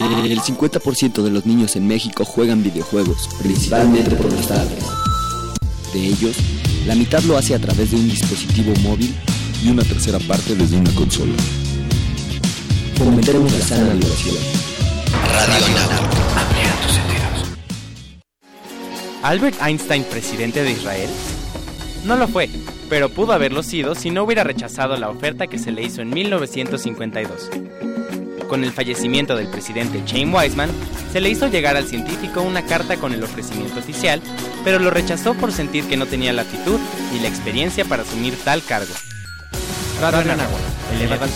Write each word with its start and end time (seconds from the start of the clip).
El 0.00 0.40
50% 0.40 1.22
de 1.22 1.30
los 1.30 1.46
niños 1.46 1.76
en 1.76 1.86
México 1.86 2.24
juegan 2.24 2.62
videojuegos, 2.62 3.28
principalmente 3.40 4.16
por 4.16 4.32
los 4.32 4.48
tablets. 4.48 4.86
De 5.92 6.06
ellos, 6.06 6.36
la 6.86 6.94
mitad 6.94 7.22
lo 7.24 7.36
hace 7.36 7.54
a 7.54 7.58
través 7.58 7.90
de 7.90 7.96
un 7.96 8.08
dispositivo 8.08 8.72
móvil 8.82 9.14
y 9.62 9.70
una 9.70 9.84
tercera 9.84 10.18
parte 10.20 10.54
desde 10.54 10.76
una 10.76 10.90
consola. 10.94 11.34
Fomentemos 12.96 13.52
la 13.52 13.60
sana 13.60 13.94
diversión. 13.94 14.36
Radio 15.32 15.56
Amplía 16.36 16.72
tus 16.82 16.92
sentidos. 16.92 17.58
¿Albert 19.22 19.62
Einstein 19.62 20.04
presidente 20.04 20.62
de 20.62 20.72
Israel? 20.72 21.10
No 22.04 22.16
lo 22.16 22.26
fue, 22.26 22.48
pero 22.88 23.10
pudo 23.10 23.32
haberlo 23.32 23.62
sido 23.62 23.94
si 23.94 24.10
no 24.10 24.24
hubiera 24.24 24.44
rechazado 24.44 24.96
la 24.96 25.08
oferta 25.08 25.46
que 25.46 25.58
se 25.58 25.72
le 25.72 25.82
hizo 25.82 26.00
en 26.02 26.10
1952. 26.10 27.50
Con 28.52 28.64
el 28.64 28.72
fallecimiento 28.72 29.34
del 29.34 29.48
presidente 29.48 30.04
Chaim 30.04 30.34
Weizmann, 30.34 30.68
se 31.10 31.22
le 31.22 31.30
hizo 31.30 31.48
llegar 31.48 31.74
al 31.74 31.86
científico 31.86 32.42
una 32.42 32.66
carta 32.66 32.98
con 32.98 33.14
el 33.14 33.24
ofrecimiento 33.24 33.80
oficial, 33.80 34.20
pero 34.62 34.78
lo 34.78 34.90
rechazó 34.90 35.32
por 35.32 35.52
sentir 35.52 35.88
que 35.88 35.96
no 35.96 36.04
tenía 36.04 36.34
la 36.34 36.42
actitud 36.42 36.78
y 37.14 37.20
la 37.20 37.28
experiencia 37.28 37.86
para 37.86 38.02
asumir 38.02 38.36
tal 38.44 38.62
cargo. 38.62 38.92
Radio 40.02 40.20
eleva 40.92 41.26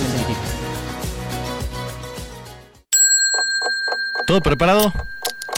¿Todo 4.27 4.43
preparado? 4.43 4.93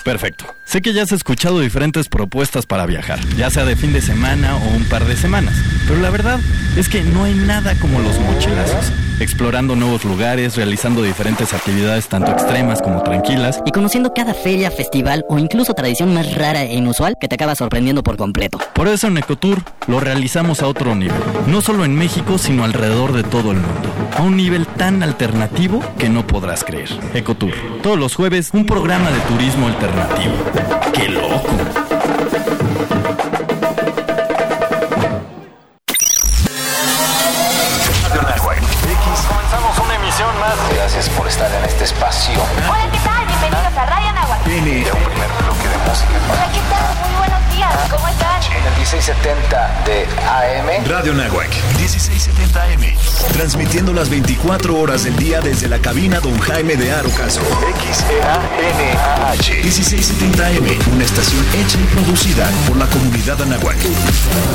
Perfecto. 0.05 0.58
Sé 0.69 0.83
que 0.83 0.93
ya 0.93 1.03
has 1.03 1.13
escuchado 1.13 1.61
diferentes 1.61 2.11
propuestas 2.11 2.67
para 2.67 2.85
viajar, 2.85 3.19
ya 3.39 3.49
sea 3.49 3.65
de 3.65 3.75
fin 3.75 3.95
de 3.95 4.03
semana 4.03 4.55
o 4.55 4.77
un 4.77 4.85
par 4.85 5.07
de 5.07 5.17
semanas, 5.17 5.55
pero 5.87 5.99
la 6.03 6.11
verdad 6.11 6.39
es 6.77 6.91
que 6.91 7.03
no 7.05 7.25
hay 7.25 7.33
nada 7.33 7.75
como 7.77 8.01
los 8.01 8.21
mochilazos 8.21 8.93
explorando 9.21 9.75
nuevos 9.77 10.05
lugares, 10.05 10.57
realizando 10.57 11.03
diferentes 11.03 11.53
actividades 11.53 12.09
tanto 12.09 12.31
extremas 12.31 12.83
como 12.83 13.03
tranquilas. 13.03 13.61
Y 13.67 13.73
conociendo 13.73 14.13
cada 14.15 14.35
feria, 14.35 14.71
festival 14.71 15.25
o 15.29 15.39
incluso 15.39 15.75
tradición 15.75 16.15
más 16.15 16.35
rara 16.35 16.63
e 16.63 16.75
inusual 16.75 17.17
que 17.21 17.29
te 17.29 17.35
acaba 17.35 17.55
sorprendiendo 17.55 18.03
por 18.03 18.17
completo. 18.17 18.59
Por 18.75 18.89
eso 18.89 19.09
en 19.09 19.19
Ecotour 19.19 19.63
lo 19.87 20.01
realizamos 20.01 20.63
a 20.63 20.69
otro 20.69 20.95
nivel. 20.95 21.17
No 21.47 21.61
solo 21.61 21.85
en 21.85 21.95
México, 21.95 22.39
sino 22.39 22.65
alrededor 22.65 23.13
de 23.13 23.25
todo 23.25 23.53
el 23.53 23.59
mundo. 23.59 23.93
A 24.17 24.23
un 24.23 24.37
nivel 24.37 24.67
tan 24.67 25.03
alternativo 25.03 25.83
que 25.99 26.09
no 26.09 26.27
podrás 26.27 26.65
creer. 26.65 26.89
Ecotour. 27.15 27.53
Todos 27.83 27.99
los 27.99 28.15
jueves, 28.15 28.51
un 28.53 28.67
programa 28.67 29.11
de 29.11 29.21
turismo 29.21 29.67
alternativo. 29.67 30.35
¡Qué 30.93 31.09
loco! 31.09 31.43
Gracias 40.75 41.09
por 41.11 41.29
estar 41.29 41.53
en 41.53 41.65
este 41.65 41.85
espacio. 41.85 42.41
Hola, 42.69 42.91
¿qué 42.91 42.99
tal? 43.05 43.28
Bienvenidos 43.41 43.79
a 43.79 43.87
Radio 43.87 44.13
Nahuatl. 44.15 44.45
Tiene 44.45 44.83
un 44.91 45.05
primer 45.05 45.31
bloque 45.39 45.69
de 45.69 45.79
música. 45.89 46.11
Hola, 46.29 46.51
¿qué 46.53 46.61
tal? 46.69 47.09
Muy 47.09 47.19
buenos 47.19 47.55
días. 47.55 47.73
¿Cómo 47.89 48.09
están? 48.09 48.43
En 48.43 48.67
el 48.67 48.75
1670 48.79 49.85
de 49.87 50.07
AM. 50.27 50.85
Radio 50.89 51.15
Nahuac, 51.15 51.49
1670 51.79 52.63
AM. 52.63 52.97
Transmitiendo 53.33 53.93
las 53.93 54.09
24 54.09 54.77
horas 54.77 55.05
del 55.05 55.15
día 55.17 55.41
desde 55.41 55.69
la 55.69 55.79
cabina 55.79 56.19
Don 56.19 56.37
Jaime 56.41 56.75
de 56.75 56.91
Arocaso. 56.91 57.41
XEANAH. 57.93 59.63
1670 59.63 60.45
AM. 60.45 60.95
Una 60.95 61.05
estación 61.05 61.47
hecha 61.55 61.79
y 61.79 61.85
producida 61.95 62.51
por 62.67 62.77
la 62.77 62.87
comunidad 62.87 63.41
Anahuac. 63.41 63.77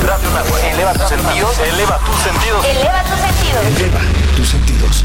Radio 0.04 0.30
Nahuac. 0.30 0.64
Eleva 0.74 0.92
tus 0.92 1.08
sentidos. 1.08 1.58
Eleva 1.58 1.98
tus 2.00 2.16
sentidos. 2.20 2.66
Eleva 2.66 3.02
tus 3.04 3.18
sentidos. 3.18 3.64
Eleva 3.64 4.00
tus 4.36 4.48
sentidos. 4.48 5.04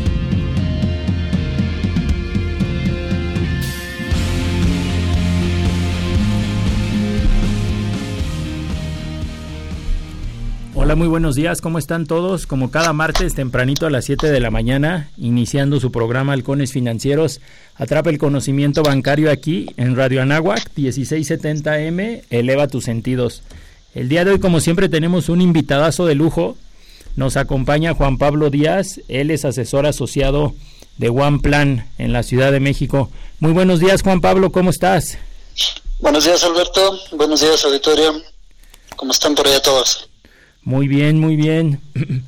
Muy 10.95 11.07
buenos 11.07 11.35
días, 11.35 11.61
¿cómo 11.61 11.79
están 11.79 12.05
todos? 12.05 12.45
Como 12.45 12.69
cada 12.69 12.91
martes, 12.91 13.33
tempranito 13.33 13.85
a 13.85 13.89
las 13.89 14.03
7 14.05 14.29
de 14.29 14.39
la 14.41 14.51
mañana, 14.51 15.09
iniciando 15.17 15.79
su 15.79 15.89
programa 15.89 16.33
Halcones 16.33 16.73
Financieros, 16.73 17.39
atrapa 17.75 18.09
el 18.09 18.17
conocimiento 18.17 18.83
bancario 18.83 19.31
aquí 19.31 19.67
en 19.77 19.95
Radio 19.95 20.21
Anáhuac, 20.21 20.69
1670M, 20.75 22.23
eleva 22.29 22.67
tus 22.67 22.83
sentidos. 22.83 23.41
El 23.95 24.09
día 24.09 24.25
de 24.25 24.31
hoy, 24.31 24.39
como 24.39 24.59
siempre, 24.59 24.89
tenemos 24.89 25.29
un 25.29 25.39
invitadazo 25.39 26.05
de 26.05 26.15
lujo. 26.15 26.57
Nos 27.15 27.37
acompaña 27.37 27.93
Juan 27.93 28.17
Pablo 28.17 28.49
Díaz, 28.49 28.99
él 29.07 29.31
es 29.31 29.45
asesor 29.45 29.85
asociado 29.85 30.53
de 30.97 31.07
One 31.09 31.39
Plan 31.39 31.89
en 31.99 32.11
la 32.11 32.23
Ciudad 32.23 32.51
de 32.51 32.59
México. 32.59 33.09
Muy 33.39 33.53
buenos 33.53 33.79
días, 33.79 34.01
Juan 34.01 34.19
Pablo, 34.19 34.51
¿cómo 34.51 34.71
estás? 34.71 35.17
Buenos 35.99 36.25
días, 36.25 36.43
Alberto. 36.43 36.99
Buenos 37.13 37.39
días, 37.39 37.63
auditorio. 37.63 38.21
¿Cómo 38.97 39.13
están 39.13 39.35
por 39.35 39.47
allá 39.47 39.61
todos? 39.61 40.10
Muy 40.63 40.87
bien, 40.87 41.19
muy 41.19 41.35
bien. 41.35 41.79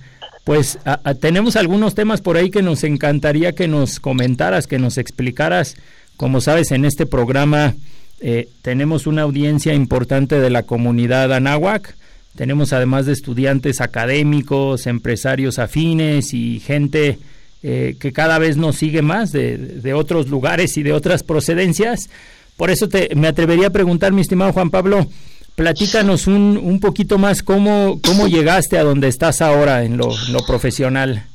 Pues 0.43 0.77
tenemos 1.21 1.55
algunos 1.55 1.95
temas 1.95 2.19
por 2.19 2.35
ahí 2.35 2.49
que 2.49 2.61
nos 2.61 2.83
encantaría 2.83 3.55
que 3.55 3.69
nos 3.69 4.01
comentaras, 4.01 4.67
que 4.67 4.77
nos 4.77 4.97
explicaras. 4.97 5.77
Como 6.17 6.41
sabes, 6.41 6.73
en 6.73 6.83
este 6.83 7.05
programa 7.05 7.75
eh, 8.19 8.49
tenemos 8.61 9.07
una 9.07 9.21
audiencia 9.21 9.73
importante 9.73 10.41
de 10.41 10.49
la 10.49 10.63
comunidad 10.63 11.31
anáhuac. 11.31 11.95
Tenemos 12.35 12.73
además 12.73 13.05
de 13.05 13.13
estudiantes 13.13 13.79
académicos, 13.79 14.85
empresarios 14.85 15.59
afines 15.59 16.33
y 16.33 16.59
gente 16.59 17.19
eh, 17.61 17.95
que 17.97 18.11
cada 18.11 18.37
vez 18.37 18.57
nos 18.57 18.75
sigue 18.75 19.01
más 19.01 19.31
de, 19.31 19.57
de, 19.57 19.93
otros 19.93 20.27
lugares 20.27 20.75
y 20.75 20.83
de 20.83 20.91
otras 20.91 21.23
procedencias. 21.23 22.09
Por 22.57 22.69
eso 22.69 22.89
te, 22.89 23.15
me 23.15 23.27
atrevería 23.27 23.67
a 23.67 23.71
preguntar, 23.71 24.11
mi 24.11 24.21
estimado 24.21 24.51
Juan 24.51 24.69
Pablo, 24.69 25.07
Platícanos 25.55 26.27
un, 26.27 26.57
un 26.57 26.79
poquito 26.79 27.17
más 27.17 27.43
cómo, 27.43 27.99
cómo 28.03 28.27
llegaste 28.27 28.77
a 28.77 28.83
donde 28.83 29.07
estás 29.07 29.41
ahora 29.41 29.83
en 29.83 29.97
lo, 29.97 30.15
lo 30.29 30.45
profesional. 30.45 31.27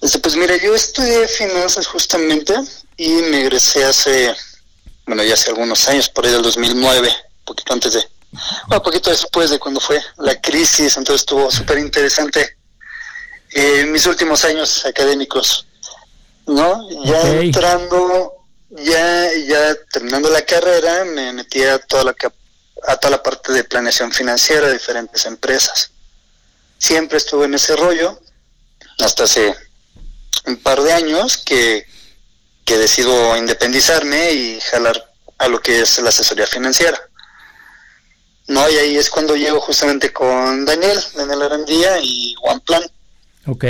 Pues 0.00 0.36
mira, 0.36 0.56
yo 0.56 0.74
estudié 0.74 1.28
finanzas 1.28 1.86
justamente 1.86 2.54
y 2.96 3.10
me 3.30 3.42
egresé 3.42 3.84
hace, 3.84 4.34
bueno, 5.06 5.22
ya 5.22 5.34
hace 5.34 5.50
algunos 5.50 5.86
años, 5.88 6.08
por 6.08 6.24
ahí 6.24 6.32
del 6.32 6.42
2009, 6.42 7.10
poquito 7.44 7.72
antes 7.74 7.92
de, 7.92 8.02
bueno, 8.68 8.82
poquito 8.82 9.10
después 9.10 9.50
de 9.50 9.58
cuando 9.58 9.80
fue 9.80 10.00
la 10.16 10.40
crisis, 10.40 10.96
entonces 10.96 11.22
estuvo 11.22 11.50
súper 11.50 11.78
interesante 11.78 12.56
eh, 13.52 13.84
mis 13.84 14.06
últimos 14.06 14.42
años 14.44 14.86
académicos, 14.86 15.66
¿no? 16.46 16.88
Ya 17.04 17.28
entrando, 17.32 18.32
ya, 18.70 19.34
ya 19.46 19.74
terminando 19.92 20.30
la 20.30 20.42
carrera, 20.42 21.04
me 21.04 21.32
metí 21.34 21.62
a 21.62 21.78
toda 21.78 22.04
la 22.04 22.14
a 22.86 22.96
toda 22.96 23.12
la 23.12 23.22
parte 23.22 23.52
de 23.52 23.64
planeación 23.64 24.12
financiera 24.12 24.66
de 24.66 24.74
diferentes 24.74 25.24
empresas. 25.26 25.90
Siempre 26.78 27.18
estuve 27.18 27.46
en 27.46 27.54
ese 27.54 27.76
rollo, 27.76 28.20
hasta 28.98 29.24
hace 29.24 29.54
un 30.46 30.56
par 30.56 30.80
de 30.82 30.92
años 30.92 31.36
que, 31.38 31.86
que 32.64 32.78
decido 32.78 33.36
independizarme 33.36 34.32
y 34.32 34.60
jalar 34.60 35.12
a 35.38 35.48
lo 35.48 35.60
que 35.60 35.80
es 35.80 35.98
la 35.98 36.10
asesoría 36.10 36.46
financiera. 36.46 37.00
No, 38.46 38.68
y 38.68 38.76
ahí 38.76 38.96
es 38.96 39.08
cuando 39.10 39.36
llego 39.36 39.60
justamente 39.60 40.12
con 40.12 40.64
Daniel, 40.64 40.98
Daniel 41.14 41.42
Arandía 41.42 41.98
y 42.02 42.34
One 42.42 42.60
Plan. 42.66 42.82
Ok. 43.46 43.64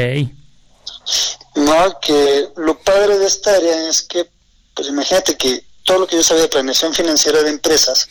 No, 1.56 1.98
que 2.00 2.48
lo 2.56 2.78
padre 2.78 3.18
de 3.18 3.26
esta 3.26 3.54
área 3.54 3.88
es 3.88 4.02
que, 4.02 4.28
pues 4.74 4.88
imagínate 4.88 5.36
que 5.36 5.64
todo 5.84 5.98
lo 5.98 6.06
que 6.06 6.16
yo 6.16 6.22
sabía 6.22 6.44
de 6.44 6.48
planeación 6.48 6.94
financiera 6.94 7.42
de 7.42 7.50
empresas, 7.50 8.08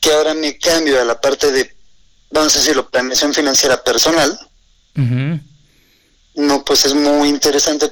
que 0.00 0.12
ahora 0.12 0.34
me 0.34 0.58
cambio 0.58 1.00
a 1.00 1.04
la 1.04 1.20
parte 1.20 1.52
de, 1.52 1.74
vamos 2.30 2.54
a 2.54 2.58
decirlo, 2.58 2.88
planeación 2.88 3.34
financiera 3.34 3.82
personal, 3.82 4.38
no, 6.34 6.64
pues 6.64 6.84
es 6.84 6.94
muy 6.94 7.28
interesante 7.28 7.90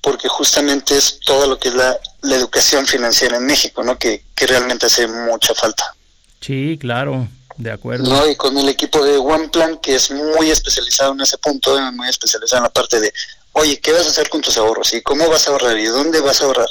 porque 0.00 0.28
justamente 0.28 0.96
es 0.96 1.20
todo 1.20 1.46
lo 1.46 1.58
que 1.58 1.68
es 1.68 1.74
la, 1.74 1.96
la 2.22 2.36
educación 2.36 2.86
financiera 2.86 3.36
en 3.36 3.46
México, 3.46 3.82
¿no? 3.82 3.98
Que, 3.98 4.24
que 4.34 4.46
realmente 4.46 4.86
hace 4.86 5.06
mucha 5.06 5.54
falta. 5.54 5.94
Sí, 6.40 6.78
claro, 6.80 7.28
de 7.56 7.70
acuerdo. 7.70 8.10
¿no? 8.10 8.28
Y 8.28 8.36
con 8.36 8.56
el 8.56 8.68
equipo 8.68 9.04
de 9.04 9.18
OnePlan, 9.18 9.78
que 9.78 9.94
es 9.96 10.10
muy 10.10 10.50
especializado 10.50 11.12
en 11.12 11.20
ese 11.20 11.38
punto, 11.38 11.78
eh, 11.78 11.92
muy 11.92 12.08
especializado 12.08 12.60
en 12.60 12.64
la 12.64 12.70
parte 12.70 13.00
de, 13.00 13.12
oye, 13.52 13.78
¿qué 13.80 13.92
vas 13.92 14.06
a 14.06 14.10
hacer 14.10 14.28
con 14.28 14.40
tus 14.40 14.56
ahorros? 14.56 14.94
¿Y 14.94 15.02
cómo 15.02 15.28
vas 15.28 15.46
a 15.46 15.50
ahorrar? 15.50 15.78
¿Y 15.78 15.86
dónde 15.86 16.20
vas 16.20 16.40
a 16.40 16.46
ahorrar? 16.46 16.68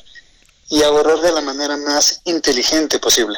Y 0.69 0.81
ahorrar 0.83 1.19
de 1.21 1.31
la 1.31 1.41
manera 1.41 1.77
más 1.77 2.21
inteligente 2.25 2.99
posible. 2.99 3.37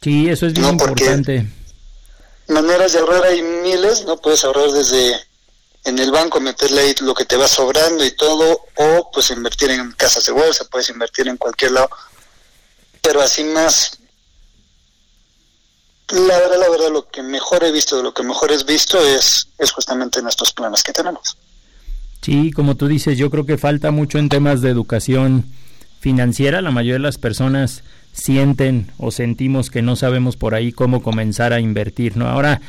Sí, 0.00 0.28
eso 0.28 0.46
es 0.46 0.52
bien 0.52 0.66
No, 0.66 0.72
importante. 0.72 1.46
Maneras 2.48 2.92
de 2.92 3.00
ahorrar 3.00 3.24
hay 3.24 3.42
miles, 3.42 4.04
¿no? 4.04 4.16
Puedes 4.16 4.44
ahorrar 4.44 4.70
desde 4.70 5.14
en 5.84 5.98
el 5.98 6.10
banco, 6.10 6.40
meterle 6.40 6.80
ahí 6.80 6.94
lo 7.00 7.14
que 7.14 7.24
te 7.24 7.36
va 7.36 7.48
sobrando 7.48 8.04
y 8.04 8.10
todo, 8.12 8.60
o 8.76 9.10
pues 9.12 9.30
invertir 9.30 9.70
en 9.70 9.92
casas 9.92 10.24
de 10.24 10.32
bolsa, 10.32 10.64
puedes 10.70 10.88
invertir 10.90 11.28
en 11.28 11.36
cualquier 11.36 11.72
lado. 11.72 11.88
Pero 13.00 13.22
así 13.22 13.44
más, 13.44 13.98
la 16.10 16.38
verdad, 16.38 16.58
la 16.58 16.68
verdad, 16.68 16.90
lo 16.90 17.08
que 17.08 17.22
mejor 17.22 17.64
he 17.64 17.72
visto, 17.72 18.02
lo 18.02 18.12
que 18.12 18.22
mejor 18.22 18.52
he 18.52 18.62
visto 18.64 18.98
es, 18.98 19.48
es 19.58 19.70
justamente 19.70 20.20
en 20.20 20.28
estos 20.28 20.52
planes 20.52 20.82
que 20.82 20.92
tenemos. 20.92 21.36
Sí, 22.22 22.50
como 22.50 22.76
tú 22.76 22.88
dices, 22.88 23.16
yo 23.16 23.30
creo 23.30 23.46
que 23.46 23.58
falta 23.58 23.90
mucho 23.90 24.18
en 24.18 24.28
temas 24.28 24.60
de 24.60 24.70
educación 24.70 25.44
financiera. 26.00 26.60
La 26.60 26.70
mayoría 26.70 26.94
de 26.94 27.00
las 27.00 27.18
personas 27.18 27.82
sienten 28.18 28.88
o 28.98 29.10
sentimos 29.10 29.70
que 29.70 29.82
no 29.82 29.96
sabemos 29.96 30.36
por 30.36 30.54
ahí 30.54 30.72
cómo 30.72 31.02
comenzar 31.02 31.52
a 31.52 31.60
invertir, 31.60 32.16
¿no? 32.16 32.28
Ahora, 32.28 32.60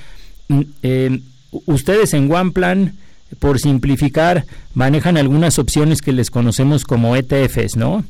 mm, 0.48 0.62
eh, 0.84 1.20
ustedes 1.66 2.14
en 2.14 2.32
OnePlan, 2.32 2.94
por 3.40 3.60
simplificar, 3.60 4.46
manejan 4.74 5.18
algunas 5.18 5.60
opciones 5.60 6.02
que 6.02 6.14
les 6.14 6.32
conocemos 6.32 6.84
como 6.84 7.16
ETFs, 7.16 7.76
¿no? 7.76 8.04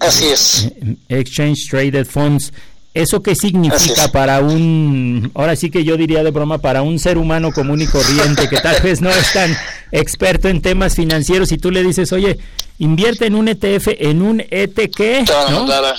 Así 0.00 0.26
es. 0.26 0.72
Eh, 0.80 0.96
Exchange 1.08 1.68
Traded 1.70 2.06
Funds. 2.06 2.52
¿Eso 2.94 3.22
qué 3.22 3.34
significa 3.34 4.06
para 4.12 4.38
un, 4.38 5.32
ahora 5.34 5.56
sí 5.56 5.68
que 5.68 5.82
yo 5.82 5.96
diría 5.96 6.22
de 6.22 6.30
broma, 6.30 6.58
para 6.58 6.82
un 6.82 7.00
ser 7.00 7.18
humano 7.18 7.50
común 7.50 7.82
y 7.82 7.88
corriente 7.88 8.48
que 8.48 8.60
tal 8.60 8.80
vez 8.82 9.00
no 9.00 9.10
es 9.10 9.32
tan 9.32 9.56
experto 9.90 10.48
en 10.48 10.62
temas 10.62 10.94
financieros 10.94 11.50
y 11.50 11.58
tú 11.58 11.72
le 11.72 11.82
dices, 11.82 12.12
oye, 12.12 12.38
invierte 12.78 13.26
en 13.26 13.34
un 13.34 13.48
ETF, 13.48 13.88
en 13.98 14.22
un 14.22 14.40
ETQ, 14.48 14.96
Te 14.96 15.24
van 15.28 15.46
a 15.48 15.50
¿no? 15.50 15.58
mandar 15.60 15.84
a, 15.86 15.94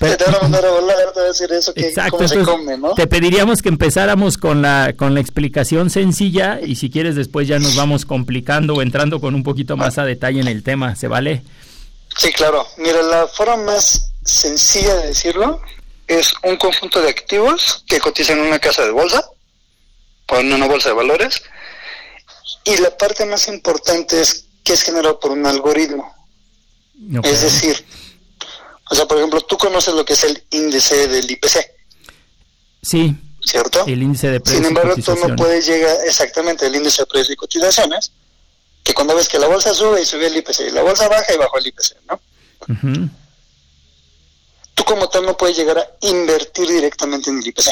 Pero- 0.00 0.16
te 0.18 0.24
van 0.24 0.34
a 0.34 0.38
mandar 0.42 0.64
a 0.66 0.70
volar, 0.72 0.96
te 1.14 1.20
a 1.20 1.22
decir 1.22 1.52
eso, 1.52 1.72
que 1.72 1.86
Exacto, 1.88 2.16
cómo 2.16 2.28
se 2.28 2.34
entonces, 2.34 2.56
come, 2.64 2.78
¿no? 2.78 2.94
te 2.94 3.06
pediríamos 3.06 3.62
que 3.62 3.68
empezáramos 3.68 4.38
con 4.38 4.62
la, 4.62 4.92
con 4.96 5.14
la 5.14 5.20
explicación 5.20 5.90
sencilla 5.90 6.58
y 6.66 6.74
si 6.74 6.90
quieres 6.90 7.14
después 7.14 7.46
ya 7.46 7.60
nos 7.60 7.76
vamos 7.76 8.04
complicando 8.06 8.74
o 8.74 8.82
entrando 8.82 9.20
con 9.20 9.36
un 9.36 9.44
poquito 9.44 9.76
más 9.76 9.98
a 9.98 10.04
detalle 10.04 10.40
en 10.40 10.48
el 10.48 10.64
tema, 10.64 10.96
¿se 10.96 11.06
vale? 11.06 11.42
Sí, 12.18 12.32
claro. 12.32 12.66
Mira, 12.78 13.02
la 13.02 13.28
forma 13.28 13.56
más 13.58 14.10
sencilla 14.24 14.92
de 14.96 15.06
decirlo 15.08 15.60
es 16.06 16.32
un 16.42 16.56
conjunto 16.56 17.00
de 17.00 17.10
activos 17.10 17.84
que 17.86 18.00
cotizan 18.00 18.38
en 18.38 18.46
una 18.46 18.58
casa 18.58 18.84
de 18.84 18.90
bolsa 18.90 19.28
o 20.28 20.36
en 20.36 20.52
una 20.52 20.66
bolsa 20.66 20.90
de 20.90 20.94
valores. 20.94 21.42
Y 22.64 22.76
la 22.78 22.96
parte 22.96 23.26
más 23.26 23.48
importante 23.48 24.20
es 24.20 24.46
que 24.64 24.72
es 24.72 24.82
generado 24.82 25.20
por 25.20 25.30
un 25.30 25.46
algoritmo. 25.46 26.14
Es 27.22 27.42
decir, 27.42 27.84
o 28.90 28.94
sea, 28.94 29.06
por 29.06 29.18
ejemplo, 29.18 29.40
tú 29.40 29.56
conoces 29.56 29.94
lo 29.94 30.04
que 30.04 30.14
es 30.14 30.24
el 30.24 30.42
índice 30.50 31.08
del 31.08 31.30
IPC, 31.30 31.70
Sí, 32.82 33.16
¿cierto? 33.44 33.84
el 33.86 34.00
índice 34.00 34.30
de 34.30 34.40
precios 34.40 34.64
Sin 34.64 34.68
embargo, 34.68 34.94
y 34.96 35.02
tú 35.02 35.16
no 35.16 35.34
puedes 35.34 35.66
llegar 35.66 35.96
exactamente 36.06 36.66
al 36.66 36.74
índice 36.74 37.02
de 37.02 37.06
precios 37.06 37.30
y 37.32 37.36
cotizaciones, 37.36 38.12
que 38.84 38.94
cuando 38.94 39.16
ves 39.16 39.28
que 39.28 39.40
la 39.40 39.48
bolsa 39.48 39.74
sube 39.74 40.00
y 40.00 40.04
sube 40.04 40.28
el 40.28 40.36
IPC, 40.36 40.60
y 40.68 40.70
la 40.70 40.82
bolsa 40.82 41.08
baja 41.08 41.34
y 41.34 41.36
bajó 41.36 41.58
el 41.58 41.66
IPC, 41.66 41.96
¿no? 42.08 42.20
Tú 44.76 44.84
como 44.84 45.08
tal 45.08 45.24
no 45.26 45.36
puedes 45.36 45.56
llegar 45.56 45.78
a 45.78 45.86
invertir 46.02 46.68
directamente 46.68 47.30
en 47.30 47.38
el 47.38 47.46
IPC. 47.48 47.70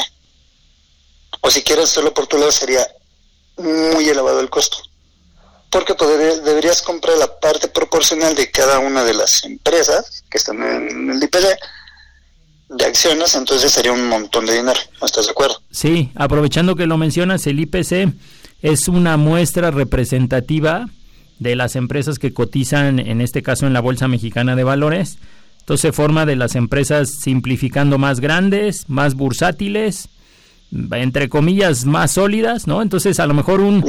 O 1.41 1.49
si 1.49 1.61
quieres 1.61 1.85
hacerlo 1.85 2.13
por 2.13 2.27
tu 2.27 2.37
lado 2.37 2.51
sería 2.51 2.85
muy 3.57 4.09
elevado 4.09 4.41
el 4.41 4.49
costo. 4.49 4.77
Porque 5.69 5.93
poder- 5.93 6.41
deberías 6.41 6.81
comprar 6.81 7.17
la 7.17 7.39
parte 7.39 7.67
proporcional 7.67 8.35
de 8.35 8.49
cada 8.51 8.79
una 8.79 9.03
de 9.03 9.13
las 9.13 9.43
empresas 9.43 10.23
que 10.29 10.37
están 10.37 10.61
en 10.63 11.11
el 11.11 11.23
IPC 11.23 11.57
de 12.69 12.85
acciones, 12.85 13.35
entonces 13.35 13.71
sería 13.71 13.91
un 13.91 14.07
montón 14.09 14.45
de 14.47 14.53
dinero. 14.53 14.79
¿No 14.99 15.05
estás 15.05 15.25
de 15.25 15.31
acuerdo? 15.31 15.61
Sí, 15.71 16.11
aprovechando 16.15 16.75
que 16.75 16.87
lo 16.87 16.97
mencionas, 16.97 17.45
el 17.45 17.59
IPC 17.59 18.13
es 18.63 18.87
una 18.87 19.17
muestra 19.17 19.69
representativa 19.69 20.87
de 21.37 21.55
las 21.55 21.75
empresas 21.75 22.17
que 22.17 22.33
cotizan, 22.33 22.97
en 22.99 23.21
este 23.21 23.43
caso 23.43 23.67
en 23.67 23.73
la 23.73 23.81
Bolsa 23.81 24.07
Mexicana 24.07 24.55
de 24.55 24.63
Valores. 24.63 25.17
Entonces 25.65 25.81
se 25.81 25.91
forma 25.93 26.27
de 26.27 26.35
las 26.35 26.53
empresas 26.53 27.09
simplificando 27.09 27.97
más 27.97 28.19
grandes, 28.19 28.87
más 28.87 29.15
bursátiles, 29.15 30.09
entre 30.91 31.27
comillas, 31.27 31.85
más 31.85 32.11
sólidas, 32.11 32.67
¿no? 32.67 32.83
Entonces 32.83 33.19
a 33.19 33.25
lo 33.25 33.33
mejor 33.33 33.61
un 33.61 33.83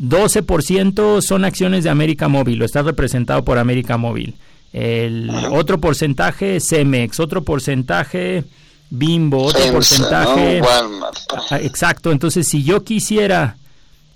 12% 0.00 1.22
son 1.22 1.44
acciones 1.44 1.84
de 1.84 1.90
América 1.90 2.26
Móvil, 2.26 2.60
o 2.60 2.64
está 2.64 2.82
representado 2.82 3.44
por 3.44 3.58
América 3.58 3.96
Móvil. 3.96 4.34
El 4.72 5.30
otro 5.52 5.78
porcentaje 5.78 6.58
Cemex, 6.58 7.20
otro 7.20 7.44
porcentaje 7.44 8.42
Bimbo, 8.90 9.44
otro 9.44 9.60
FEMSA, 9.60 9.72
porcentaje 9.72 10.60
¿no? 10.60 10.66
Ah, 11.50 11.60
Exacto, 11.60 12.10
entonces 12.10 12.48
si 12.48 12.64
yo 12.64 12.82
quisiera 12.82 13.56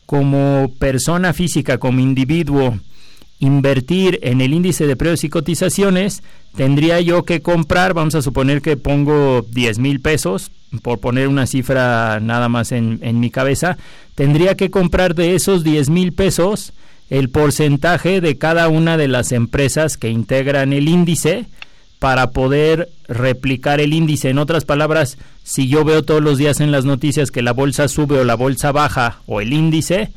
como 0.05 0.73
persona 0.81 1.33
física, 1.33 1.79
como 1.79 2.01
individuo, 2.01 2.77
invertir 3.43 4.21
en 4.23 4.41
el 4.41 4.55
índice 4.55 4.87
de 4.87 4.95
precios 4.95 5.25
y 5.25 5.29
cotizaciones, 5.29 6.23
tendría 6.55 7.01
yo 7.01 7.25
que 7.25 7.43
comprar, 7.43 7.93
vamos 7.93 8.15
a 8.15 8.23
suponer 8.23 8.63
que 8.63 8.77
pongo 8.77 9.45
10 9.51 9.81
mil 9.81 10.01
pesos, 10.01 10.53
por 10.81 11.01
poner 11.01 11.27
una 11.27 11.49
cifra 11.49 12.21
nada 12.21 12.49
más 12.49 12.71
en, 12.71 13.01
en 13.03 13.19
mi 13.19 13.31
cabeza, 13.31 13.79
tendría 14.15 14.55
que 14.55 14.71
comprar 14.71 15.17
de 15.17 15.35
esos 15.35 15.65
10 15.65 15.91
mil 15.91 16.13
pesos 16.13 16.73
el 17.11 17.31
porcentaje 17.31 18.21
de 18.21 18.39
cada 18.39 18.69
una 18.69 18.97
de 18.97 19.09
las 19.09 19.33
empresas 19.33 19.97
que 19.97 20.09
integran 20.09 20.73
el 20.73 20.89
índice 20.89 21.47
para 21.99 22.31
poder 22.31 22.91
replicar 23.09 23.81
el 23.81 23.93
índice. 23.93 24.31
En 24.31 24.39
otras 24.39 24.65
palabras, 24.65 25.19
si 25.43 25.69
yo 25.69 25.85
veo 25.85 26.05
todos 26.05 26.23
los 26.23 26.39
días 26.39 26.61
en 26.61 26.71
las 26.71 26.85
noticias 26.85 27.33
que 27.33 27.43
la 27.43 27.53
bolsa 27.53 27.89
sube 27.89 28.21
o 28.21 28.25
la 28.25 28.37
bolsa 28.37 28.71
baja 28.71 29.19
o 29.27 29.41
el 29.41 29.53
índice, 29.53 30.13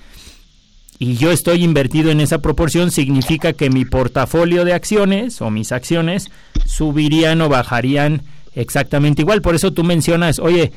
y 0.98 1.18
yo 1.18 1.32
estoy 1.32 1.64
invertido 1.64 2.12
en 2.12 2.22
esa 2.22 2.40
proporción, 2.40 2.92
significa 2.92 3.54
que 3.54 3.70
mi 3.70 3.86
portafolio 3.86 4.64
de 4.66 4.74
acciones 4.74 5.42
o 5.42 5.50
mis 5.50 5.72
acciones 5.72 6.30
subirían 6.66 7.42
o 7.42 7.50
bajarían 7.50 8.24
exactamente 8.54 9.22
igual. 9.22 9.42
Por 9.42 9.56
eso 9.56 9.74
tú 9.74 9.84
mencionas, 9.84 10.40
oye, 10.40 10.72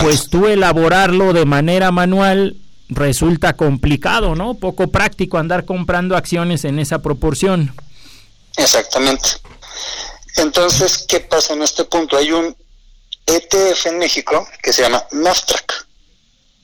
pues 0.00 0.28
tú 0.28 0.46
elaborarlo 0.46 1.32
de 1.32 1.44
manera 1.44 1.92
manual 1.92 2.56
resulta 2.88 3.54
complicado, 3.54 4.34
¿no? 4.34 4.54
Poco 4.54 4.88
práctico 4.88 5.38
andar 5.38 5.64
comprando 5.64 6.16
acciones 6.16 6.64
en 6.64 6.78
esa 6.78 7.00
proporción. 7.00 7.74
Exactamente. 8.56 9.28
Entonces, 10.36 11.04
¿qué 11.08 11.20
pasa 11.20 11.54
en 11.54 11.62
este 11.62 11.84
punto? 11.84 12.16
Hay 12.16 12.32
un 12.32 12.54
ETF 13.26 13.86
en 13.86 13.98
México 13.98 14.46
que 14.62 14.72
se 14.72 14.82
llama 14.82 15.02
NAFTRAC, 15.12 15.86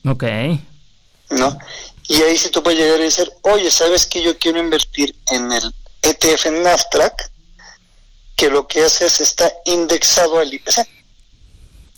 Ok. 0.05 0.23
¿no? 1.31 1.57
Y 2.11 2.21
ahí 2.23 2.37
sí 2.37 2.49
tú 2.49 2.61
puedes 2.61 2.77
llegar 2.77 2.99
y 2.99 3.03
decir, 3.03 3.31
oye, 3.43 3.71
¿sabes 3.71 4.05
que 4.05 4.21
yo 4.21 4.37
quiero 4.37 4.59
invertir 4.59 5.15
en 5.27 5.49
el 5.49 5.73
ETF 6.01 6.47
NAFTRAC? 6.47 7.31
Que 8.35 8.49
lo 8.49 8.67
que 8.67 8.83
hace 8.83 9.05
es 9.05 9.21
está 9.21 9.49
indexado 9.63 10.37
al 10.37 10.53
IPC. 10.53 10.79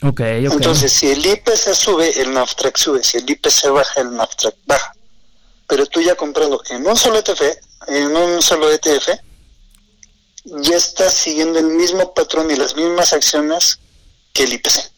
Ok, 0.03 0.19
ok. 0.19 0.53
Entonces, 0.53 0.93
si 0.93 1.09
el 1.09 1.25
IPC 1.25 1.73
sube, 1.73 2.21
el 2.21 2.31
NAFTRAC 2.31 2.77
sube. 2.77 3.03
Si 3.03 3.17
el 3.17 3.27
IPC 3.27 3.69
baja, 3.71 4.01
el 4.01 4.15
NAFTRAC 4.15 4.53
baja. 4.67 4.95
Pero 5.67 5.87
tú 5.87 5.99
ya 5.99 6.13
comprando 6.13 6.61
en 6.69 6.85
un 6.85 6.95
solo 6.95 7.17
ETF, 7.17 7.41
en 7.87 8.15
un 8.15 8.39
solo 8.43 8.71
ETF, 8.71 9.17
ya 10.45 10.75
estás 10.77 11.15
siguiendo 11.15 11.57
el 11.57 11.69
mismo 11.69 12.13
patrón 12.13 12.51
y 12.51 12.55
las 12.55 12.75
mismas 12.75 13.13
acciones 13.13 13.79
que 14.31 14.43
el 14.43 14.53
IPC. 14.53 14.91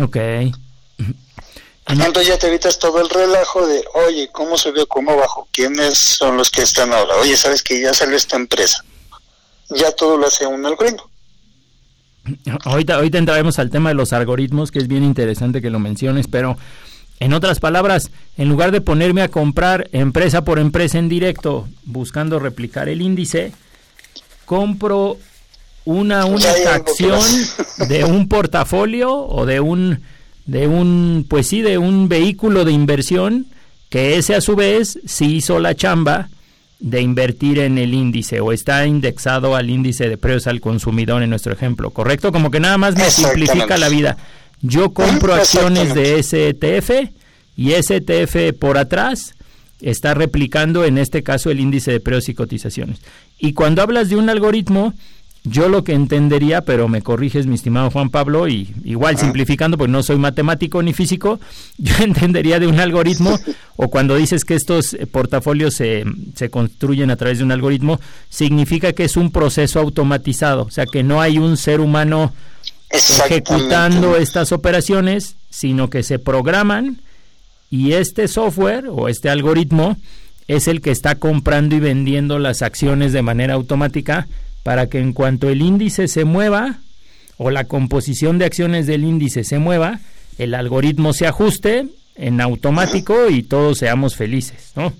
ok. 0.00 0.16
Entonces 1.86 2.26
ya 2.28 2.38
te 2.38 2.48
evitas 2.48 2.78
todo 2.78 3.00
el 3.00 3.10
relajo 3.10 3.66
de, 3.66 3.84
oye, 4.06 4.30
¿cómo 4.32 4.56
subió? 4.56 4.86
¿Cómo 4.86 5.16
bajó? 5.16 5.46
¿Quiénes 5.52 5.98
son 5.98 6.36
los 6.36 6.50
que 6.50 6.62
están 6.62 6.92
ahora? 6.92 7.16
Oye, 7.16 7.36
¿sabes 7.36 7.62
que 7.62 7.80
ya 7.80 7.92
salió 7.92 8.16
esta 8.16 8.36
empresa? 8.36 8.84
Ya 9.70 9.92
todo 9.92 10.16
lo 10.16 10.26
hace 10.26 10.46
un 10.46 10.64
algoritmo. 10.64 11.10
Ahorita, 12.64 12.94
ahorita 12.94 13.18
entraremos 13.18 13.58
al 13.58 13.70
tema 13.70 13.90
de 13.90 13.96
los 13.96 14.14
algoritmos, 14.14 14.70
que 14.70 14.78
es 14.78 14.88
bien 14.88 15.04
interesante 15.04 15.60
que 15.60 15.68
lo 15.68 15.78
menciones, 15.78 16.26
pero 16.26 16.56
en 17.20 17.34
otras 17.34 17.60
palabras, 17.60 18.10
en 18.38 18.48
lugar 18.48 18.72
de 18.72 18.80
ponerme 18.80 19.22
a 19.22 19.28
comprar 19.28 19.88
empresa 19.92 20.42
por 20.42 20.58
empresa 20.58 20.98
en 20.98 21.10
directo, 21.10 21.68
buscando 21.84 22.38
replicar 22.38 22.88
el 22.88 23.02
índice, 23.02 23.52
compro 24.46 25.18
una 25.84 26.24
única 26.24 26.74
acción 26.74 27.20
de 27.88 28.04
un 28.04 28.28
portafolio 28.28 29.14
o 29.14 29.44
de 29.44 29.60
un, 29.60 30.02
de 30.46 30.66
un, 30.66 31.26
pues 31.28 31.48
sí, 31.48 31.62
de 31.62 31.78
un 31.78 32.08
vehículo 32.08 32.64
de 32.64 32.72
inversión 32.72 33.46
que 33.88 34.16
ese 34.16 34.34
a 34.34 34.40
su 34.40 34.56
vez 34.56 34.98
sí 35.06 35.36
hizo 35.36 35.58
la 35.58 35.74
chamba 35.74 36.28
de 36.80 37.00
invertir 37.00 37.60
en 37.60 37.78
el 37.78 37.94
índice 37.94 38.40
o 38.40 38.52
está 38.52 38.86
indexado 38.86 39.56
al 39.56 39.70
índice 39.70 40.08
de 40.08 40.18
precios 40.18 40.48
al 40.48 40.60
consumidor 40.60 41.22
en 41.22 41.30
nuestro 41.30 41.52
ejemplo, 41.52 41.90
¿correcto? 41.90 42.32
Como 42.32 42.50
que 42.50 42.60
nada 42.60 42.76
más 42.76 42.96
me 42.96 43.10
simplifica 43.10 43.78
la 43.78 43.88
vida. 43.88 44.16
Yo 44.60 44.90
compro 44.92 45.34
acciones 45.34 45.94
de 45.94 46.18
ese 46.18 46.48
ETF 46.48 47.10
y 47.56 47.72
ese 47.72 47.96
ETF 47.96 48.58
por 48.58 48.78
atrás 48.78 49.34
está 49.80 50.14
replicando 50.14 50.84
en 50.84 50.98
este 50.98 51.22
caso 51.22 51.50
el 51.50 51.60
índice 51.60 51.92
de 51.92 52.00
precios 52.00 52.30
y 52.30 52.34
cotizaciones. 52.34 52.98
Y 53.38 53.52
cuando 53.52 53.82
hablas 53.82 54.08
de 54.08 54.16
un 54.16 54.28
algoritmo, 54.28 54.94
yo 55.44 55.68
lo 55.68 55.84
que 55.84 55.92
entendería, 55.92 56.62
pero 56.62 56.88
me 56.88 57.02
corriges 57.02 57.46
mi 57.46 57.54
estimado 57.54 57.90
Juan 57.90 58.08
Pablo, 58.08 58.48
y 58.48 58.74
igual 58.82 59.18
simplificando, 59.18 59.76
porque 59.76 59.92
no 59.92 60.02
soy 60.02 60.16
matemático 60.16 60.82
ni 60.82 60.94
físico, 60.94 61.38
yo 61.78 61.94
entendería 62.02 62.58
de 62.58 62.66
un 62.66 62.80
algoritmo, 62.80 63.38
o 63.76 63.88
cuando 63.88 64.16
dices 64.16 64.44
que 64.44 64.54
estos 64.54 64.96
portafolios 65.12 65.74
se, 65.74 66.04
se 66.34 66.48
construyen 66.48 67.10
a 67.10 67.16
través 67.16 67.38
de 67.38 67.44
un 67.44 67.52
algoritmo, 67.52 68.00
significa 68.30 68.94
que 68.94 69.04
es 69.04 69.16
un 69.18 69.30
proceso 69.30 69.80
automatizado, 69.80 70.62
o 70.62 70.70
sea 70.70 70.86
que 70.86 71.02
no 71.02 71.20
hay 71.20 71.38
un 71.38 71.58
ser 71.58 71.80
humano 71.80 72.32
ejecutando 72.90 74.16
estas 74.16 74.50
operaciones, 74.52 75.36
sino 75.50 75.90
que 75.90 76.02
se 76.02 76.18
programan 76.18 77.00
y 77.70 77.92
este 77.92 78.28
software 78.28 78.86
o 78.88 79.08
este 79.08 79.28
algoritmo 79.28 79.96
es 80.46 80.68
el 80.68 80.80
que 80.80 80.90
está 80.90 81.16
comprando 81.16 81.74
y 81.74 81.80
vendiendo 81.80 82.38
las 82.38 82.62
acciones 82.62 83.12
de 83.12 83.22
manera 83.22 83.54
automática 83.54 84.28
para 84.64 84.88
que 84.88 84.98
en 84.98 85.12
cuanto 85.12 85.48
el 85.48 85.62
índice 85.62 86.08
se 86.08 86.24
mueva 86.24 86.80
o 87.36 87.50
la 87.50 87.64
composición 87.64 88.38
de 88.38 88.46
acciones 88.46 88.88
del 88.88 89.04
índice 89.04 89.44
se 89.44 89.60
mueva, 89.60 90.00
el 90.38 90.54
algoritmo 90.54 91.12
se 91.12 91.28
ajuste 91.28 91.86
en 92.16 92.40
automático 92.40 93.28
y 93.28 93.44
todos 93.44 93.78
seamos 93.78 94.16
felices, 94.16 94.72
¿no? 94.74 94.92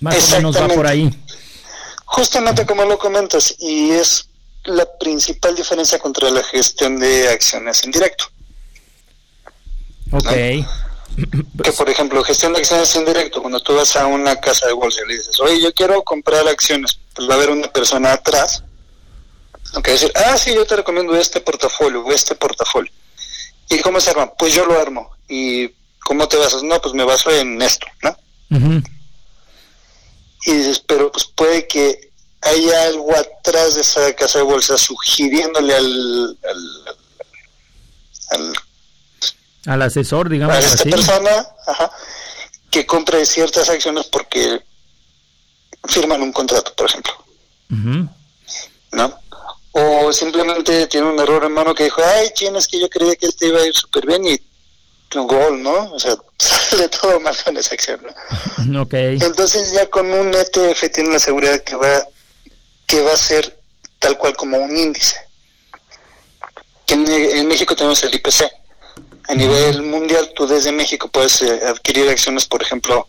Más 0.00 0.32
o 0.32 0.36
menos 0.36 0.56
va 0.56 0.68
por 0.68 0.86
ahí. 0.86 1.10
Justamente 2.04 2.64
como 2.64 2.84
lo 2.84 2.98
comentas, 2.98 3.54
y 3.58 3.90
es 3.90 4.28
la 4.64 4.86
principal 4.98 5.56
diferencia 5.56 5.98
contra 5.98 6.30
la 6.30 6.42
gestión 6.42 6.98
de 6.98 7.28
acciones 7.28 7.82
en 7.84 7.90
directo. 7.90 8.26
Ok. 10.10 10.30
Que 11.64 11.72
por 11.76 11.88
ejemplo, 11.90 12.22
gestión 12.22 12.52
de 12.52 12.60
acciones 12.60 12.94
en 12.94 13.04
directo, 13.04 13.40
cuando 13.40 13.60
tú 13.60 13.74
vas 13.74 13.96
a 13.96 14.06
una 14.06 14.36
casa 14.36 14.66
de 14.66 14.72
bolsa 14.72 15.00
y 15.04 15.08
le 15.08 15.16
dices, 15.16 15.40
oye, 15.40 15.60
yo 15.60 15.72
quiero 15.72 16.02
comprar 16.02 16.46
acciones, 16.46 16.98
pues 17.18 17.28
va 17.28 17.34
a 17.34 17.36
haber 17.36 17.50
una 17.50 17.66
persona 17.66 18.12
atrás, 18.12 18.62
que 19.82 19.90
decir, 19.90 20.12
ah, 20.14 20.38
sí, 20.38 20.54
yo 20.54 20.64
te 20.64 20.76
recomiendo 20.76 21.16
este 21.16 21.40
portafolio 21.40 22.04
o 22.04 22.12
este 22.12 22.36
portafolio. 22.36 22.92
¿Y 23.68 23.80
cómo 23.80 24.00
se 24.00 24.10
arma? 24.10 24.32
Pues 24.34 24.54
yo 24.54 24.64
lo 24.64 24.80
armo. 24.80 25.10
¿Y 25.28 25.68
cómo 26.04 26.28
te 26.28 26.36
basas? 26.36 26.62
No, 26.62 26.80
pues 26.80 26.94
me 26.94 27.02
baso 27.02 27.30
en 27.32 27.60
esto, 27.60 27.88
¿no? 28.04 28.16
Y 30.46 30.52
dices, 30.52 30.78
pero 30.78 31.10
pues 31.10 31.24
puede 31.24 31.66
que 31.66 32.12
haya 32.40 32.84
algo 32.84 33.12
atrás 33.16 33.74
de 33.74 33.80
esa 33.80 34.12
casa 34.14 34.38
de 34.38 34.44
bolsa 34.44 34.78
sugiriéndole 34.78 35.74
al, 35.74 36.38
al, 36.44 36.96
al 38.30 38.52
al 39.66 39.82
asesor, 39.82 40.28
digamos 40.28 40.54
a 40.54 40.60
esta 40.60 40.84
persona 40.84 41.46
ajá, 41.66 41.90
que 42.70 42.86
compre 42.86 43.26
ciertas 43.26 43.68
acciones 43.68 44.06
porque 44.06 44.62
firman 45.84 46.22
un 46.22 46.32
contrato, 46.32 46.74
por 46.74 46.86
ejemplo. 46.86 47.12
¿No? 48.92 49.20
O 49.72 50.12
simplemente 50.12 50.86
tiene 50.86 51.06
un 51.08 51.18
error 51.18 51.44
en 51.44 51.52
mano 51.52 51.74
que 51.74 51.84
dijo, 51.84 52.02
ay, 52.04 52.30
ching, 52.34 52.56
es 52.56 52.66
que 52.66 52.80
yo 52.80 52.88
creía 52.88 53.14
que 53.16 53.26
este 53.26 53.48
iba 53.48 53.60
a 53.60 53.66
ir 53.66 53.74
súper 53.74 54.06
bien 54.06 54.26
y 54.26 54.40
un 55.14 55.26
gol, 55.26 55.62
¿no? 55.62 55.92
O 55.92 55.98
sea, 55.98 56.16
sale 56.38 56.88
todo 56.88 57.20
mal 57.20 57.36
con 57.44 57.56
esa 57.56 57.74
acción, 57.74 58.00
¿no? 58.02 58.10
Entonces 59.22 59.72
ya 59.72 59.88
con 59.88 60.10
un 60.10 60.34
ETF 60.34 60.90
tiene 60.92 61.10
la 61.10 61.18
seguridad 61.18 61.62
que 61.62 61.76
va, 61.76 62.06
que 62.86 63.00
va 63.02 63.12
a 63.12 63.16
ser 63.16 63.58
tal 63.98 64.18
cual 64.18 64.36
como 64.36 64.58
un 64.58 64.76
índice. 64.76 65.16
Que 66.86 66.94
en, 66.94 67.06
en 67.08 67.46
México 67.46 67.76
tenemos 67.76 68.02
el 68.02 68.14
IPC 68.14 68.50
a 69.28 69.34
nivel 69.34 69.82
mundial, 69.82 70.32
tú 70.34 70.46
desde 70.46 70.72
México 70.72 71.08
puedes 71.08 71.42
eh, 71.42 71.60
adquirir 71.66 72.08
acciones, 72.08 72.46
por 72.46 72.62
ejemplo, 72.62 73.06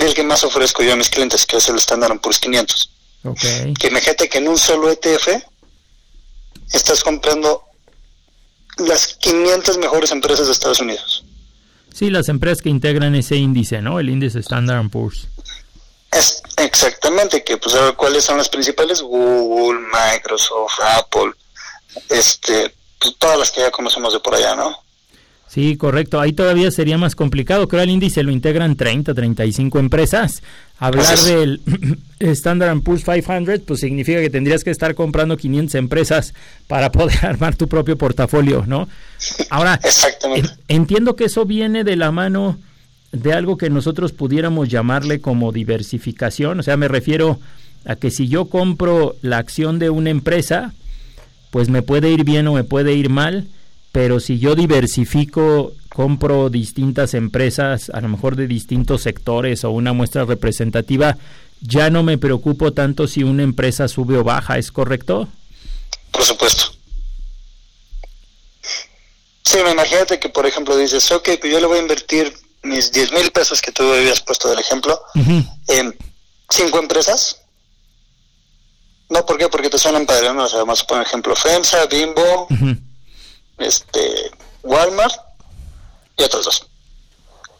del 0.00 0.14
que 0.14 0.22
más 0.22 0.42
ofrezco 0.44 0.82
yo 0.82 0.92
a 0.92 0.96
mis 0.96 1.10
clientes, 1.10 1.46
que 1.46 1.56
es 1.56 1.68
el 1.68 1.76
Standard 1.76 2.20
Poor's 2.20 2.38
500. 2.38 2.90
Okay. 3.22 3.74
Que 3.74 3.88
imagínate 3.88 4.28
que 4.28 4.38
en 4.38 4.48
un 4.48 4.58
solo 4.58 4.90
ETF 4.90 5.28
estás 6.72 7.04
comprando 7.04 7.64
las 8.78 9.14
500 9.14 9.78
mejores 9.78 10.10
empresas 10.10 10.46
de 10.46 10.52
Estados 10.52 10.80
Unidos. 10.80 11.24
Sí, 11.92 12.08
las 12.10 12.28
empresas 12.28 12.62
que 12.62 12.70
integran 12.70 13.14
ese 13.14 13.36
índice, 13.36 13.82
¿no? 13.82 14.00
El 14.00 14.08
índice 14.08 14.38
Standard 14.40 14.88
Poor's. 14.90 15.28
Es, 16.12 16.42
exactamente, 16.56 17.44
que 17.44 17.56
pues 17.56 17.74
cuáles 17.96 18.24
son 18.24 18.38
las 18.38 18.48
principales, 18.48 19.02
Google, 19.02 19.80
Microsoft, 19.80 20.80
Apple, 20.96 21.32
este, 22.08 22.74
pues, 22.98 23.14
todas 23.18 23.38
las 23.38 23.50
que 23.50 23.60
ya 23.60 23.70
conocemos 23.70 24.12
de 24.12 24.20
por 24.20 24.34
allá, 24.34 24.56
¿no? 24.56 24.76
Sí, 25.50 25.76
correcto. 25.76 26.20
Ahí 26.20 26.32
todavía 26.32 26.70
sería 26.70 26.96
más 26.96 27.16
complicado. 27.16 27.66
Creo 27.66 27.82
el 27.82 27.90
índice 27.90 28.22
lo 28.22 28.30
integran 28.30 28.76
30, 28.76 29.14
35 29.14 29.80
empresas. 29.80 30.44
Hablar 30.78 31.18
del 31.18 31.60
Standard 32.20 32.80
Poor's 32.82 33.02
500, 33.02 33.58
pues 33.66 33.80
significa 33.80 34.20
que 34.20 34.30
tendrías 34.30 34.62
que 34.62 34.70
estar 34.70 34.94
comprando 34.94 35.36
500 35.36 35.74
empresas 35.74 36.34
para 36.68 36.92
poder 36.92 37.26
armar 37.26 37.56
tu 37.56 37.66
propio 37.66 37.98
portafolio, 37.98 38.62
¿no? 38.64 38.88
Ahora, 39.50 39.80
entiendo 40.68 41.16
que 41.16 41.24
eso 41.24 41.44
viene 41.46 41.82
de 41.82 41.96
la 41.96 42.12
mano 42.12 42.56
de 43.10 43.32
algo 43.32 43.56
que 43.56 43.70
nosotros 43.70 44.12
pudiéramos 44.12 44.68
llamarle 44.68 45.20
como 45.20 45.50
diversificación. 45.50 46.60
O 46.60 46.62
sea, 46.62 46.76
me 46.76 46.86
refiero 46.86 47.40
a 47.84 47.96
que 47.96 48.12
si 48.12 48.28
yo 48.28 48.44
compro 48.44 49.16
la 49.20 49.38
acción 49.38 49.80
de 49.80 49.90
una 49.90 50.10
empresa, 50.10 50.74
pues 51.50 51.68
me 51.68 51.82
puede 51.82 52.08
ir 52.12 52.22
bien 52.22 52.46
o 52.46 52.52
me 52.52 52.62
puede 52.62 52.94
ir 52.94 53.08
mal 53.08 53.48
pero 53.92 54.20
si 54.20 54.38
yo 54.38 54.54
diversifico, 54.54 55.72
compro 55.88 56.48
distintas 56.50 57.14
empresas, 57.14 57.90
a 57.90 58.00
lo 58.00 58.08
mejor 58.08 58.36
de 58.36 58.46
distintos 58.46 59.02
sectores 59.02 59.64
o 59.64 59.70
una 59.70 59.92
muestra 59.92 60.24
representativa, 60.24 61.16
ya 61.60 61.90
no 61.90 62.02
me 62.02 62.16
preocupo 62.16 62.72
tanto 62.72 63.06
si 63.06 63.22
una 63.22 63.42
empresa 63.42 63.88
sube 63.88 64.16
o 64.16 64.24
baja, 64.24 64.58
¿es 64.58 64.72
correcto? 64.72 65.28
Por 66.10 66.24
supuesto. 66.24 66.72
Sí, 69.44 69.58
imagínate 69.58 70.20
que, 70.20 70.28
por 70.28 70.46
ejemplo, 70.46 70.76
dices, 70.76 71.10
ok, 71.10 71.30
pues 71.40 71.52
yo 71.52 71.60
le 71.60 71.66
voy 71.66 71.78
a 71.78 71.82
invertir 71.82 72.32
mis 72.62 72.92
10 72.92 73.12
mil 73.12 73.30
pesos 73.32 73.60
que 73.60 73.72
tú 73.72 73.82
habías 73.82 74.20
puesto 74.20 74.48
del 74.48 74.58
ejemplo 74.58 75.00
en 75.68 75.96
cinco 76.48 76.78
empresas. 76.78 77.40
No, 79.08 79.26
¿por 79.26 79.38
qué? 79.38 79.48
Porque 79.48 79.70
te 79.70 79.78
suenan 79.78 80.06
padre, 80.06 80.32
¿no? 80.32 80.44
O 80.44 80.48
sea, 80.48 80.60
vamos 80.60 80.82
a 80.82 80.86
poner 80.86 81.06
ejemplo, 81.06 81.34
FEMSA, 81.34 81.86
Bimbo, 81.86 82.46
este 83.60 84.30
Walmart 84.62 85.14
y 86.16 86.22
otros 86.22 86.44
dos. 86.44 86.66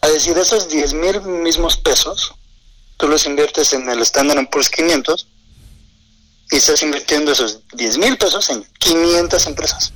A 0.03 0.09
decir, 0.09 0.37
esos 0.39 0.69
10 0.69 0.95
mil 0.95 1.21
mismos 1.23 1.77
pesos, 1.77 2.35
tú 2.97 3.09
los 3.09 3.27
inviertes 3.27 3.73
en 3.73 3.89
el 3.89 4.01
Standard 4.03 4.49
Poor's 4.49 4.71
500 4.71 5.27
y 6.53 6.57
estás 6.57 6.83
invirtiendo 6.83 7.33
esos 7.33 7.61
10 7.75 7.99
mil 7.99 8.17
pesos 8.17 8.49
en 8.51 8.65
500 8.79 9.47
empresas. 9.47 9.93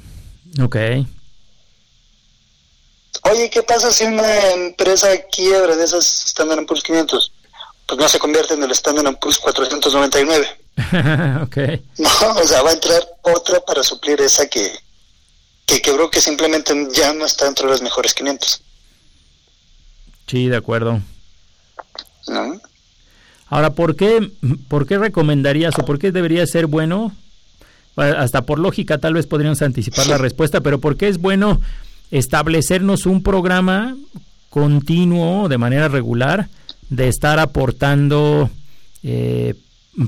Ok. 0.63 0.77
Oye, 3.23 3.49
¿qué 3.49 3.63
pasa 3.63 3.91
si 3.91 4.05
una 4.05 4.51
empresa 4.51 5.09
quiebra 5.35 5.75
de 5.77 5.85
esas 5.85 6.27
Standard 6.27 6.67
Poor's 6.67 6.83
500? 6.83 7.33
Pues 7.87 7.99
no 7.99 8.09
se 8.09 8.19
convierte 8.19 8.55
en 8.55 8.63
el 8.63 8.71
Standard 8.73 9.19
Poor's 9.19 9.39
499. 9.39 10.65
ok. 11.43 11.57
No, 11.99 12.11
o 12.37 12.47
sea, 12.47 12.63
va 12.63 12.71
a 12.71 12.75
entrar 12.75 13.03
otra 13.23 13.61
para 13.61 13.83
suplir 13.83 14.21
esa 14.21 14.47
que, 14.47 14.79
que 15.67 15.81
quebró 15.81 16.11
que 16.11 16.21
simplemente 16.21 16.89
ya 16.93 17.13
no 17.15 17.25
está 17.25 17.47
dentro 17.47 17.67
de 17.67 17.73
los 17.73 17.83
mejores 17.83 18.15
500. 18.15 18.63
Sí, 20.27 20.49
de 20.49 20.57
acuerdo. 20.57 21.01
Ahora, 23.49 23.71
¿por 23.71 23.97
qué, 23.97 24.31
¿por 24.69 24.87
qué 24.87 24.99
recomendarías 24.99 25.79
o 25.79 25.85
por 25.85 25.99
qué 25.99 26.13
debería 26.13 26.47
ser 26.47 26.67
bueno? 26.67 27.13
Hasta 27.97 28.43
por 28.43 28.59
lógica 28.59 28.99
tal 28.99 29.15
vez 29.15 29.27
podríamos 29.27 29.63
anticipar 29.63 30.07
la 30.07 30.19
respuesta, 30.19 30.61
pero 30.61 30.81
¿por 30.81 30.97
qué 30.97 31.09
es 31.09 31.19
bueno 31.19 31.61
establecernos 32.11 33.07
un 33.07 33.23
programa 33.23 33.97
continuo, 34.51 35.49
de 35.49 35.59
manera 35.59 35.89
regular, 35.89 36.49
de 36.89 37.09
estar 37.09 37.39
aportando 37.39 38.51
eh, 39.05 39.55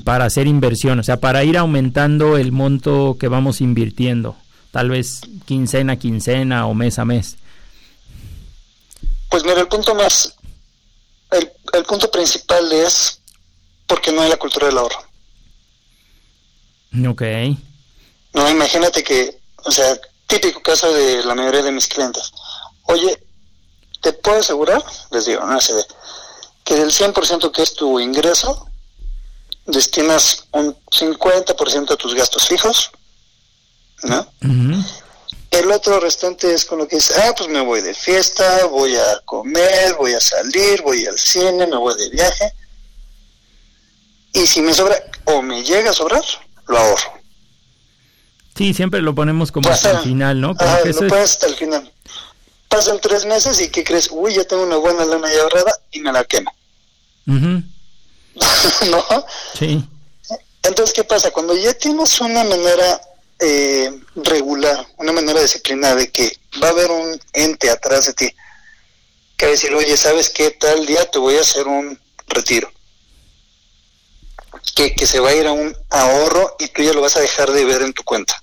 para 0.03 0.25
hacer 0.25 0.47
inversión? 0.47 0.99
O 0.99 1.03
sea, 1.03 1.21
para 1.21 1.45
ir 1.45 1.57
aumentando 1.57 2.37
el 2.37 2.51
monto 2.51 3.15
que 3.17 3.29
vamos 3.29 3.61
invirtiendo 3.61 4.35
tal 4.77 4.91
vez 4.91 5.21
quincena 5.47 5.93
a 5.93 5.95
quincena 5.95 6.67
o 6.67 6.75
mes 6.75 6.99
a 6.99 7.03
mes? 7.03 7.35
Pues 9.27 9.43
mira, 9.43 9.59
el 9.59 9.67
punto 9.67 9.95
más, 9.95 10.35
el, 11.31 11.51
el 11.73 11.83
punto 11.83 12.11
principal 12.11 12.71
es 12.71 13.19
porque 13.87 14.11
no 14.11 14.21
hay 14.21 14.29
la 14.29 14.37
cultura 14.37 14.67
del 14.67 14.77
ahorro. 14.77 15.03
Ok. 17.09 17.23
No, 18.33 18.47
imagínate 18.51 19.03
que, 19.03 19.41
o 19.63 19.71
sea, 19.71 19.97
típico 20.27 20.61
caso 20.61 20.93
de 20.93 21.23
la 21.23 21.33
mayoría 21.33 21.63
de 21.63 21.71
mis 21.71 21.87
clientes. 21.87 22.31
Oye, 22.83 23.19
¿te 23.99 24.13
puedo 24.13 24.41
asegurar? 24.41 24.83
Les 25.09 25.25
digo, 25.25 25.43
no 25.43 25.59
sé, 25.59 25.73
que 26.63 26.75
del 26.75 26.91
100% 26.91 27.51
que 27.51 27.63
es 27.63 27.73
tu 27.73 27.99
ingreso, 27.99 28.69
destinas 29.65 30.45
un 30.51 30.75
50% 30.91 31.91
a 31.91 31.95
tus 31.95 32.13
gastos 32.13 32.47
fijos, 32.47 32.91
¿no? 34.03 34.27
El 35.51 35.71
otro 35.71 35.99
restante 35.99 36.53
es 36.53 36.65
con 36.65 36.77
lo 36.77 36.87
que 36.87 36.97
dices, 36.97 37.17
ah, 37.17 37.33
pues 37.35 37.49
me 37.49 37.61
voy 37.61 37.81
de 37.81 37.93
fiesta, 37.93 38.65
voy 38.65 38.95
a 38.95 39.21
comer, 39.25 39.95
voy 39.97 40.13
a 40.13 40.19
salir, 40.19 40.81
voy 40.81 41.05
al 41.05 41.17
cine, 41.17 41.65
me 41.65 41.77
voy 41.77 41.97
de 41.97 42.09
viaje. 42.09 42.53
Y 44.33 44.45
si 44.45 44.61
me 44.61 44.73
sobra 44.73 44.95
o 45.25 45.41
me 45.41 45.63
llega 45.63 45.91
a 45.91 45.93
sobrar, 45.93 46.21
lo 46.67 46.77
ahorro. 46.77 47.13
Sí, 48.55 48.73
siempre 48.73 49.01
lo 49.01 49.15
ponemos 49.15 49.51
como 49.51 49.69
hasta 49.69 49.91
el 49.91 49.99
final, 49.99 50.41
¿no? 50.41 50.53
Ah, 50.59 50.79
lo 50.83 51.07
pones 51.07 51.31
hasta 51.31 51.47
el 51.47 51.55
final. 51.55 51.91
Pasan 52.67 52.99
tres 52.99 53.25
meses 53.25 53.61
y 53.61 53.69
¿qué 53.69 53.83
crees? 53.83 54.09
Uy, 54.11 54.33
ya 54.35 54.43
tengo 54.43 54.63
una 54.63 54.77
buena 54.77 55.05
lana 55.05 55.31
ya 55.31 55.41
ahorrada 55.41 55.71
y 55.91 56.01
me 56.01 56.11
la 56.11 56.23
quemo. 56.25 56.51
¿No? 57.25 57.65
Sí. 59.57 59.83
Entonces, 60.63 60.93
¿qué 60.93 61.03
pasa? 61.03 61.31
Cuando 61.31 61.55
ya 61.55 61.73
tienes 61.73 62.19
una 62.19 62.43
manera 62.43 63.01
eh, 63.39 63.91
regular, 64.15 64.85
una 64.97 65.11
manera 65.11 65.41
disciplinada 65.41 65.95
de 65.95 66.11
que 66.11 66.37
va 66.61 66.67
a 66.67 66.71
haber 66.71 66.89
un 66.91 67.19
ente 67.33 67.69
atrás 67.69 68.07
de 68.07 68.13
ti 68.13 68.35
que 69.37 69.45
va 69.45 69.51
a 69.51 69.53
decir, 69.53 69.73
oye, 69.73 69.95
¿sabes 69.95 70.29
qué? 70.31 70.49
Tal 70.49 70.85
día 70.85 71.09
te 71.09 71.19
voy 71.19 71.37
a 71.37 71.41
hacer 71.41 71.67
un 71.67 71.97
retiro. 72.27 72.71
Que, 74.75 74.95
que 74.95 75.05
se 75.05 75.19
va 75.19 75.29
a 75.29 75.35
ir 75.35 75.45
a 75.45 75.51
un 75.51 75.75
ahorro 75.89 76.55
y 76.59 76.67
tú 76.67 76.81
ya 76.81 76.93
lo 76.93 77.01
vas 77.01 77.15
a 77.15 77.21
dejar 77.21 77.51
de 77.51 77.63
ver 77.63 77.83
en 77.83 77.93
tu 77.93 78.03
cuenta. 78.03 78.41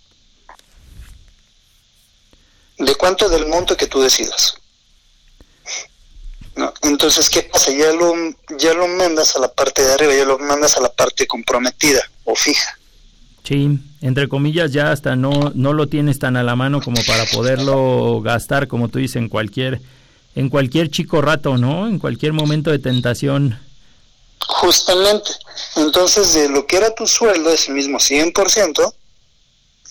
¿De 2.79 2.95
cuánto 2.95 3.29
del 3.29 3.47
monto 3.47 3.77
que 3.77 3.87
tú 3.87 4.01
decidas? 4.01 4.55
¿No? 6.55 6.73
Entonces, 6.83 7.29
¿qué 7.29 7.43
pasa? 7.43 7.73
Ya 7.73 7.93
lo, 7.93 8.15
ya 8.57 8.75
lo 8.75 8.87
mandas 8.87 9.35
a 9.35 9.41
la 9.41 9.53
parte 9.53 9.83
de 9.83 9.93
arriba, 9.93 10.15
ya 10.15 10.25
lo 10.25 10.39
mandas 10.39 10.77
a 10.77 10.81
la 10.81 10.93
parte 10.93 11.27
comprometida 11.27 12.09
o 12.25 12.37
fija. 12.37 12.79
Sí, 13.45 13.79
entre 14.01 14.29
comillas, 14.29 14.73
ya 14.73 14.91
hasta 14.91 15.17
no, 15.17 15.53
no 15.55 15.75
lo 15.75 15.87
tienes 15.87 16.19
tan 16.19 16.37
a 16.39 16.43
la 16.43 16.57
mano 16.57 16.81
como 16.81 16.97
para 17.07 17.27
poderlo 17.27 18.23
gastar, 18.23 18.69
como 18.69 18.89
tú 18.89 18.99
dices, 18.99 19.17
en 19.17 19.29
cualquier, 19.29 19.83
en 20.35 20.49
cualquier 20.49 20.91
chico 20.91 21.21
rato, 21.21 21.59
¿no? 21.59 21.87
En 21.87 21.99
cualquier 21.99 22.33
momento 22.33 22.71
de 22.71 22.79
tentación. 22.79 23.61
Justamente. 24.49 25.31
Entonces, 25.77 26.33
de 26.33 26.49
lo 26.49 26.67
que 26.67 26.79
era 26.79 26.95
tu 26.95 27.07
sueldo, 27.07 27.51
ese 27.51 27.71
mismo 27.71 27.99
100%, 27.99 28.95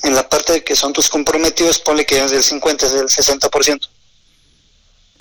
en 0.04 0.16
la 0.16 0.28
parte 0.28 0.54
de 0.54 0.64
que 0.64 0.76
son 0.76 0.92
tus 0.92 1.10
comprometidos, 1.10 1.78
ponle 1.78 2.08
que 2.08 2.24
es 2.24 2.32
del 2.32 2.44
50, 2.44 2.88
es 2.88 2.94
del 2.94 3.08
60%. 3.08 3.88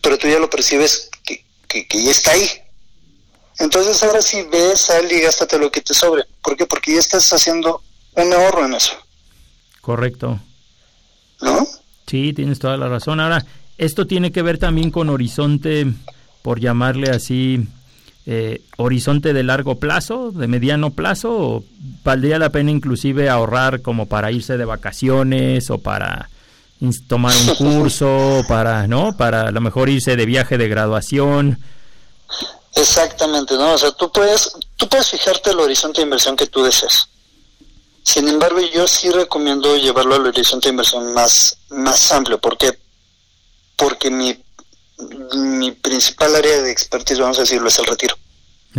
Pero 0.01 0.19
tú 0.19 0.27
ya 0.27 0.39
lo 0.39 0.49
percibes 0.49 1.11
que, 1.23 1.45
que, 1.69 1.87
ya 2.03 2.11
está 2.11 2.33
ahí. 2.33 2.49
Entonces 3.59 4.03
ahora 4.03 4.23
sí 4.23 4.43
ves, 4.51 4.81
sal 4.81 5.11
y 5.13 5.21
gástate 5.21 5.59
lo 5.59 5.71
que 5.71 5.83
te 5.83 5.93
sobre. 5.93 6.25
¿Por 6.43 6.57
qué? 6.57 6.65
Porque 6.67 6.95
ya 6.95 7.01
estás 7.01 7.31
haciendo 7.33 7.83
un 8.15 8.33
ahorro 8.33 8.67
en 8.67 8.75
eso. 8.75 8.93
Correcto. 9.81 10.41
¿No? 11.41 11.67
Sí, 12.07 12.33
tienes 12.33 12.59
toda 12.59 12.77
la 12.77 12.89
razón. 12.89 13.21
Ahora, 13.21 13.45
esto 13.79 14.07
tiene 14.07 14.33
que 14.33 14.43
ver 14.43 14.59
también 14.59 14.91
con 14.91 15.09
horizonte, 15.09 15.87
por 16.43 16.61
llamarle 16.61 17.11
así, 17.11 17.67
eh, 18.27 18.63
horizonte 18.77 19.33
de 19.33 19.43
largo 19.43 19.81
plazo, 19.81 20.31
de 20.31 20.47
mediano 20.47 20.91
plazo, 20.91 21.33
o 21.33 21.65
valdría 22.05 22.39
la 22.39 22.51
pena 22.51 22.71
inclusive 22.71 23.29
ahorrar 23.29 23.83
como 23.83 24.07
para 24.07 24.31
irse 24.31 24.57
de 24.57 24.65
vacaciones 24.65 25.71
o 25.71 25.79
para 25.79 26.29
tomar 27.09 27.35
un 27.37 27.55
curso, 27.57 28.45
para, 28.47 28.87
¿no? 28.87 29.17
Para 29.17 29.49
a 29.49 29.51
lo 29.51 29.61
mejor 29.61 29.89
irse 29.89 30.15
de 30.17 30.27
viaje 30.27 30.59
de 30.59 30.69
graduación. 30.69 31.59
Exactamente, 32.75 33.55
¿no? 33.55 33.73
O 33.73 33.79
sea, 33.79 33.91
tú 33.93 34.11
puedes, 34.13 34.53
tú 34.77 34.89
puedes 34.89 35.09
fijarte 35.09 35.51
el 35.51 35.61
horizonte 35.61 36.01
de 36.01 36.05
inversión 36.05 36.37
que 36.37 36.47
tú 36.47 36.63
desees. 36.63 37.09
Sin 38.05 38.29
embargo, 38.29 38.61
yo 38.61 38.87
sí 38.89 39.11
recomiendo 39.11 39.77
llevarlo 39.77 40.15
al 40.15 40.27
horizonte 40.27 40.69
de 40.69 40.73
inversión 40.73 41.13
más, 41.15 41.59
más 41.71 42.13
amplio. 42.13 42.39
¿Por 42.39 42.59
qué? 42.59 42.79
Porque 43.77 44.11
mi, 44.11 44.37
mi 45.35 45.73
principal 45.73 46.35
área 46.35 46.63
de 46.63 46.71
expertise, 46.71 47.21
vamos 47.21 47.39
a 47.39 47.43
decirlo, 47.43 47.69
es 47.69 47.79
el 47.79 47.87
retiro. 47.87 48.17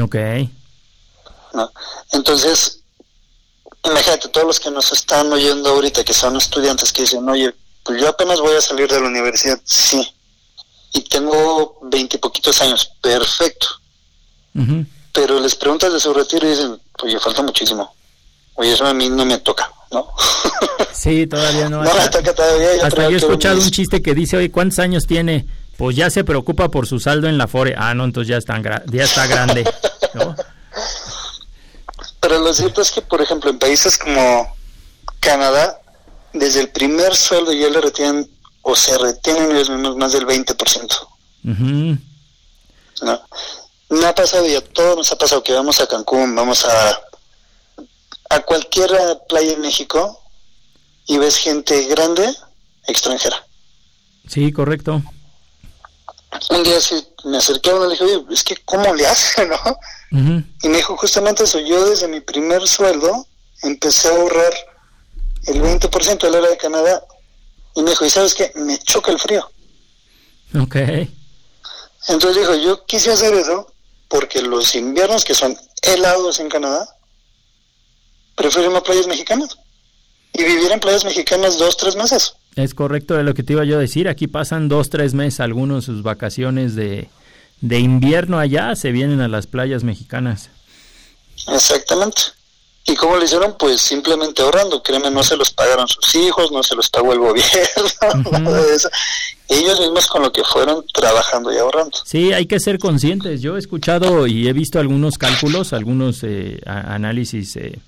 Ok. 0.01 0.15
¿No? 1.53 1.71
Entonces, 2.11 2.81
imagínate, 3.83 4.29
todos 4.29 4.47
los 4.47 4.59
que 4.59 4.71
nos 4.71 4.91
están 4.91 5.31
oyendo 5.31 5.69
ahorita, 5.69 6.03
que 6.03 6.13
son 6.13 6.35
estudiantes, 6.35 6.91
que 6.91 7.03
dicen, 7.03 7.27
oye, 7.27 7.53
pues 7.83 8.01
yo 8.01 8.09
apenas 8.09 8.39
voy 8.39 8.55
a 8.55 8.61
salir 8.61 8.89
de 8.89 8.99
la 8.99 9.07
universidad, 9.07 9.59
sí, 9.65 10.07
y 10.93 11.01
tengo 11.01 11.79
veinte 11.83 12.17
poquitos 12.17 12.61
años, 12.61 12.91
perfecto. 13.01 13.67
Pero 15.11 15.39
les 15.39 15.55
preguntas 15.55 15.91
de 15.91 15.99
su 15.99 16.13
retiro 16.13 16.47
y 16.47 16.51
dicen, 16.51 16.79
pues 16.97 17.13
ya 17.13 17.19
falta 17.19 17.41
muchísimo. 17.41 17.95
Oye, 18.55 18.73
eso 18.73 18.85
a 18.85 18.93
mí 18.93 19.09
no 19.09 19.25
me 19.25 19.37
toca, 19.39 19.71
¿no? 19.91 20.09
Sí, 20.93 21.27
todavía 21.27 21.69
no. 21.69 21.83
no 21.83 21.93
me 21.93 22.09
toca 22.09 22.33
todavía. 22.33 22.85
hasta 22.85 23.03
yo 23.03 23.11
he 23.11 23.17
escuchado 23.17 23.59
un 23.59 23.71
chiste 23.71 24.01
que 24.01 24.13
dice, 24.13 24.37
oye, 24.37 24.51
¿cuántos 24.51 24.79
años 24.79 25.05
tiene? 25.07 25.45
Pues 25.77 25.95
ya 25.95 26.09
se 26.09 26.23
preocupa 26.23 26.69
por 26.69 26.87
su 26.87 26.99
saldo 26.99 27.27
en 27.27 27.37
la 27.37 27.47
FORE. 27.47 27.75
Ah, 27.77 27.93
no, 27.93 28.03
entonces 28.03 28.29
ya, 28.29 28.37
está, 28.37 28.61
ya 28.85 29.03
está 29.03 29.27
grande, 29.27 29.63
¿no? 30.13 30.35
Pero 32.19 32.39
lo 32.39 32.53
cierto 32.53 32.81
es 32.81 32.91
que, 32.91 33.01
por 33.01 33.21
ejemplo, 33.21 33.49
en 33.49 33.59
países 33.59 33.97
como 33.97 34.55
Canadá, 35.19 35.81
desde 36.31 36.61
el 36.61 36.69
primer 36.69 37.15
sueldo 37.15 37.51
ya 37.51 37.69
le 37.69 37.81
retienen 37.81 38.29
o 38.61 38.75
se 38.75 38.97
retienen 38.97 39.51
ellos 39.51 39.69
mismos 39.69 39.97
más 39.97 40.13
del 40.13 40.25
20%. 40.25 41.07
¿No? 43.01 43.21
Me 43.89 44.05
ha 44.05 44.15
pasado 44.15 44.47
y 44.47 44.55
a 44.55 44.61
todos 44.61 44.95
nos 44.95 45.11
ha 45.11 45.17
pasado 45.17 45.43
que 45.43 45.53
vamos 45.53 45.79
a 45.81 45.87
Cancún, 45.87 46.35
vamos 46.35 46.65
a 46.65 46.99
a 48.33 48.41
cualquier 48.41 48.91
playa 49.29 49.53
en 49.53 49.61
México 49.61 50.19
y 51.05 51.17
ves 51.17 51.37
gente 51.37 51.85
grande 51.85 52.27
extranjera. 52.87 53.45
Sí, 54.27 54.51
correcto. 54.51 55.01
Un 56.49 56.63
día 56.63 56.81
sí 56.81 56.95
me 57.25 57.37
acerqué 57.37 57.69
a 57.69 57.75
uno 57.75 57.85
y 57.85 57.87
le 57.89 57.93
dije, 57.93 58.03
oye, 58.03 58.33
es 58.33 58.43
que 58.43 58.57
¿cómo 58.65 58.93
le 58.93 59.05
hace, 59.05 59.45
no? 59.47 59.57
Y 60.61 60.67
me 60.67 60.77
dijo 60.77 60.95
justamente 60.97 61.43
eso, 61.43 61.59
yo 61.59 61.89
desde 61.89 62.07
mi 62.07 62.21
primer 62.21 62.67
sueldo 62.67 63.27
empecé 63.63 64.09
a 64.09 64.11
ahorrar 64.11 64.53
el 65.47 65.61
20% 65.61 66.19
de 66.19 66.31
la 66.31 66.37
era 66.37 66.49
de 66.49 66.57
Canadá 66.57 67.03
y 67.75 67.81
me 67.81 67.91
dijo, 67.91 68.05
¿y 68.05 68.09
sabes 68.09 68.35
qué? 68.35 68.51
Me 68.55 68.77
choca 68.79 69.11
el 69.11 69.19
frío. 69.19 69.49
Ok. 70.59 70.75
Entonces 72.07 72.41
dijo, 72.41 72.55
yo 72.55 72.85
quise 72.85 73.11
hacer 73.11 73.33
eso 73.33 73.73
porque 74.07 74.41
los 74.41 74.75
inviernos 74.75 75.25
que 75.25 75.33
son 75.33 75.57
helados 75.81 76.39
en 76.39 76.49
Canadá, 76.49 76.92
prefiero 78.35 78.67
irme 78.67 78.79
a 78.79 78.83
playas 78.83 79.07
mexicanas 79.07 79.57
y 80.33 80.43
vivir 80.43 80.71
en 80.71 80.79
playas 80.79 81.05
mexicanas 81.05 81.57
dos, 81.57 81.77
tres 81.77 81.95
meses. 81.95 82.35
Es 82.55 82.73
correcto 82.73 83.15
de 83.15 83.23
lo 83.23 83.33
que 83.33 83.43
te 83.43 83.53
iba 83.53 83.63
yo 83.63 83.77
a 83.77 83.81
decir. 83.81 84.07
Aquí 84.07 84.27
pasan 84.27 84.67
dos, 84.67 84.89
tres 84.89 85.13
meses 85.13 85.39
algunos 85.39 85.85
sus 85.85 86.03
vacaciones 86.03 86.75
de, 86.75 87.09
de 87.61 87.79
invierno 87.79 88.39
allá, 88.39 88.75
se 88.75 88.91
vienen 88.91 89.21
a 89.21 89.27
las 89.27 89.47
playas 89.47 89.83
mexicanas. 89.83 90.49
Exactamente. 91.47 92.21
¿Y 92.85 92.95
cómo 92.95 93.15
lo 93.15 93.23
hicieron? 93.23 93.55
Pues 93.57 93.81
simplemente 93.81 94.41
ahorrando. 94.41 94.83
Créeme, 94.83 95.09
no 95.09 95.23
se 95.23 95.37
los 95.37 95.51
pagaron 95.53 95.87
sus 95.87 96.13
hijos, 96.15 96.51
no 96.51 96.61
se 96.63 96.75
los 96.75 96.89
pagó 96.89 97.13
el 97.13 97.19
gobierno, 97.19 97.49
Ellos 99.47 99.79
mismos 99.79 100.07
con 100.07 100.23
lo 100.23 100.31
que 100.31 100.43
fueron 100.43 100.85
trabajando 100.93 101.53
y 101.53 101.57
ahorrando. 101.57 101.97
Sí, 102.05 102.33
hay 102.33 102.45
que 102.45 102.59
ser 102.59 102.79
conscientes. 102.79 103.41
Yo 103.41 103.55
he 103.55 103.59
escuchado 103.59 104.27
y 104.27 104.47
he 104.47 104.53
visto 104.53 104.79
algunos 104.79 105.17
cálculos, 105.17 105.71
algunos 105.71 106.23
eh, 106.23 106.59
análisis 106.65 107.55
eh, 107.55 107.79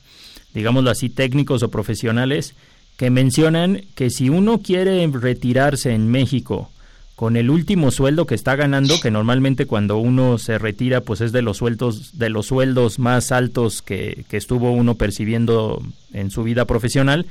digámoslo 0.56 0.90
así, 0.90 1.10
técnicos 1.10 1.62
o 1.62 1.70
profesionales, 1.70 2.56
que 2.98 3.12
mencionan 3.12 3.82
que 3.94 4.10
si 4.10 4.30
uno 4.30 4.60
quiere 4.60 5.06
retirarse 5.08 5.92
en 5.92 6.10
México 6.10 6.72
con 7.16 7.38
el 7.38 7.50
último 7.50 7.92
sueldo 7.92 8.26
que 8.26 8.36
está 8.36 8.56
ganando, 8.56 9.00
que 9.00 9.12
normalmente 9.12 9.68
cuando 9.68 9.98
uno 9.98 10.38
se 10.38 10.58
retira, 10.58 11.02
pues 11.02 11.22
es 11.22 11.32
de 11.32 11.42
los 11.42 11.58
sueldos, 11.58 12.18
de 12.18 12.30
los 12.30 12.48
sueldos 12.48 13.00
más 13.00 13.32
altos 13.32 13.82
que, 13.82 14.26
que 14.30 14.38
estuvo 14.38 14.72
uno 14.72 14.96
percibiendo 14.96 15.82
en 16.12 16.32
su 16.32 16.44
vida 16.44 16.66
profesional, 16.66 17.26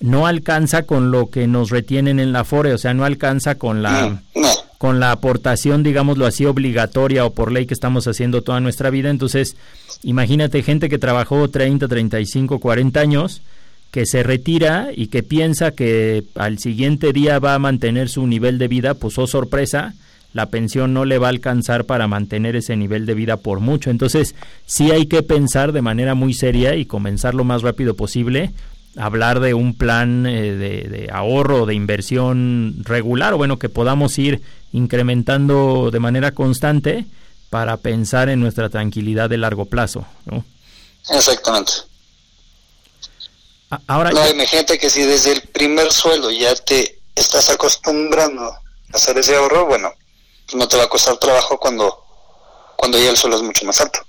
no 0.00 0.26
alcanza 0.26 0.84
con 0.84 1.10
lo 1.10 1.30
que 1.30 1.46
nos 1.46 1.70
retienen 1.70 2.18
en 2.18 2.32
la 2.32 2.44
FORE, 2.44 2.72
o 2.72 2.78
sea, 2.78 2.94
no 2.94 3.04
alcanza 3.04 3.56
con 3.56 3.82
la 3.82 4.22
con 4.82 4.98
la 4.98 5.12
aportación, 5.12 5.84
digámoslo 5.84 6.26
así, 6.26 6.44
obligatoria 6.44 7.24
o 7.24 7.30
por 7.30 7.52
ley 7.52 7.66
que 7.66 7.74
estamos 7.74 8.08
haciendo 8.08 8.42
toda 8.42 8.58
nuestra 8.58 8.90
vida. 8.90 9.10
Entonces, 9.10 9.54
imagínate 10.02 10.64
gente 10.64 10.88
que 10.88 10.98
trabajó 10.98 11.46
30, 11.46 11.86
35, 11.86 12.58
40 12.58 12.98
años, 12.98 13.42
que 13.92 14.06
se 14.06 14.24
retira 14.24 14.88
y 14.92 15.06
que 15.06 15.22
piensa 15.22 15.70
que 15.70 16.24
al 16.34 16.58
siguiente 16.58 17.12
día 17.12 17.38
va 17.38 17.54
a 17.54 17.60
mantener 17.60 18.08
su 18.08 18.26
nivel 18.26 18.58
de 18.58 18.66
vida, 18.66 18.94
pues 18.94 19.16
oh 19.18 19.28
sorpresa, 19.28 19.94
la 20.32 20.46
pensión 20.46 20.92
no 20.92 21.04
le 21.04 21.18
va 21.18 21.28
a 21.28 21.30
alcanzar 21.30 21.84
para 21.84 22.08
mantener 22.08 22.56
ese 22.56 22.74
nivel 22.74 23.06
de 23.06 23.14
vida 23.14 23.36
por 23.36 23.60
mucho. 23.60 23.88
Entonces, 23.88 24.34
sí 24.66 24.90
hay 24.90 25.06
que 25.06 25.22
pensar 25.22 25.70
de 25.70 25.80
manera 25.80 26.16
muy 26.16 26.34
seria 26.34 26.74
y 26.74 26.86
comenzar 26.86 27.34
lo 27.34 27.44
más 27.44 27.62
rápido 27.62 27.94
posible 27.94 28.50
hablar 28.96 29.40
de 29.40 29.54
un 29.54 29.72
plan 29.72 30.26
eh, 30.26 30.52
de, 30.52 30.82
de, 30.82 31.08
ahorro, 31.10 31.64
de 31.64 31.74
inversión 31.74 32.74
regular, 32.84 33.32
o 33.32 33.38
bueno, 33.38 33.58
que 33.58 33.70
podamos 33.70 34.18
ir 34.18 34.42
incrementando 34.72 35.90
de 35.90 36.00
manera 36.00 36.32
constante 36.32 37.06
para 37.50 37.76
pensar 37.76 38.28
en 38.28 38.40
nuestra 38.40 38.68
tranquilidad 38.70 39.28
de 39.28 39.38
largo 39.38 39.66
plazo. 39.66 40.06
¿no? 40.24 40.44
Exactamente. 41.10 41.72
Ahora, 43.86 44.10
no, 44.10 44.28
imagínate 44.28 44.78
que 44.78 44.90
si 44.90 45.02
desde 45.02 45.32
el 45.32 45.42
primer 45.42 45.92
sueldo 45.92 46.30
ya 46.30 46.54
te 46.54 46.98
estás 47.14 47.48
acostumbrando 47.50 48.42
a 48.42 48.60
hacer 48.92 49.16
ese 49.18 49.34
ahorro, 49.34 49.66
bueno, 49.66 49.90
pues 50.46 50.56
no 50.56 50.68
te 50.68 50.76
va 50.76 50.84
a 50.84 50.88
costar 50.88 51.16
trabajo 51.16 51.58
cuando, 51.58 52.04
cuando 52.76 52.98
ya 52.98 53.10
el 53.10 53.16
sueldo 53.16 53.38
es 53.38 53.42
mucho 53.42 53.64
más 53.64 53.80
alto, 53.80 54.00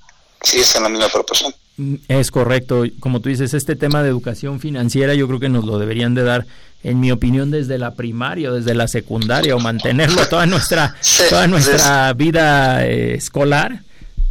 si 0.41 0.59
es 0.59 0.75
en 0.75 0.83
la 0.83 0.89
misma 0.89 1.07
proporción. 1.07 1.53
Mm, 1.77 1.95
es 2.07 2.29
correcto, 2.29 2.83
como 2.99 3.21
tú 3.21 3.29
dices, 3.29 3.53
este 3.53 3.75
tema 3.75 4.03
de 4.03 4.09
educación 4.09 4.59
financiera 4.59 5.13
yo 5.13 5.27
creo 5.27 5.39
que 5.39 5.49
nos 5.49 5.65
lo 5.65 5.79
deberían 5.79 6.13
de 6.13 6.23
dar, 6.23 6.45
en 6.83 6.99
mi 6.99 7.11
opinión, 7.11 7.49
desde 7.49 7.77
la 7.77 7.95
primaria 7.95 8.51
o 8.51 8.55
desde 8.55 8.75
la 8.75 8.87
secundaria 8.87 9.55
o 9.55 9.59
mantenerlo 9.59 10.25
toda 10.29 10.45
nuestra, 10.45 10.95
toda 11.29 11.47
nuestra 11.47 12.11
vida 12.13 12.85
eh, 12.85 13.15
escolar 13.15 13.81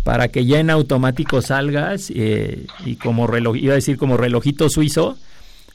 para 0.05 0.29
que 0.29 0.45
ya 0.45 0.59
en 0.59 0.71
automático 0.71 1.41
salgas 1.43 2.11
eh, 2.15 2.67
y 2.85 2.97
como 2.97 3.27
reloj, 3.27 3.57
iba 3.57 3.73
a 3.73 3.77
decir 3.77 3.97
como 3.97 4.17
relojito 4.17 4.69
suizo, 4.69 5.17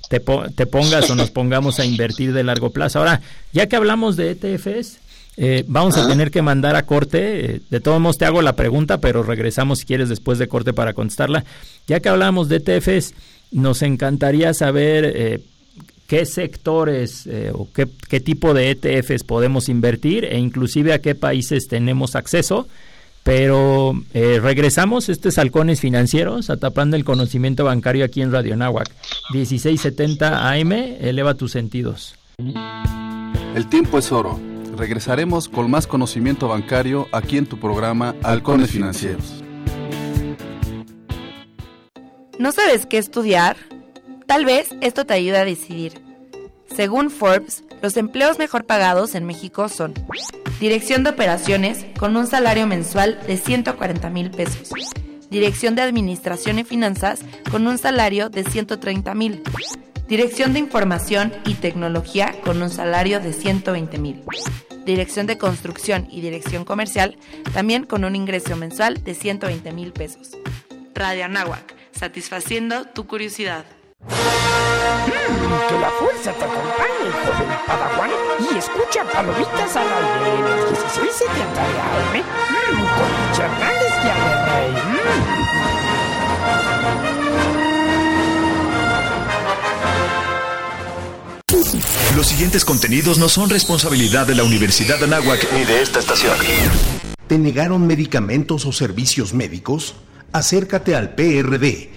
te, 0.10 0.20
te, 0.56 0.66
pongas 0.66 1.10
o 1.10 1.16
nos 1.16 1.32
pongamos 1.32 1.80
a 1.80 1.86
invertir 1.86 2.34
de 2.34 2.44
largo 2.44 2.72
plazo. 2.72 3.00
Ahora, 3.00 3.22
ya 3.54 3.68
que 3.68 3.76
hablamos 3.76 4.16
de 4.16 4.32
ETFs, 4.32 5.00
eh, 5.38 5.64
vamos 5.68 5.98
a 5.98 6.08
tener 6.08 6.30
que 6.30 6.42
mandar 6.42 6.76
a 6.76 6.86
corte. 6.86 7.62
De 7.70 7.80
todos 7.80 8.02
modos 8.02 8.18
te 8.18 8.26
hago 8.26 8.42
la 8.42 8.56
pregunta, 8.56 9.00
pero 9.00 9.24
regresamos 9.24 9.80
si 9.80 9.86
quieres 9.86 10.10
después 10.10 10.40
de 10.40 10.48
corte 10.48 10.74
para 10.74 10.94
contestarla. 10.94 11.46
Ya 11.88 12.02
que 12.02 12.10
hablamos 12.10 12.50
de 12.50 12.58
ETFs, 12.58 13.14
nos 13.52 13.82
encantaría 13.82 14.54
saber 14.54 15.42
qué 16.08 16.26
sectores 16.26 17.28
o 17.54 17.68
qué, 17.74 17.88
qué 18.10 18.20
tipo 18.20 18.54
de 18.54 18.72
ETFs 18.72 19.24
podemos 19.24 19.70
invertir 19.70 20.26
e 20.26 20.38
inclusive 20.38 20.94
a 20.94 21.00
qué 21.00 21.16
países 21.16 21.68
tenemos 21.68 22.16
acceso 22.16 22.68
pero 23.28 23.92
eh, 24.14 24.40
regresamos, 24.42 25.10
este 25.10 25.28
es 25.28 25.38
Halcones 25.38 25.82
Financieros, 25.82 26.50
atapando 26.50 26.96
el 26.96 27.04
conocimiento 27.04 27.66
bancario 27.66 28.06
aquí 28.06 28.22
en 28.22 28.32
Radio 28.32 28.56
Nahuac. 28.56 28.90
1670 29.34 30.50
AM, 30.50 30.72
eleva 30.72 31.34
tus 31.34 31.52
sentidos. 31.52 32.16
El 33.54 33.68
tiempo 33.68 33.98
es 33.98 34.14
oro. 34.14 34.40
Regresaremos 34.78 35.50
con 35.50 35.70
más 35.70 35.88
conocimiento 35.88 36.48
bancario 36.48 37.10
aquí 37.12 37.38
en 37.38 37.48
tu 37.48 37.60
programa 37.60 38.16
Halcones 38.24 38.72
Financieros. 38.72 39.44
¿No 42.40 42.54
sabes 42.54 42.86
qué 42.86 42.98
estudiar? 42.98 43.58
Tal 44.28 44.44
vez 44.44 44.68
esto 44.82 45.06
te 45.06 45.14
ayude 45.14 45.38
a 45.38 45.46
decidir. 45.46 46.02
Según 46.76 47.10
Forbes, 47.10 47.64
los 47.82 47.96
empleos 47.96 48.38
mejor 48.38 48.66
pagados 48.66 49.16
en 49.16 49.26
México 49.26 49.70
son 49.70 49.94
Dirección 50.60 51.06
de 51.06 51.12
Operaciones 51.12 51.86
con 51.98 52.18
un 52.18 52.28
salario 52.28 52.68
mensual 52.68 53.20
de 53.26 53.38
140 53.38 54.10
mil 54.10 54.30
pesos. 54.30 54.70
Dirección 55.30 55.76
de 55.76 55.82
Administración 55.82 56.60
y 56.60 56.66
Finanzas 56.66 57.22
con 57.50 57.68
un 57.68 57.78
salario 57.78 58.30
de 58.30 58.44
130 58.44 59.16
mil. 59.16 59.44
Dirección 60.10 60.52
de 60.52 60.60
Información 60.60 61.34
y 61.46 61.54
Tecnología 61.54 62.36
con 62.44 62.62
un 62.62 62.70
salario 62.70 63.22
de 63.22 63.32
120 63.32 63.98
mil. 63.98 64.24
Dirección 64.86 65.26
de 65.26 65.38
Construcción 65.38 66.06
y 66.12 66.20
Dirección 66.20 66.66
Comercial 66.66 67.18
también 67.54 67.86
con 67.86 68.04
un 68.04 68.16
ingreso 68.16 68.58
mensual 68.58 69.02
de 69.06 69.14
120 69.14 69.72
mil 69.72 69.94
pesos. 69.94 70.32
Radio 70.94 71.24
Anáhuac, 71.24 71.74
satisfaciendo 71.94 72.84
tu 72.86 73.08
curiosidad. 73.08 73.64
Mm, 74.02 74.10
que 75.70 75.80
la 75.80 75.90
fuerza 76.00 76.32
te 76.34 76.46
acompañe, 76.46 77.10
joven 77.26 77.50
Padawan, 77.66 78.12
y 78.40 78.58
escucha 78.58 79.04
Palomitas 79.12 79.76
al 79.76 79.88
aire 79.88 80.40
en 80.40 80.46
el 80.46 80.54
1670 80.72 81.62
AM 81.64 82.16
mm, 82.18 82.86
con 82.96 83.10
Lucha 83.30 83.46
Hernández 83.46 83.94
y 84.04 84.10
Rey. 84.46 84.72
Mm. 84.72 85.48
Los 92.16 92.28
siguientes 92.28 92.66
contenidos 92.66 93.18
no 93.18 93.30
son 93.30 93.50
responsabilidad 93.50 94.28
de 94.28 94.36
la 94.36 94.44
Universidad 94.44 95.00
de 95.00 95.06
Anáhuac 95.06 95.52
ni 95.54 95.66
de 95.66 95.82
esta 95.82 96.00
estación. 96.00 96.36
¿Te 97.28 97.38
negaron 97.38 97.86
medicamentos 97.86 98.66
o 98.66 98.72
servicios 98.72 99.34
médicos? 99.34 99.96
Acércate 100.32 100.96
al 100.96 101.16
PRD 101.16 101.97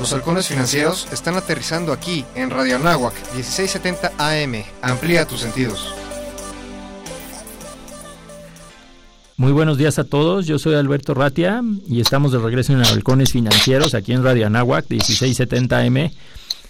Los 0.00 0.14
halcones 0.14 0.48
financieros 0.48 1.06
están 1.12 1.34
aterrizando 1.34 1.92
aquí 1.92 2.24
en 2.34 2.48
Radio 2.48 2.76
Anáhuac 2.76 3.12
1670 3.34 4.12
AM. 4.16 4.64
Amplía 4.80 5.26
tus 5.26 5.40
sentidos. 5.40 5.92
Muy 9.36 9.52
buenos 9.52 9.76
días 9.76 9.98
a 9.98 10.04
todos, 10.04 10.46
yo 10.46 10.58
soy 10.58 10.74
Alberto 10.76 11.12
Ratia 11.12 11.62
y 11.86 12.00
estamos 12.00 12.32
de 12.32 12.38
regreso 12.38 12.72
en 12.72 12.82
Halcones 12.82 13.32
Financieros 13.32 13.92
aquí 13.92 14.14
en 14.14 14.24
Radio 14.24 14.46
Anáhuac 14.46 14.88
1670 14.88 15.78
AM. 15.78 16.10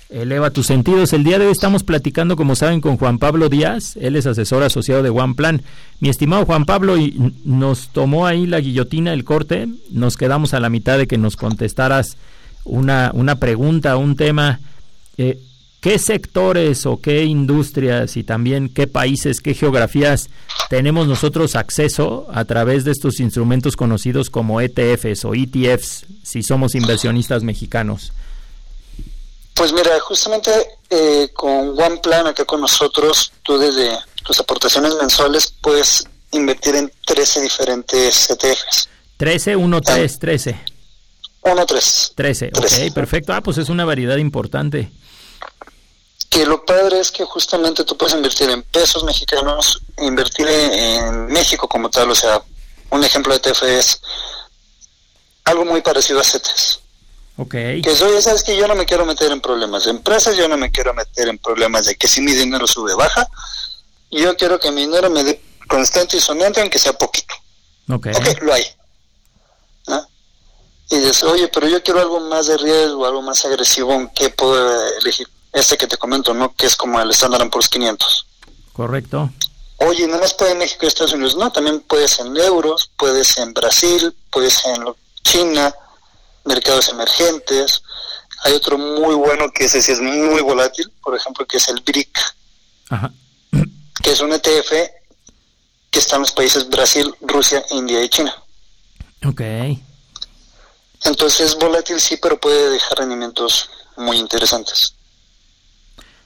Eleva 0.09 0.51
tus 0.51 0.67
sentidos. 0.67 1.13
El 1.13 1.23
día 1.23 1.39
de 1.39 1.47
hoy 1.47 1.53
estamos 1.53 1.85
platicando, 1.85 2.35
como 2.35 2.57
saben, 2.57 2.81
con 2.81 2.97
Juan 2.97 3.21
Pablo 3.21 3.49
Díaz. 3.49 3.97
Él 4.01 4.17
es 4.17 4.27
asesor 4.27 4.65
asociado 4.65 5.05
de 5.05 5.11
One 5.11 5.35
Plan. 5.35 5.63
Mi 6.01 6.09
estimado 6.09 6.45
Juan 6.47 6.65
Pablo, 6.65 6.99
y 6.99 7.33
nos 7.45 7.91
tomó 7.91 8.27
ahí 8.27 8.49
la 8.49 8.59
guillotina 8.59 9.13
el 9.13 9.23
corte. 9.23 9.69
Nos 9.93 10.17
quedamos 10.17 10.53
a 10.53 10.59
la 10.59 10.69
mitad 10.69 10.99
de 10.99 11.07
que 11.07 11.17
nos 11.17 11.37
contestaras 11.37 12.17
una, 12.71 13.11
una 13.15 13.37
pregunta, 13.37 13.97
un 13.97 14.17
tema, 14.17 14.61
eh, 15.19 15.39
¿qué 15.81 15.99
sectores 15.99 16.87
o 16.87 17.01
qué 17.01 17.25
industrias 17.25 18.17
y 18.17 18.25
también 18.25 18.73
qué 18.73 18.87
países, 18.87 19.41
qué 19.41 19.55
geografías 19.55 20.31
tenemos 20.69 21.07
nosotros 21.07 21.57
acceso 21.57 22.27
a 22.33 22.45
través 22.45 22.85
de 22.85 22.93
estos 22.93 23.21
instrumentos 23.21 23.77
conocidos 23.77 24.31
como 24.31 24.61
ETFs 24.61 25.25
o 25.25 25.35
ETFs, 25.35 26.07
si 26.23 26.43
somos 26.43 26.75
inversionistas 26.75 27.43
mexicanos? 27.43 28.13
Pues 29.55 29.73
mira, 29.73 29.99
justamente 30.01 30.51
eh, 30.89 31.29
con 31.35 31.79
One 31.79 31.99
Plan 31.99 32.27
acá 32.27 32.45
con 32.45 32.61
nosotros, 32.61 33.33
tú 33.43 33.59
desde 33.59 33.91
tus 34.25 34.41
aportaciones 34.41 34.95
mensuales 34.95 35.55
puedes 35.61 36.07
invertir 36.33 36.77
en 36.77 36.91
13 37.05 37.43
diferentes 37.43 38.31
ETFs. 38.31 38.89
13, 39.17 39.57
1, 39.57 39.81
3, 39.83 40.19
13. 40.19 40.61
1, 41.43 41.67
3. 41.67 42.13
13, 42.15 42.51
ok, 42.55 42.95
perfecto. 42.95 43.33
Ah, 43.33 43.41
pues 43.41 43.59
es 43.59 43.69
una 43.69 43.85
variedad 43.85 44.17
importante. 44.17 44.91
Que 46.29 46.47
lo 46.47 46.65
padre 46.65 47.01
es 47.01 47.11
que 47.11 47.25
justamente 47.25 47.85
tú 47.85 47.97
puedes 47.97 48.15
invertir 48.15 48.51
en 48.51 48.63
pesos 48.63 49.03
mexicanos, 49.05 49.83
invertir 49.99 50.47
en 50.49 51.27
México 51.27 51.67
como 51.67 51.91
tal, 51.91 52.11
o 52.11 52.15
sea, 52.15 52.41
un 52.91 53.05
ejemplo 53.05 53.33
de 53.33 53.41
TF 53.41 53.63
es 53.65 54.01
algo 55.45 55.65
muy 55.65 55.81
parecido 55.81 56.21
a 56.21 56.25
CETES. 56.25 56.81
Ok. 57.37 57.53
Que 57.83 57.97
soy, 57.97 58.21
sabes 58.21 58.43
que 58.43 58.57
yo 58.57 58.69
no 58.69 58.75
me 58.75 58.85
quiero 58.85 59.07
meter 59.07 59.33
en 59.33 59.41
problemas 59.41 59.85
de 59.85 59.91
empresas, 59.91 60.37
yo 60.37 60.47
no 60.47 60.57
me 60.57 60.71
quiero 60.71 60.93
meter 60.93 61.29
en 61.29 61.39
problemas 61.39 61.87
de 61.87 61.97
que 61.97 62.07
si 62.07 62.21
mi 62.21 62.33
dinero 62.33 62.67
sube 62.67 62.95
baja, 62.95 63.27
yo 64.11 64.37
quiero 64.37 64.61
que 64.61 64.71
mi 64.71 64.83
dinero 64.83 65.09
me 65.09 65.25
dé 65.25 65.41
constante 65.67 66.17
y 66.17 66.21
sonante, 66.21 66.61
aunque 66.61 66.79
sea 66.79 66.93
poquito. 66.93 67.35
Ok. 67.89 68.09
Ok, 68.15 68.43
lo 68.43 68.53
hay. 68.53 68.65
Y 70.91 70.97
dices, 70.99 71.23
oye, 71.23 71.49
pero 71.49 71.69
yo 71.69 71.83
quiero 71.83 72.01
algo 72.01 72.19
más 72.21 72.47
de 72.49 72.57
riesgo, 72.59 73.07
algo 73.07 73.23
más 73.23 73.45
agresivo, 73.45 73.93
¿en 73.95 74.09
qué 74.11 74.31
puedo 74.31 74.89
elegir? 74.99 75.29
Este 75.53 75.77
que 75.77 75.87
te 75.87 75.97
comento, 75.97 76.35
¿no? 76.35 76.53
Que 76.55 76.67
es 76.67 76.77
como 76.77 77.01
el 77.01 77.11
Standard 77.11 77.49
Poor's 77.49 77.69
500. 77.69 78.27
Correcto. 78.73 79.31
Oye, 79.79 80.07
¿no 80.07 80.19
más 80.19 80.35
puede 80.35 80.55
México 80.55 80.81
y 80.85 80.89
Estados 80.89 81.13
Unidos? 81.13 81.37
No, 81.37 81.51
también 81.51 81.81
puedes 81.81 82.19
en 82.19 82.37
euros, 82.37 82.91
puedes 82.97 83.37
en 83.39 83.55
Brasil, 83.55 84.15
puedes 84.31 84.65
en 84.67 84.85
China, 85.23 85.75
mercados 86.45 86.89
emergentes. 86.89 87.83
Hay 88.45 88.53
otro 88.55 88.77
muy 88.77 89.15
bueno 89.15 89.51
que 89.53 89.65
ese 89.67 89.81
sí 89.83 89.93
es 89.93 90.01
muy 90.01 90.41
volátil, 90.43 90.91
por 91.03 91.17
ejemplo, 91.17 91.47
que 91.47 91.59
es 91.59 91.69
el 91.69 91.81
BRIC, 91.81 92.19
Ajá. 92.91 93.13
que 94.03 94.11
es 94.11 94.21
un 94.21 94.33
ETF 94.33 94.71
que 95.91 95.99
está 95.99 96.17
en 96.17 96.23
los 96.23 96.33
países 96.33 96.69
Brasil, 96.69 97.15
Rusia, 97.21 97.65
India 97.71 98.03
y 98.03 98.09
China. 98.09 98.35
Ok. 99.27 99.41
Entonces 101.05 101.53
es 101.53 101.57
volátil 101.57 102.01
sí, 102.01 102.19
pero 102.21 102.39
puede 102.39 102.71
dejar 102.71 102.99
rendimientos 102.99 103.71
muy 103.97 104.19
interesantes. 104.19 104.95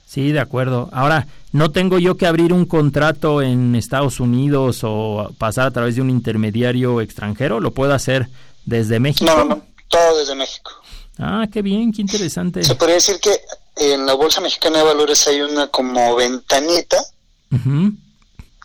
Sí, 0.07 0.33
de 0.33 0.41
acuerdo. 0.41 0.89
Ahora, 0.93 1.27
¿no 1.53 1.73
tengo 1.73 1.99
yo 1.99 2.17
que 2.17 2.27
abrir 2.27 2.53
un 2.53 2.67
contrato 2.67 3.43
en 3.43 3.75
Estados 3.75 4.21
Unidos 4.21 4.81
o 4.83 5.33
pasar 5.39 5.67
a 5.67 5.71
través 5.73 5.97
de 5.97 6.03
un 6.03 6.11
intermediario 6.11 7.01
extranjero? 7.01 7.59
¿Lo 7.59 7.73
puedo 7.73 7.95
hacer 7.95 8.29
desde 8.65 9.01
México? 9.01 9.25
No, 9.25 9.45
no, 9.45 9.67
todo 9.89 10.19
desde 10.19 10.35
México. 10.35 10.71
Ah, 11.19 11.47
qué 11.53 11.63
bien, 11.63 11.93
qué 11.93 12.03
interesante. 12.03 12.63
Se 12.63 12.75
podría 12.75 12.97
decir 12.97 13.19
que 13.21 13.41
en 13.77 14.07
la 14.07 14.15
Bolsa 14.15 14.41
Mexicana 14.41 14.79
de 14.79 14.85
Valores 14.85 15.27
hay 15.27 15.41
una 15.41 15.67
como 15.69 16.15
ventanita 16.17 16.97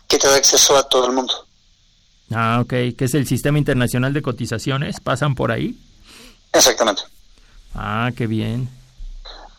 que 0.08 0.18
te 0.18 0.26
da 0.26 0.34
acceso 0.36 0.76
a 0.76 0.88
todo 0.88 1.06
el 1.06 1.12
mundo. 1.12 1.32
Ah, 2.32 2.60
ok, 2.62 2.70
que 2.96 3.04
es 3.04 3.14
el 3.14 3.26
Sistema 3.26 3.58
Internacional 3.58 4.12
de 4.12 4.22
Cotizaciones, 4.22 5.00
¿pasan 5.00 5.34
por 5.34 5.50
ahí? 5.50 5.78
Exactamente. 6.52 7.02
Ah, 7.74 8.10
qué 8.16 8.26
bien. 8.26 8.68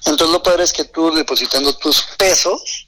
Entonces 0.05 0.29
lo 0.29 0.41
padre 0.43 0.63
es 0.63 0.73
que 0.73 0.85
tú 0.85 1.13
depositando 1.13 1.73
tus 1.75 2.03
pesos. 2.17 2.87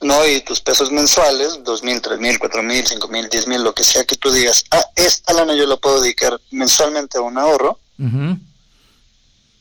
¿no? 0.00 0.26
Y 0.26 0.40
tus 0.42 0.60
pesos 0.60 0.90
mensuales, 0.90 1.62
dos 1.64 1.82
mil, 1.82 2.00
tres 2.00 2.18
mil, 2.18 2.38
cuatro 2.38 2.62
mil, 2.62 2.86
cinco 2.86 3.08
mil, 3.08 3.28
diez 3.28 3.46
mil, 3.46 3.62
lo 3.62 3.74
que 3.74 3.84
sea 3.84 4.04
que 4.04 4.16
tú 4.16 4.30
digas, 4.30 4.64
ah, 4.70 4.84
esta 4.94 5.32
lana 5.32 5.54
yo 5.54 5.66
la 5.66 5.76
puedo 5.76 6.00
dedicar 6.00 6.40
mensualmente 6.50 7.18
a 7.18 7.22
un 7.22 7.38
ahorro, 7.38 7.78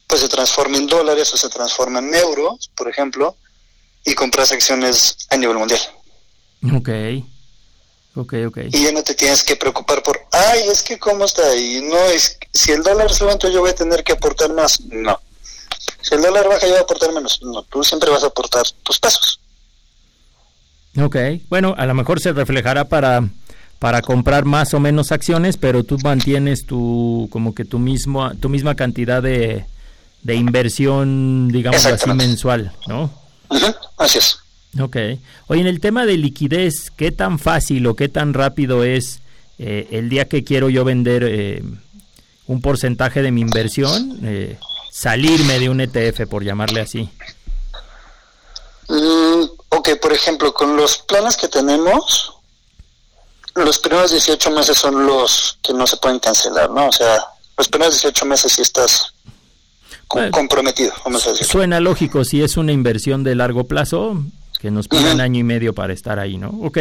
pues 0.07 0.21
se 0.21 0.29
transforma 0.29 0.77
en 0.77 0.87
dólares 0.87 1.33
o 1.33 1.37
se 1.37 1.49
transforma 1.49 1.99
en 1.99 2.13
euros, 2.13 2.69
por 2.75 2.87
ejemplo, 2.89 3.35
y 4.05 4.13
compras 4.13 4.51
acciones 4.51 5.27
a 5.29 5.37
nivel 5.37 5.57
mundial. 5.57 5.81
Ok. 6.73 6.89
Ok, 8.17 8.33
ok. 8.47 8.57
Y 8.71 8.83
ya 8.83 8.91
no 8.91 9.03
te 9.03 9.13
tienes 9.13 9.43
que 9.43 9.55
preocupar 9.55 10.01
por, 10.01 10.19
ay, 10.31 10.61
es 10.71 10.81
que 10.81 10.97
cómo 10.97 11.25
está 11.25 11.43
ahí, 11.51 11.81
no 11.83 11.97
es, 12.05 12.39
si 12.51 12.71
el 12.71 12.81
dólar 12.81 13.13
sube, 13.13 13.31
entonces 13.31 13.53
yo 13.53 13.61
voy 13.61 13.69
a 13.69 13.75
tener 13.75 14.03
que 14.03 14.13
aportar 14.13 14.51
más. 14.53 14.81
No. 14.81 15.19
Si 16.01 16.15
el 16.15 16.23
dólar 16.23 16.47
baja, 16.47 16.61
yo 16.61 16.69
voy 16.69 16.79
a 16.79 16.81
aportar 16.81 17.13
menos. 17.13 17.39
No, 17.43 17.61
tú 17.61 17.83
siempre 17.83 18.09
vas 18.09 18.23
a 18.23 18.27
aportar 18.27 18.63
tus 18.81 18.97
pesos. 18.97 19.39
Ok, 20.99 21.15
bueno, 21.47 21.75
a 21.77 21.85
lo 21.85 21.93
mejor 21.93 22.19
se 22.19 22.33
reflejará 22.33 22.85
para, 22.85 23.21
para 23.77 24.01
comprar 24.01 24.45
más 24.45 24.73
o 24.73 24.79
menos 24.79 25.11
acciones, 25.11 25.57
pero 25.57 25.83
tú 25.83 25.99
mantienes 26.03 26.65
tu, 26.65 27.29
como 27.31 27.53
que 27.53 27.65
tu 27.65 27.77
mismo, 27.77 28.31
tu 28.37 28.49
misma 28.49 28.73
cantidad 28.73 29.21
de, 29.21 29.65
de 30.23 30.35
inversión, 30.35 31.49
digamos 31.49 31.85
así, 31.85 32.09
mensual, 32.13 32.73
¿no? 32.87 33.11
Ujú, 33.49 33.75
Así 33.97 34.17
es. 34.17 34.39
Ok. 34.79 34.95
Oye, 35.47 35.61
en 35.61 35.67
el 35.67 35.79
tema 35.79 36.05
de 36.05 36.17
liquidez, 36.17 36.91
¿qué 36.95 37.11
tan 37.11 37.39
fácil 37.39 37.87
o 37.87 37.95
qué 37.95 38.09
tan 38.09 38.33
rápido 38.33 38.83
es 38.83 39.19
eh, 39.59 39.87
el 39.91 40.09
día 40.09 40.25
que 40.27 40.43
quiero 40.43 40.69
yo 40.69 40.83
vender 40.83 41.23
eh, 41.23 41.63
un 42.45 42.61
porcentaje 42.61 43.21
de 43.21 43.31
mi 43.31 43.41
inversión, 43.41 44.19
eh, 44.23 44.57
salirme 44.91 45.59
de 45.59 45.69
un 45.69 45.81
ETF, 45.81 46.27
por 46.29 46.43
llamarle 46.43 46.81
así? 46.81 47.09
Mm, 48.89 49.43
ok, 49.69 49.89
por 50.01 50.13
ejemplo, 50.13 50.53
con 50.53 50.75
los 50.77 50.97
planes 50.99 51.35
que 51.35 51.47
tenemos, 51.47 52.33
los 53.55 53.79
primeros 53.79 54.11
18 54.11 54.51
meses 54.51 54.77
son 54.77 55.05
los 55.05 55.57
que 55.61 55.73
no 55.73 55.87
se 55.87 55.97
pueden 55.97 56.19
cancelar, 56.19 56.69
¿no? 56.69 56.87
O 56.87 56.91
sea, 56.91 57.17
los 57.57 57.67
primeros 57.67 57.95
18 57.95 58.25
meses 58.25 58.53
sí 58.53 58.61
estás 58.61 59.13
Bueno. 60.13 60.31
comprometido, 60.31 60.93
vamos 61.03 61.25
a 61.27 61.31
decir. 61.31 61.47
Suena 61.47 61.79
lógico, 61.79 62.23
si 62.23 62.41
es 62.43 62.55
una 62.55 62.71
inversión 62.71 63.23
de 63.23 63.35
largo 63.35 63.65
plazo, 63.65 64.23
que 64.59 64.71
nos 64.71 64.87
piden 64.87 65.13
un 65.13 65.21
año 65.21 65.39
y 65.39 65.43
medio 65.43 65.73
para 65.73 65.93
estar 65.93 66.19
ahí, 66.19 66.37
¿no? 66.37 66.49
Ok. 66.63 66.77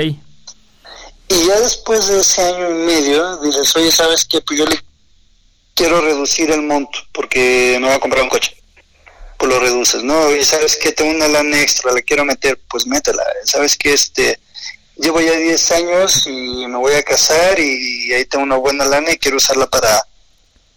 Y 1.28 1.46
ya 1.46 1.60
después 1.60 2.06
de 2.06 2.20
ese 2.20 2.42
año 2.42 2.70
y 2.70 2.84
medio, 2.86 3.36
dices, 3.38 3.74
oye, 3.76 3.90
¿sabes 3.90 4.24
qué? 4.24 4.40
Pues 4.40 4.58
yo 4.58 4.66
le 4.66 4.78
quiero 5.74 6.00
reducir 6.00 6.50
el 6.50 6.62
monto 6.62 6.98
porque 7.12 7.76
me 7.80 7.86
voy 7.88 7.96
a 7.96 8.00
comprar 8.00 8.22
un 8.22 8.28
coche. 8.28 8.56
Pues 9.36 9.52
lo 9.52 9.60
reduces, 9.60 10.02
¿no? 10.02 10.18
Oye, 10.20 10.44
¿sabes 10.44 10.76
qué? 10.76 10.92
Tengo 10.92 11.10
una 11.10 11.28
lana 11.28 11.60
extra, 11.60 11.92
la 11.92 12.00
quiero 12.00 12.24
meter, 12.24 12.58
pues 12.68 12.86
métela. 12.86 13.22
¿Sabes 13.44 13.76
qué? 13.76 13.92
Este, 13.92 14.38
llevo 14.96 15.20
ya 15.20 15.32
10 15.32 15.70
años 15.72 16.26
y 16.26 16.66
me 16.66 16.76
voy 16.76 16.94
a 16.94 17.02
casar 17.02 17.58
y 17.58 18.12
ahí 18.12 18.24
tengo 18.24 18.44
una 18.44 18.56
buena 18.56 18.86
lana 18.86 19.12
y 19.12 19.18
quiero 19.18 19.36
usarla 19.36 19.66
para, 19.68 20.02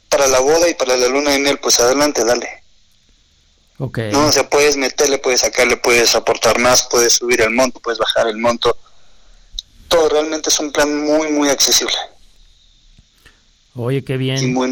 para 0.10 0.28
la 0.28 0.40
boda 0.40 0.68
y 0.68 0.74
para 0.74 0.98
la 0.98 1.08
luna 1.08 1.32
de 1.32 1.40
miel, 1.40 1.60
pues 1.60 1.80
adelante, 1.80 2.26
dale. 2.26 2.59
Ok. 3.80 4.00
¿no? 4.12 4.28
O 4.28 4.32
sea, 4.32 4.48
puedes 4.48 4.78
meterle, 4.78 5.18
puedes 5.18 5.42
sacarle, 5.42 5.78
puedes 5.78 6.14
aportar 6.14 6.60
más, 6.60 6.88
puedes 6.92 7.14
subir 7.14 7.42
el 7.42 7.50
monto, 7.52 7.80
puedes 7.80 7.98
bajar 7.98 8.28
el 8.28 8.38
monto. 8.38 8.78
Todo 9.88 10.10
realmente 10.10 10.50
es 10.50 10.60
un 10.60 10.72
plan 10.72 11.04
muy, 11.04 11.32
muy 11.32 11.50
accesible. 11.50 11.94
Oye, 13.76 14.04
qué 14.04 14.16
Y 14.16 14.18
bien. 14.18 14.54
muy 14.54 14.70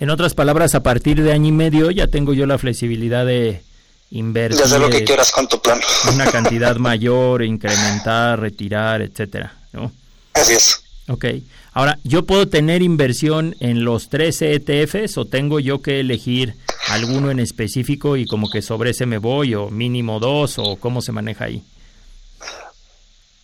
En 0.00 0.10
otras 0.10 0.34
palabras, 0.34 0.74
a 0.74 0.82
partir 0.82 1.22
de 1.22 1.32
año 1.32 1.48
y 1.48 1.52
medio 1.52 1.90
ya 1.90 2.08
tengo 2.08 2.34
yo 2.34 2.46
la 2.46 2.58
flexibilidad 2.58 3.24
de 3.24 3.62
invertir 4.10 4.58
de 4.58 4.64
hacer 4.64 4.80
lo 4.80 4.90
que 4.90 5.04
quieras 5.04 5.30
con 5.30 5.48
tu 5.48 5.60
plan. 5.62 5.80
una 6.12 6.30
cantidad 6.30 6.76
mayor, 6.78 7.44
incrementar, 7.44 8.40
retirar, 8.40 9.02
etcétera, 9.02 9.54
¿no? 9.72 9.92
Así 10.34 10.54
es. 10.54 10.82
Ok. 11.08 11.24
Ahora, 11.72 11.98
¿yo 12.04 12.24
puedo 12.24 12.48
tener 12.48 12.82
inversión 12.82 13.54
en 13.60 13.84
los 13.84 14.08
13 14.08 14.54
ETFs 14.54 15.18
o 15.18 15.24
tengo 15.26 15.60
yo 15.60 15.80
que 15.80 16.00
elegir 16.00 16.54
alguno 16.88 17.30
en 17.30 17.38
específico 17.38 18.16
y 18.16 18.26
como 18.26 18.50
que 18.50 18.62
sobre 18.62 18.90
ese 18.90 19.06
me 19.06 19.18
voy 19.18 19.54
o 19.54 19.68
mínimo 19.68 20.18
dos 20.18 20.58
o 20.58 20.76
cómo 20.76 21.00
se 21.02 21.12
maneja 21.12 21.44
ahí? 21.44 21.62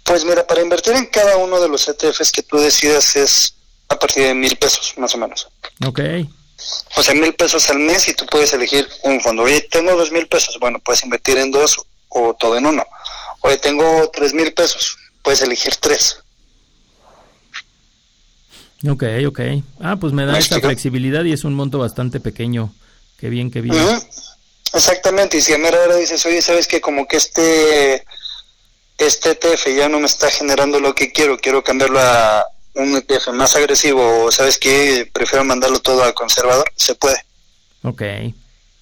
Pues 0.02 0.24
mira, 0.24 0.46
para 0.46 0.60
invertir 0.60 0.94
en 0.94 1.06
cada 1.06 1.36
uno 1.36 1.60
de 1.60 1.68
los 1.68 1.86
ETFs 1.88 2.32
que 2.32 2.42
tú 2.42 2.58
decidas 2.58 3.14
es 3.14 3.54
a 3.88 3.98
partir 3.98 4.24
de 4.24 4.34
mil 4.34 4.56
pesos, 4.56 4.94
más 4.96 5.14
o 5.14 5.18
menos. 5.18 5.48
Ok. 5.86 6.00
O 6.96 7.02
sea, 7.02 7.14
mil 7.14 7.34
pesos 7.34 7.68
al 7.70 7.78
mes 7.78 8.08
y 8.08 8.14
tú 8.14 8.26
puedes 8.26 8.52
elegir 8.52 8.88
un 9.04 9.20
fondo. 9.20 9.42
Oye, 9.42 9.60
tengo 9.70 9.96
dos 9.96 10.10
mil 10.10 10.26
pesos, 10.26 10.58
bueno, 10.58 10.78
puedes 10.80 11.04
invertir 11.04 11.38
en 11.38 11.50
dos 11.50 11.80
o 12.08 12.34
todo 12.34 12.56
en 12.56 12.66
uno. 12.66 12.84
Oye, 13.40 13.56
tengo 13.58 14.10
tres 14.12 14.34
mil 14.34 14.52
pesos, 14.52 14.96
puedes 15.22 15.42
elegir 15.42 15.76
tres. 15.76 16.21
Ok, 18.88 19.04
ok. 19.26 19.40
Ah, 19.80 19.96
pues 19.96 20.12
me 20.12 20.26
da 20.26 20.32
¿Me 20.32 20.38
esta 20.38 20.60
flexibilidad 20.60 21.24
y 21.24 21.32
es 21.32 21.44
un 21.44 21.54
monto 21.54 21.78
bastante 21.78 22.20
pequeño. 22.20 22.74
Qué 23.18 23.28
bien, 23.28 23.50
qué 23.50 23.60
bien. 23.60 23.76
Exactamente, 24.74 25.36
y 25.36 25.42
si 25.42 25.52
a 25.52 25.58
mera 25.58 25.78
hora 25.80 25.96
dices, 25.96 26.24
oye, 26.26 26.40
¿sabes 26.40 26.66
qué? 26.66 26.80
Como 26.80 27.06
que 27.06 27.18
este, 27.18 28.04
este 28.98 29.30
ETF 29.32 29.66
ya 29.76 29.88
no 29.88 30.00
me 30.00 30.06
está 30.06 30.30
generando 30.30 30.80
lo 30.80 30.94
que 30.94 31.12
quiero, 31.12 31.38
quiero 31.38 31.62
cambiarlo 31.62 32.00
a 32.00 32.44
un 32.74 32.96
ETF 32.96 33.28
más 33.34 33.54
agresivo, 33.54 34.24
o 34.24 34.32
¿sabes 34.32 34.58
qué? 34.58 35.08
Prefiero 35.12 35.44
mandarlo 35.44 35.80
todo 35.80 36.02
a 36.04 36.12
conservador, 36.14 36.70
se 36.74 36.94
puede. 36.94 37.18
Ok, 37.82 38.02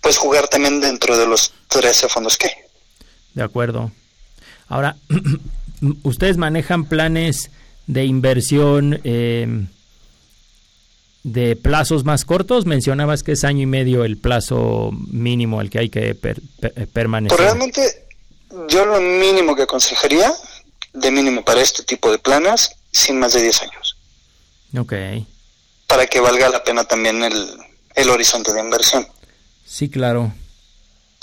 Puedes 0.00 0.16
jugar 0.16 0.48
también 0.48 0.80
dentro 0.80 1.18
de 1.18 1.26
los 1.26 1.52
13 1.68 2.08
fondos 2.08 2.38
que 2.38 2.50
de 3.34 3.42
acuerdo. 3.42 3.90
Ahora, 4.68 4.96
¿ustedes 6.02 6.36
manejan 6.36 6.84
planes 6.84 7.50
de 7.86 8.04
inversión 8.04 9.00
eh, 9.04 9.66
de 11.22 11.56
plazos 11.56 12.04
más 12.04 12.24
cortos? 12.24 12.66
Mencionabas 12.66 13.22
que 13.22 13.32
es 13.32 13.44
año 13.44 13.62
y 13.62 13.66
medio 13.66 14.04
el 14.04 14.16
plazo 14.18 14.90
mínimo 15.10 15.60
al 15.60 15.68
que 15.70 15.78
hay 15.80 15.88
que 15.90 16.14
per- 16.14 16.40
per- 16.60 16.88
permanecer. 16.88 17.36
Pues 17.36 17.46
realmente 17.46 18.06
yo 18.68 18.84
lo 18.86 19.00
mínimo 19.00 19.54
que 19.54 19.62
aconsejaría, 19.62 20.32
de 20.92 21.10
mínimo 21.10 21.44
para 21.44 21.60
este 21.60 21.82
tipo 21.84 22.10
de 22.10 22.18
planes, 22.18 22.70
sin 22.92 23.18
más 23.18 23.32
de 23.32 23.42
10 23.42 23.62
años, 23.62 23.96
Ok, 24.76 24.92
para 25.86 26.06
que 26.06 26.20
valga 26.20 26.48
la 26.48 26.62
pena 26.64 26.84
también 26.84 27.22
el, 27.22 27.48
el 27.94 28.10
horizonte 28.10 28.52
de 28.52 28.60
inversión. 28.60 29.06
sí, 29.66 29.88
claro. 29.88 30.32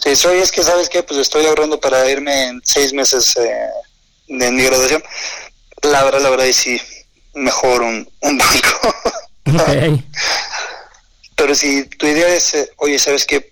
Si 0.03 0.15
soy 0.15 0.37
es 0.37 0.51
que, 0.51 0.61
¿sabes 0.63 0.89
qué? 0.89 1.01
Pues 1.01 1.19
estoy 1.19 1.45
ahorrando 1.47 1.79
para 1.79 2.07
irme 2.09 2.49
en 2.49 2.61
seis 2.63 2.93
meses 2.93 3.35
eh, 3.37 3.67
de 4.27 4.51
mi 4.51 4.61
graduación. 4.63 5.01
La 5.81 6.03
verdad, 6.03 6.21
la 6.21 6.29
verdad, 6.29 6.45
y 6.45 6.53
sí, 6.53 6.79
mejor 7.33 7.81
un, 7.81 8.07
un 8.21 8.37
banco. 8.37 8.93
Ok. 9.47 10.03
Pero 11.35 11.55
si 11.55 11.85
tu 11.85 12.07
idea 12.07 12.27
es, 12.33 12.53
eh, 12.55 12.71
oye, 12.77 12.97
¿sabes 12.97 13.25
qué? 13.25 13.51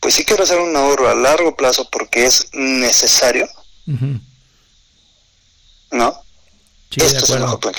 Pues 0.00 0.14
sí 0.14 0.24
quiero 0.24 0.44
hacer 0.44 0.58
un 0.58 0.74
ahorro 0.76 1.08
a 1.08 1.14
largo 1.14 1.54
plazo 1.54 1.88
porque 1.90 2.24
es 2.24 2.48
necesario. 2.52 3.48
¿no? 5.92 6.14
Sí, 6.90 7.00
de 7.00 7.06
Esto 7.06 7.24
es 7.24 7.30
el 7.30 7.40
mejor 7.40 7.60
plan. 7.60 7.74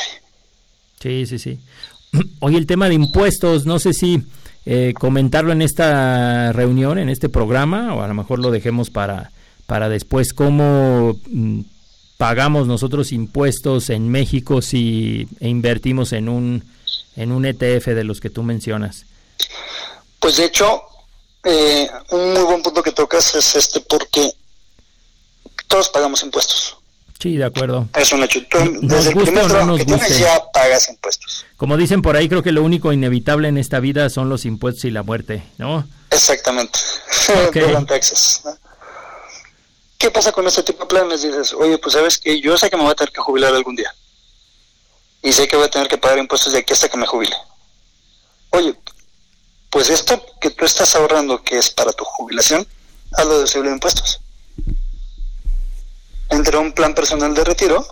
Sí, 1.00 1.26
sí, 1.26 1.40
sí. 1.40 1.60
Oye, 2.40 2.58
el 2.58 2.66
tema 2.66 2.90
de 2.90 2.96
impuestos, 2.96 3.66
no 3.66 3.80
sé 3.80 3.94
si 3.94 4.22
eh, 4.66 4.94
comentarlo 4.98 5.52
en 5.52 5.62
esta 5.62 6.52
reunión, 6.52 6.98
en 6.98 7.10
este 7.10 7.30
programa, 7.30 7.94
o 7.96 8.02
a 8.02 8.08
lo 8.08 8.14
mejor 8.14 8.40
lo 8.40 8.52
dejemos 8.52 8.90
para, 8.90 9.32
para 9.66 9.90
después. 9.90 10.34
¿Cómo 10.34 11.20
mm, 11.28 11.62
pagamos 12.18 12.68
nosotros 12.68 13.12
impuestos 13.12 13.90
en 13.90 14.10
México 14.10 14.62
si 14.62 15.28
e 15.40 15.48
invertimos 15.48 16.14
en 16.14 16.30
un, 16.30 16.64
en 17.20 17.34
un 17.34 17.46
ETF 17.46 17.88
de 17.88 18.04
los 18.04 18.22
que 18.22 18.30
tú 18.30 18.44
mencionas? 18.44 19.06
Pues 20.20 20.38
de 20.38 20.46
hecho, 20.46 20.82
eh, 21.44 21.90
un 22.12 22.34
muy 22.34 22.44
buen 22.44 22.64
punto 22.64 22.82
que 22.82 22.92
tocas 22.92 23.36
es 23.36 23.56
este 23.56 23.82
porque 23.82 24.32
todos 25.68 25.90
pagamos 25.90 26.24
impuestos. 26.24 26.78
Sí, 27.20 27.36
de 27.36 27.44
acuerdo. 27.44 27.90
Es 27.98 28.14
un 28.14 28.24
hecho. 28.24 28.40
Tú, 28.50 28.58
Nos 28.60 29.06
desde 29.06 29.10
el 29.10 29.18
primer 29.18 29.52
no 29.52 29.66
nos 29.66 29.80
que 29.80 29.86
tienes 29.86 30.20
ya 30.20 30.42
pagas 30.54 30.88
impuestos. 30.88 31.46
Como 31.58 31.76
dicen 31.76 32.02
por 32.02 32.16
ahí, 32.16 32.30
creo 32.30 32.42
que 32.42 32.54
lo 32.54 32.64
único 32.64 32.94
inevitable 32.94 33.50
en 33.50 33.58
esta 33.58 33.82
vida 33.82 34.10
son 34.10 34.30
los 34.30 34.46
impuestos 34.46 34.86
y 34.86 34.92
la 34.92 35.04
muerte, 35.04 35.44
¿no? 35.58 35.86
Exactamente. 36.12 36.80
Ok. 37.48 37.56
Durante 37.56 37.96
Texas. 37.96 38.42
¿no? 38.46 38.58
¿Qué 39.98 40.10
pasa 40.10 40.32
con 40.32 40.48
este 40.48 40.64
tipo 40.64 40.84
de 40.84 40.88
planes? 40.88 41.22
Dices, 41.24 41.52
oye, 41.52 41.78
pues 41.78 41.92
sabes 41.92 42.18
que 42.18 42.40
yo 42.40 42.58
sé 42.58 42.70
que 42.70 42.78
me 42.78 42.84
voy 42.84 42.94
a 42.94 42.96
tener 42.96 43.12
que 43.12 43.20
jubilar 43.20 43.54
algún 43.54 43.76
día. 43.76 43.94
Y 45.22 45.34
sé 45.34 45.48
que 45.48 45.56
voy 45.58 45.66
a 45.66 45.70
tener 45.70 45.88
que 45.88 45.98
pagar 45.98 46.18
impuestos 46.18 46.54
de 46.54 46.60
aquí 46.60 46.74
hasta 46.74 46.90
que 46.90 46.98
me 46.98 47.06
jubile. 47.08 47.36
Oye, 48.52 48.76
pues 49.70 49.90
esto 49.90 50.24
que 50.40 50.50
tú 50.52 50.66
estás 50.66 50.96
ahorrando, 50.96 51.44
que 51.44 51.58
es 51.58 51.70
para 51.70 51.92
tu 51.92 52.04
jubilación, 52.06 52.66
hazlo 53.14 53.36
deducible 53.36 53.70
de 53.70 53.76
impuestos. 53.76 54.20
Entre 56.30 56.58
un 56.58 56.72
plan 56.74 56.94
personal 56.96 57.34
de 57.34 57.44
retiro, 57.44 57.86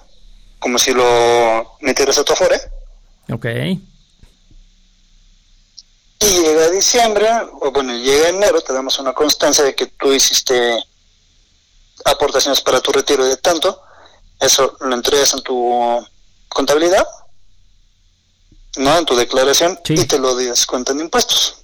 como 0.59 0.79
si 0.79 0.93
lo 0.93 1.77
metieras 1.81 2.17
a 2.17 2.23
tu 2.23 2.33
afore, 2.33 2.59
Ok. 3.31 3.45
y 6.19 6.25
llega 6.25 6.69
diciembre, 6.69 7.29
o 7.61 7.71
bueno, 7.71 7.93
llega 7.95 8.29
enero, 8.29 8.61
te 8.61 8.73
damos 8.73 8.97
una 8.99 9.13
constancia 9.13 9.63
de 9.63 9.75
que 9.75 9.87
tú 9.87 10.13
hiciste 10.13 10.83
aportaciones 12.05 12.61
para 12.61 12.79
tu 12.81 12.91
retiro 12.91 13.25
de 13.25 13.37
tanto, 13.37 13.81
eso 14.39 14.77
lo 14.79 14.95
entregas 14.95 15.33
en 15.33 15.41
tu 15.41 16.07
contabilidad, 16.49 17.05
no 18.77 18.97
en 18.97 19.05
tu 19.05 19.15
declaración, 19.15 19.79
y 19.89 20.05
te 20.05 20.19
lo 20.19 20.35
descuentan 20.35 20.97
de 20.97 21.03
impuestos. 21.05 21.61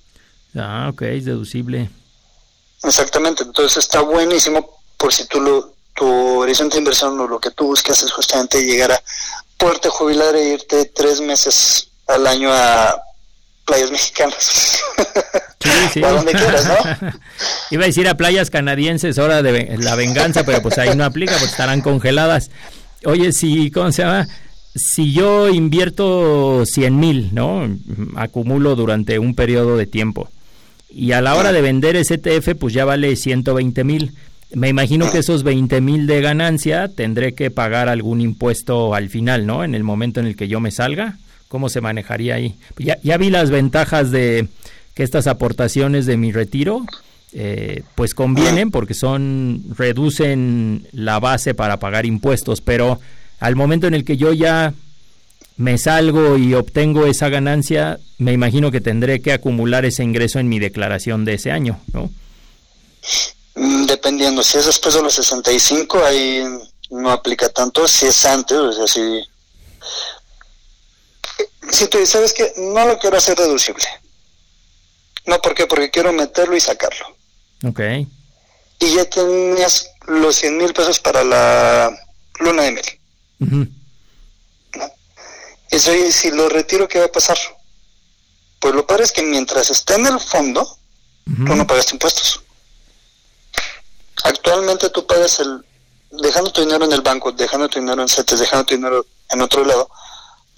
Ah, 0.55 0.89
ok, 0.91 1.01
es 1.03 1.25
deducible. 1.25 1.89
Exactamente, 2.83 3.43
entonces 3.43 3.77
está 3.77 4.01
buenísimo 4.01 4.79
por 4.97 5.13
si 5.13 5.25
tú 5.27 5.39
lo, 5.39 5.73
tu 5.95 6.39
horizonte 6.39 6.75
de 6.75 6.79
inversión 6.79 7.19
o 7.19 7.27
lo 7.27 7.39
que 7.39 7.51
tú 7.51 7.67
buscas 7.67 8.01
es 8.03 8.11
justamente 8.11 8.63
llegar 8.63 8.91
a 8.91 9.01
poderte 9.57 9.89
jubilar 9.89 10.35
e 10.35 10.53
irte 10.53 10.85
tres 10.85 11.21
meses 11.21 11.87
al 12.07 12.27
año 12.27 12.51
a 12.51 13.01
playas 13.65 13.91
mexicanas. 13.91 14.81
Sí, 15.59 15.69
sí. 15.93 16.01
O 16.03 16.07
a 16.07 16.11
donde 16.11 16.33
quieras, 16.33 16.65
¿no? 16.65 16.75
Iba 17.71 17.83
a 17.83 17.87
decir 17.87 18.07
a 18.07 18.17
playas 18.17 18.49
canadienses, 18.49 19.17
hora 19.17 19.41
de 19.41 19.77
la 19.77 19.95
venganza, 19.95 20.43
pero 20.43 20.61
pues 20.61 20.77
ahí 20.77 20.95
no 20.95 21.05
aplica, 21.05 21.33
porque 21.33 21.51
estarán 21.51 21.81
congeladas. 21.81 22.51
Oye, 23.05 23.31
si, 23.31 23.71
¿cómo 23.71 23.91
se 23.91 24.03
llama? 24.03 24.27
Si 24.75 25.13
yo 25.13 25.49
invierto 25.49 26.63
100 26.65 26.99
mil, 26.99 27.29
¿no? 27.33 27.69
Acumulo 28.15 28.75
durante 28.75 29.19
un 29.19 29.35
periodo 29.35 29.77
de 29.77 29.85
tiempo. 29.85 30.29
Y 30.89 31.11
a 31.11 31.21
la 31.21 31.35
hora 31.35 31.51
de 31.51 31.61
vender 31.61 31.95
ese 31.95 32.15
ETF, 32.15 32.55
pues 32.59 32.73
ya 32.73 32.85
vale 32.85 33.15
120 33.15 33.83
mil. 33.83 34.13
Me 34.53 34.69
imagino 34.69 35.11
que 35.11 35.19
esos 35.19 35.43
20 35.43 35.81
mil 35.81 36.05
de 36.05 36.21
ganancia 36.21 36.87
tendré 36.87 37.33
que 37.33 37.49
pagar 37.49 37.89
algún 37.89 38.21
impuesto 38.21 38.93
al 38.93 39.09
final, 39.09 39.45
¿no? 39.45 39.63
En 39.63 39.73
el 39.73 39.83
momento 39.83 40.19
en 40.19 40.27
el 40.27 40.35
que 40.35 40.47
yo 40.47 40.59
me 40.59 40.71
salga. 40.71 41.17
¿Cómo 41.47 41.69
se 41.69 41.81
manejaría 41.81 42.35
ahí? 42.35 42.55
Ya, 42.77 42.97
ya 43.03 43.17
vi 43.17 43.29
las 43.29 43.51
ventajas 43.51 44.11
de 44.11 44.47
que 44.93 45.03
estas 45.03 45.27
aportaciones 45.27 46.05
de 46.05 46.17
mi 46.17 46.31
retiro, 46.31 46.85
eh, 47.33 47.83
pues 47.95 48.13
convienen 48.13 48.69
porque 48.69 48.93
son 48.93 49.63
reducen 49.75 50.87
la 50.91 51.19
base 51.19 51.55
para 51.55 51.79
pagar 51.79 52.05
impuestos, 52.05 52.61
pero 52.61 52.99
al 53.43 53.57
momento 53.57 53.87
en 53.87 53.93
el 53.93 54.05
que 54.05 54.15
yo 54.15 54.31
ya 54.31 54.73
me 55.57 55.77
salgo 55.77 56.37
y 56.37 56.53
obtengo 56.53 57.05
esa 57.05 57.27
ganancia, 57.27 57.99
me 58.17 58.31
imagino 58.31 58.71
que 58.71 58.79
tendré 58.79 59.21
que 59.21 59.33
acumular 59.33 59.83
ese 59.83 60.01
ingreso 60.01 60.39
en 60.39 60.47
mi 60.47 60.59
declaración 60.59 61.25
de 61.25 61.33
ese 61.33 61.51
año, 61.51 61.77
¿no? 61.91 62.09
Mm, 63.55 63.85
Dependiendo, 63.85 64.43
si 64.43 64.59
es 64.59 64.65
después 64.65 64.95
de 64.95 65.01
los 65.01 65.13
65, 65.15 66.05
ahí 66.05 66.41
no 66.89 67.11
aplica 67.11 67.49
tanto, 67.49 67.85
si 67.85 68.05
es 68.05 68.23
antes, 68.23 68.57
o 68.57 68.71
sea, 68.71 68.87
si... 68.87 69.01
Si 71.69 71.87
tú 71.87 71.97
dices, 71.97 72.11
¿sabes 72.11 72.33
que 72.33 72.53
No 72.55 72.85
lo 72.85 72.97
quiero 72.97 73.17
hacer 73.17 73.35
deducible. 73.37 73.83
No, 75.25 75.41
¿por 75.41 75.53
qué? 75.53 75.67
Porque 75.67 75.91
quiero 75.91 76.13
meterlo 76.13 76.55
y 76.55 76.61
sacarlo. 76.61 77.07
Ok. 77.65 77.81
Y 78.79 78.95
ya 78.95 79.03
tenías 79.03 79.89
los 80.07 80.33
100 80.37 80.57
mil 80.57 80.73
pesos 80.73 81.01
para 81.01 81.25
la 81.25 81.91
luna 82.39 82.63
de 82.63 82.71
miel. 82.71 82.85
Y 85.71 85.75
eso, 85.75 85.93
y 85.93 86.11
si 86.11 86.31
lo 86.31 86.49
retiro, 86.49 86.87
¿qué 86.87 86.99
va 86.99 87.05
a 87.05 87.11
pasar? 87.11 87.37
Pues 88.59 88.73
lo 88.75 88.85
peor 88.85 89.01
es 89.01 89.11
que 89.11 89.23
mientras 89.23 89.69
esté 89.69 89.95
en 89.95 90.07
el 90.07 90.19
fondo, 90.19 90.77
tú 91.25 91.55
no 91.55 91.67
pagaste 91.67 91.95
impuestos. 91.95 92.41
Actualmente 94.23 94.89
tú 94.89 95.05
pagas 95.05 95.39
el, 95.39 95.65
dejando 96.21 96.51
tu 96.51 96.61
dinero 96.61 96.85
en 96.85 96.93
el 96.93 97.01
banco, 97.01 97.31
dejando 97.31 97.67
tu 97.67 97.79
dinero 97.79 98.01
en 98.01 98.07
CETES, 98.07 98.39
dejando 98.39 98.65
tu 98.65 98.75
dinero 98.75 99.05
en 99.29 99.41
otro 99.41 99.65
lado, 99.65 99.89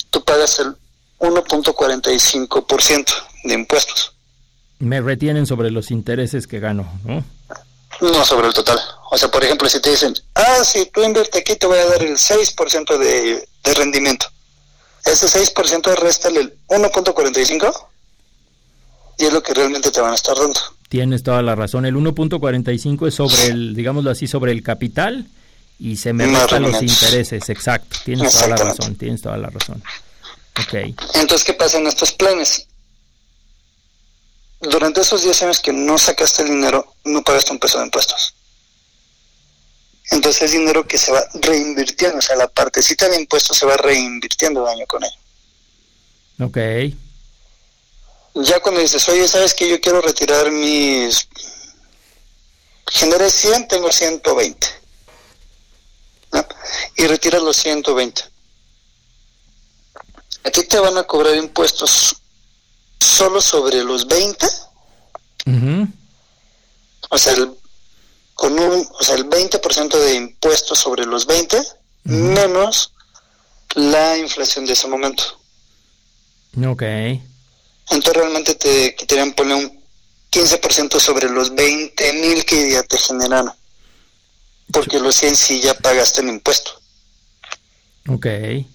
tú 0.10 0.24
pagas 0.24 0.60
el 0.60 0.76
1.45% 1.20 3.06
de 3.46 3.54
impuestos, 3.54 4.14
Me 4.80 5.00
retienen 5.02 5.46
sobre 5.46 5.72
los 5.72 5.90
intereses 5.92 6.48
que 6.48 6.60
gano, 6.60 6.92
¿no? 7.06 7.24
no 8.02 8.26
sobre 8.26 8.48
el 8.48 8.54
total. 8.54 8.80
O 9.16 9.18
sea, 9.18 9.32
por 9.32 9.46
ejemplo, 9.46 9.70
si 9.70 9.80
te 9.80 9.92
dicen, 9.92 10.14
ah, 10.34 10.62
si 10.66 10.88
tú 10.88 11.02
inviertes 11.02 11.40
aquí 11.40 11.56
te 11.56 11.66
voy 11.66 11.78
a 11.78 11.86
dar 11.86 12.04
el 12.04 12.18
6% 12.18 12.98
de, 12.98 13.48
de 13.64 13.74
rendimiento. 13.74 14.28
Ese 15.06 15.28
6% 15.28 15.96
resta 15.96 16.28
el 16.28 16.54
1.45 16.68 17.88
y 19.18 19.24
es 19.24 19.32
lo 19.32 19.42
que 19.42 19.54
realmente 19.54 19.90
te 19.90 20.02
van 20.02 20.12
a 20.12 20.16
estar 20.16 20.36
dando. 20.36 20.60
Tienes 20.90 21.24
toda 21.24 21.42
la 21.42 21.56
razón. 21.56 21.86
El 21.86 21.96
1.45 21.96 23.08
es 23.08 23.16
sobre 23.16 23.46
el, 23.46 23.74
digámoslo 23.74 24.12
así, 24.12 24.28
sobre 24.28 24.52
el 24.52 24.62
capital 24.62 25.26
y 25.80 25.96
se 25.96 26.12
me 26.12 26.26
restan 26.26 26.64
los 26.64 26.82
intereses. 26.82 27.50
Exacto. 27.50 27.96
Tienes 28.04 28.34
toda 28.34 28.50
la 28.50 28.58
razón. 28.58 28.96
Tienes 28.96 29.22
toda 29.22 29.38
la 29.38 29.50
razón. 29.50 29.82
Ok. 30.60 30.74
Entonces, 31.14 31.46
¿qué 31.46 31.54
pasa 31.54 31.78
en 31.78 31.88
estos 31.88 32.12
planes? 32.12 32.68
Durante 34.60 35.00
esos 35.00 35.24
10 35.24 35.44
años 35.44 35.62
que 35.62 35.72
no 35.72 35.98
sacaste 35.98 36.44
el 36.44 36.50
dinero, 36.50 36.96
no 37.06 37.24
pagaste 37.24 37.54
un 37.54 37.60
peso 37.60 37.78
de 37.78 37.86
impuestos. 37.86 38.34
Entonces 40.12 40.44
es 40.44 40.52
dinero 40.52 40.88
que 40.88 40.98
se 40.98 41.12
va 41.12 41.24
reinvirtiendo, 41.34 42.20
o 42.20 42.22
sea, 42.22 42.36
la 42.36 42.48
partecita 42.48 43.10
de 43.10 43.20
impuestos 43.20 43.58
se 43.58 43.66
va 43.66 43.76
reinvirtiendo 43.76 44.68
año 44.68 44.86
con 44.86 45.04
año. 45.04 45.20
Ok. 46.42 46.58
Ya 48.36 48.60
cuando 48.60 48.82
dices, 48.82 49.08
oye, 49.10 49.28
¿sabes 49.28 49.54
que 49.54 49.70
yo 49.70 49.80
quiero 49.80 50.02
retirar 50.02 50.52
mis... 50.52 51.28
Generé 52.92 53.32
100, 53.32 53.68
tengo 53.68 53.92
120. 53.92 54.68
¿no? 56.34 56.46
Y 56.98 57.08
retiras 57.08 57.42
los 57.42 57.58
120. 57.58 58.22
A 60.44 60.52
ti 60.52 60.64
te 60.66 60.80
van 60.80 60.98
a 60.98 61.04
cobrar 61.04 61.36
impuestos 61.36 62.18
solo 63.00 63.42
sobre 63.42 63.84
los 63.84 64.06
20, 64.08 64.46
Ujú. 65.48 65.88
o 67.10 67.18
sea, 67.18 67.34
el, 67.34 67.52
con 68.36 68.60
un, 68.60 68.88
o 69.00 69.04
sea, 69.04 69.16
el 69.16 69.28
20% 69.28 69.98
de 69.98 70.14
impuestos 70.14 70.78
sobre 70.78 71.06
los 71.06 71.26
20, 71.26 71.60
menos 72.04 72.94
la 73.74 74.18
inflación 74.18 74.66
de 74.66 74.74
ese 74.74 74.88
momento. 74.88 75.24
Ok. 76.68 76.84
Entonces 77.90 78.14
realmente 78.14 78.56
te 78.56 78.96
quitarían 78.96 79.34
poner 79.34 79.56
un 79.56 79.84
15% 80.32 81.00
sobre 81.00 81.30
los 81.30 81.56
20 81.56 82.14
mil 82.14 82.46
que 82.46 82.72
ya 82.72 82.84
te 82.84 82.98
generaron. 82.98 83.54
Porque 84.72 85.00
los 85.00 85.16
100 85.16 85.36
sí 85.36 85.62
ya 85.62 85.74
pagaste 85.76 86.22
el 86.22 86.30
impuesto. 86.30 86.72
Ok. 88.10 88.26
¿Me 88.26 88.66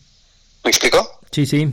explicó? 0.70 1.20
Sí, 1.30 1.46
sí. 1.46 1.68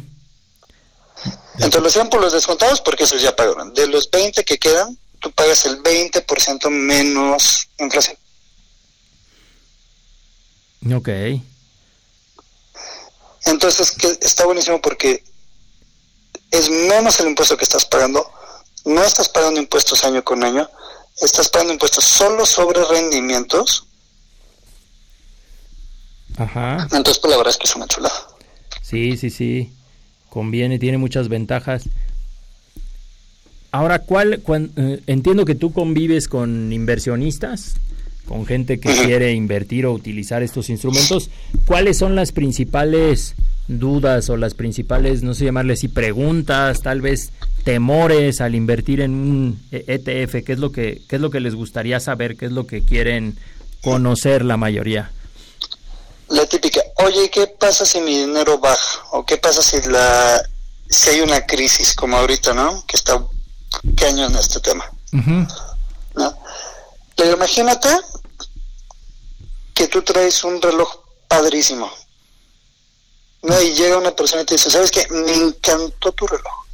Entonces 1.55 1.81
los 1.81 1.93
100 1.93 2.09
por 2.09 2.21
los 2.21 2.33
descontados 2.33 2.81
porque 2.81 3.05
esos 3.05 3.21
ya 3.21 3.35
pagaron. 3.35 3.73
De 3.73 3.88
los 3.88 4.09
20 4.11 4.43
que 4.43 4.57
quedan, 4.57 4.97
tú 5.28 5.32
pagas 5.34 5.65
el 5.65 5.84
20% 5.84 6.69
menos 6.69 7.67
inflación. 7.80 8.17
Ok. 10.95 11.09
Entonces 13.45 13.91
que 13.91 14.07
está 14.21 14.45
buenísimo 14.45 14.82
porque 14.82 15.23
es 16.51 16.69
menos 16.69 17.19
el 17.19 17.28
impuesto 17.28 17.57
que 17.57 17.65
estás 17.65 17.86
pagando 17.86 18.25
no 18.86 19.03
estás 19.03 19.28
pagando 19.28 19.59
impuestos 19.59 20.05
año 20.05 20.23
con 20.23 20.43
año, 20.45 20.69
estás 21.21 21.49
pagando 21.49 21.73
impuestos 21.73 22.05
solo 22.05 22.45
sobre 22.45 22.86
rendimientos. 22.86 23.86
Ajá. 26.38 26.84
Entonces, 26.84 27.19
pues 27.19 27.32
la 27.32 27.38
verdad 27.38 27.51
es 27.51 27.57
que 27.57 27.67
es 27.67 27.75
una 27.75 27.88
chulada. 27.88 28.15
Sí, 28.82 29.17
sí, 29.17 29.30
sí. 29.30 29.73
Conviene, 30.30 30.80
tiene 30.80 30.97
muchas 30.97 31.28
ventajas. 31.28 31.84
Ahora, 33.72 33.99
¿cuál? 33.99 34.39
cuan- 34.41 34.72
eh, 34.78 35.01
entiendo 35.07 35.45
que 35.45 35.55
tú 35.55 35.74
convives 35.74 36.28
con 36.28 36.72
inversionistas, 36.72 37.76
con 38.28 38.45
gente 38.45 38.80
que 38.80 38.93
quiere 39.05 39.34
invertir 39.34 39.86
o 39.86 39.93
utilizar 39.93 40.41
estos 40.43 40.70
instrumentos. 40.70 41.30
¿Cuáles 41.65 41.97
son 41.97 42.15
las 42.15 42.32
principales 42.32 43.36
dudas 43.68 44.30
o 44.30 44.38
las 44.38 44.53
principales, 44.53 45.24
no 45.24 45.34
sé 45.34 45.45
llamarle 45.45 45.74
así, 45.74 45.88
preguntas, 45.89 46.82
tal 46.82 47.01
vez 47.01 47.32
temores 47.65 48.39
al 48.39 48.55
invertir 48.55 49.01
en 49.01 49.11
un 49.11 49.59
E- 49.72 49.84
ETF? 49.88 50.43
¿Qué 50.45 50.53
es 50.53 50.59
lo 50.59 50.72
que, 50.72 51.01
qué 51.07 51.18
es 51.18 51.22
lo 51.22 51.30
que 51.30 51.39
les 51.41 51.53
gustaría 51.55 51.99
saber? 51.99 52.38
¿Qué 52.38 52.45
es 52.45 52.51
lo 52.53 52.65
que 52.65 52.82
quieren 52.82 53.38
conocer 53.82 54.43
la 54.45 54.55
mayoría? 54.57 55.11
La 56.30 56.45
típica, 56.45 56.82
oye, 56.95 57.30
¿qué 57.30 57.47
pasa 57.47 57.86
si 57.86 57.99
mi 58.01 58.18
dinero 58.20 58.57
baja? 58.59 58.99
¿O 59.11 59.26
qué 59.26 59.38
pasa 59.38 59.61
si 59.61 59.78
la 59.89 60.41
si 60.89 61.09
hay 61.09 61.20
una 61.22 61.45
crisis 61.45 61.93
como 61.93 62.18
ahorita, 62.18 62.53
¿no? 62.53 62.84
Que 62.88 62.95
está 62.97 63.22
cañón 63.95 64.36
este 64.36 64.59
tema. 64.59 64.86
¿no? 66.15 66.38
Pero 67.15 67.34
imagínate 67.34 67.89
que 69.74 69.88
tú 69.88 70.01
traes 70.01 70.43
un 70.43 70.61
reloj 70.61 70.89
padrísimo. 71.28 71.91
¿no? 73.43 73.61
Y 73.61 73.74
llega 73.74 73.97
una 73.97 74.15
persona 74.15 74.41
y 74.41 74.45
te 74.45 74.55
dice, 74.55 74.70
¿sabes 74.70 74.91
qué? 74.91 75.07
Me 75.09 75.34
encantó 75.34 76.11
tu 76.11 76.28
reloj. 76.28 76.65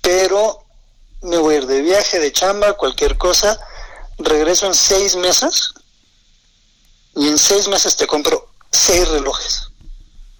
Pero 0.00 0.64
me 1.22 1.36
voy 1.36 1.54
a 1.54 1.58
ir 1.58 1.66
de 1.66 1.82
viaje, 1.82 2.18
de 2.18 2.32
chamba, 2.32 2.72
cualquier 2.74 3.18
cosa. 3.18 3.58
Regreso 4.18 4.66
en 4.66 4.74
seis 4.74 5.16
meses 5.16 5.72
y 7.16 7.28
en 7.28 7.38
seis 7.38 7.68
meses 7.68 7.96
te 7.96 8.06
compro 8.06 8.50
seis 8.70 9.08
relojes. 9.08 9.70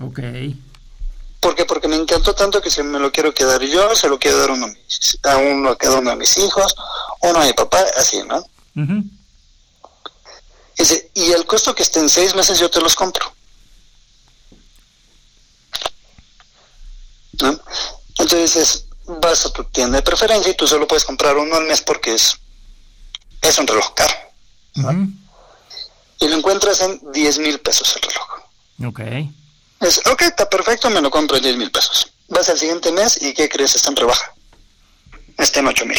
Ok. 0.01 0.21
¿Por 1.41 1.55
qué? 1.55 1.65
Porque 1.65 1.89
me 1.89 1.97
encantó 1.97 2.35
tanto 2.35 2.61
que 2.61 2.71
si 2.71 2.83
me 2.83 2.99
lo 2.99 3.11
quiero 3.11 3.33
quedar 3.33 3.63
yo, 3.63 3.97
se 3.97 4.09
lo 4.09 4.19
quiero 4.19 4.39
dar 4.39 4.51
uno 4.51 4.67
a, 5.23 5.37
uno 5.39 5.71
a 5.71 5.79
cada 5.79 5.99
uno 5.99 6.11
de 6.11 6.17
mis 6.17 6.37
hijos, 6.37 6.75
uno 7.23 7.41
a 7.41 7.47
mi 7.47 7.53
papá, 7.55 7.83
así, 7.97 8.23
¿no? 8.25 8.45
Dice, 10.77 11.11
y 11.15 11.33
el 11.33 11.47
costo 11.47 11.75
que 11.75 11.83
esté 11.83 11.99
en 11.99 12.11
seis 12.11 12.35
meses 12.35 12.59
yo 12.59 12.71
te 12.71 12.81
los 12.81 12.95
compro. 12.95 13.33
¿No? 17.41 17.59
Entonces 18.19 18.85
vas 19.07 19.47
a 19.47 19.53
tu 19.53 19.65
tienda 19.65 19.97
de 19.97 20.03
preferencia 20.03 20.53
y 20.53 20.55
tú 20.55 20.67
solo 20.67 20.87
puedes 20.87 21.05
comprar 21.07 21.37
uno 21.39 21.57
al 21.57 21.65
mes 21.65 21.81
porque 21.81 22.15
es, 22.15 22.37
es 23.41 23.59
un 23.59 23.67
reloj 23.67 23.95
caro. 23.95 24.15
Y 26.19 26.29
lo 26.29 26.37
encuentras 26.37 26.83
en 26.83 27.01
10 27.13 27.39
mil 27.39 27.61
pesos 27.61 27.97
el 27.97 28.03
reloj. 28.03 28.29
Ok. 28.93 29.01
Es, 29.81 29.99
ok, 30.07 30.23
está 30.23 30.49
perfecto, 30.49 30.91
me 30.91 31.01
lo 31.01 31.11
compro 31.11 31.37
en 31.37 31.43
10 31.43 31.57
mil 31.57 31.71
pesos. 31.71 32.13
Vas 32.29 32.49
al 32.49 32.59
siguiente 32.59 32.93
mes 32.93 33.21
y 33.21 33.33
¿qué 33.33 33.49
crees? 33.49 33.75
Está 33.75 33.91
en 33.91 33.97
rebaja. 33.97 34.35
Está 35.39 35.61
en 35.61 35.69
8 35.69 35.87
mil. 35.87 35.99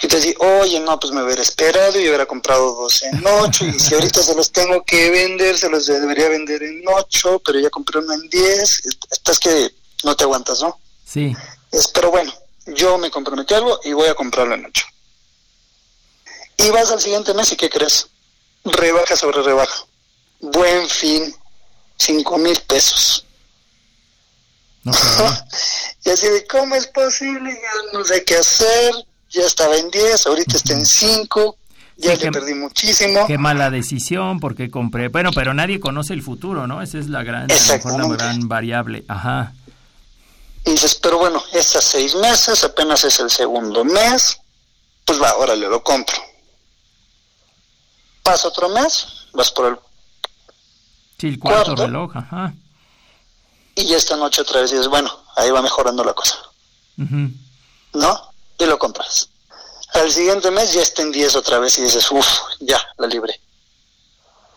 Y 0.00 0.06
te 0.06 0.16
dices, 0.16 0.36
oye, 0.38 0.78
no, 0.78 0.98
pues 1.00 1.12
me 1.12 1.24
hubiera 1.24 1.42
esperado 1.42 1.98
y 1.98 2.08
hubiera 2.08 2.24
comprado 2.26 2.72
dos 2.74 3.02
en 3.02 3.26
8. 3.26 3.64
Y 3.66 3.80
si 3.80 3.94
ahorita 3.94 4.22
se 4.22 4.34
los 4.36 4.52
tengo 4.52 4.84
que 4.84 5.10
vender, 5.10 5.58
se 5.58 5.68
los 5.68 5.86
debería 5.86 6.28
vender 6.28 6.62
en 6.62 6.84
8, 6.86 7.42
pero 7.44 7.58
ya 7.58 7.68
compré 7.68 7.98
uno 7.98 8.14
en 8.14 8.28
10. 8.28 8.82
Estás 9.10 9.40
que 9.40 9.72
no 10.04 10.14
te 10.14 10.22
aguantas, 10.22 10.60
¿no? 10.60 10.78
Sí. 11.04 11.36
Es, 11.72 11.88
pero 11.88 12.12
bueno, 12.12 12.32
yo 12.66 12.96
me 12.98 13.10
comprometí 13.10 13.54
algo 13.54 13.80
y 13.82 13.92
voy 13.92 14.08
a 14.08 14.14
comprarlo 14.14 14.54
en 14.54 14.66
8. 14.66 14.86
Y 16.58 16.70
vas 16.70 16.90
al 16.92 17.00
siguiente 17.00 17.34
mes 17.34 17.50
y 17.50 17.56
¿qué 17.56 17.68
crees? 17.68 18.06
Rebaja 18.64 19.16
sobre 19.16 19.42
rebaja. 19.42 19.84
Buen 20.40 20.88
fin, 20.88 21.34
5 21.98 22.38
mil 22.38 22.58
pesos. 22.66 23.24
y 26.04 26.10
así 26.10 26.26
de, 26.28 26.46
¿cómo 26.46 26.74
es 26.74 26.86
posible? 26.88 27.52
Ya 27.52 27.98
no 27.98 28.04
sé 28.04 28.24
qué 28.24 28.36
hacer. 28.36 28.94
Ya 29.30 29.42
estaba 29.42 29.76
en 29.76 29.90
10, 29.90 30.26
ahorita 30.26 30.56
está 30.56 30.72
en 30.72 30.86
5. 30.86 31.56
Ya 31.98 32.12
Sí, 32.12 32.16
le 32.16 32.22
que- 32.24 32.30
perdí 32.32 32.54
muchísimo. 32.54 33.26
Qué 33.26 33.36
mala 33.38 33.70
decisión, 33.70 34.40
porque 34.40 34.70
compré. 34.70 35.08
Bueno, 35.08 35.30
pero 35.34 35.52
nadie 35.52 35.80
conoce 35.80 36.14
el 36.14 36.22
futuro, 36.22 36.66
¿no? 36.66 36.80
Esa 36.80 36.98
es 36.98 37.08
la 37.08 37.22
gran, 37.24 37.46
mejor 37.46 38.00
la 38.00 38.16
gran 38.16 38.48
variable. 38.48 39.04
Ajá. 39.08 39.52
Y 40.64 40.70
dices, 40.72 40.94
pero 40.94 41.18
bueno, 41.18 41.42
estas 41.52 41.84
seis 41.84 42.14
meses, 42.14 42.62
apenas 42.64 43.04
es 43.04 43.18
el 43.20 43.30
segundo 43.30 43.84
mes, 43.84 44.38
pues 45.04 45.20
va, 45.20 45.34
órale, 45.36 45.68
lo 45.68 45.82
compro. 45.82 46.16
Pasa 48.22 48.48
otro 48.48 48.68
mes, 48.68 49.06
vas 49.32 49.50
por 49.50 49.66
el... 49.66 49.76
Sí, 51.18 51.28
el 51.28 51.38
cuarto 51.38 51.64
Cuarto. 51.74 51.86
reloj, 51.86 52.16
ajá. 52.16 52.54
Y 53.74 53.86
ya 53.86 53.96
esta 53.96 54.16
noche 54.16 54.42
otra 54.42 54.60
vez 54.60 54.70
dices, 54.70 54.88
bueno, 54.88 55.10
ahí 55.36 55.50
va 55.50 55.62
mejorando 55.62 56.04
la 56.04 56.14
cosa. 56.14 56.36
¿no? 56.96 58.32
Y 58.58 58.66
lo 58.66 58.78
compras. 58.78 59.28
Al 59.94 60.10
siguiente 60.10 60.50
mes 60.50 60.72
ya 60.74 60.82
está 60.82 61.02
en 61.02 61.12
10 61.12 61.36
otra 61.36 61.58
vez 61.58 61.78
y 61.78 61.82
dices, 61.82 62.10
uff, 62.10 62.26
ya, 62.60 62.80
la 62.98 63.06
libré. 63.06 63.40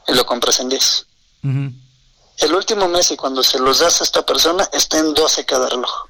Y 0.08 0.14
lo 0.14 0.26
compras 0.26 0.60
en 0.60 0.70
10. 0.70 1.06
Ujú. 1.44 1.72
El 2.38 2.56
último 2.56 2.88
mes 2.88 3.12
y 3.12 3.16
cuando 3.18 3.44
se 3.44 3.60
los 3.60 3.80
das 3.80 4.02
a 4.02 4.04
esta 4.04 4.26
persona 4.26 4.68
está 4.74 4.98
en 4.98 5.14
12 5.14 5.46
cada 5.46 5.70
reloj. 5.70 6.08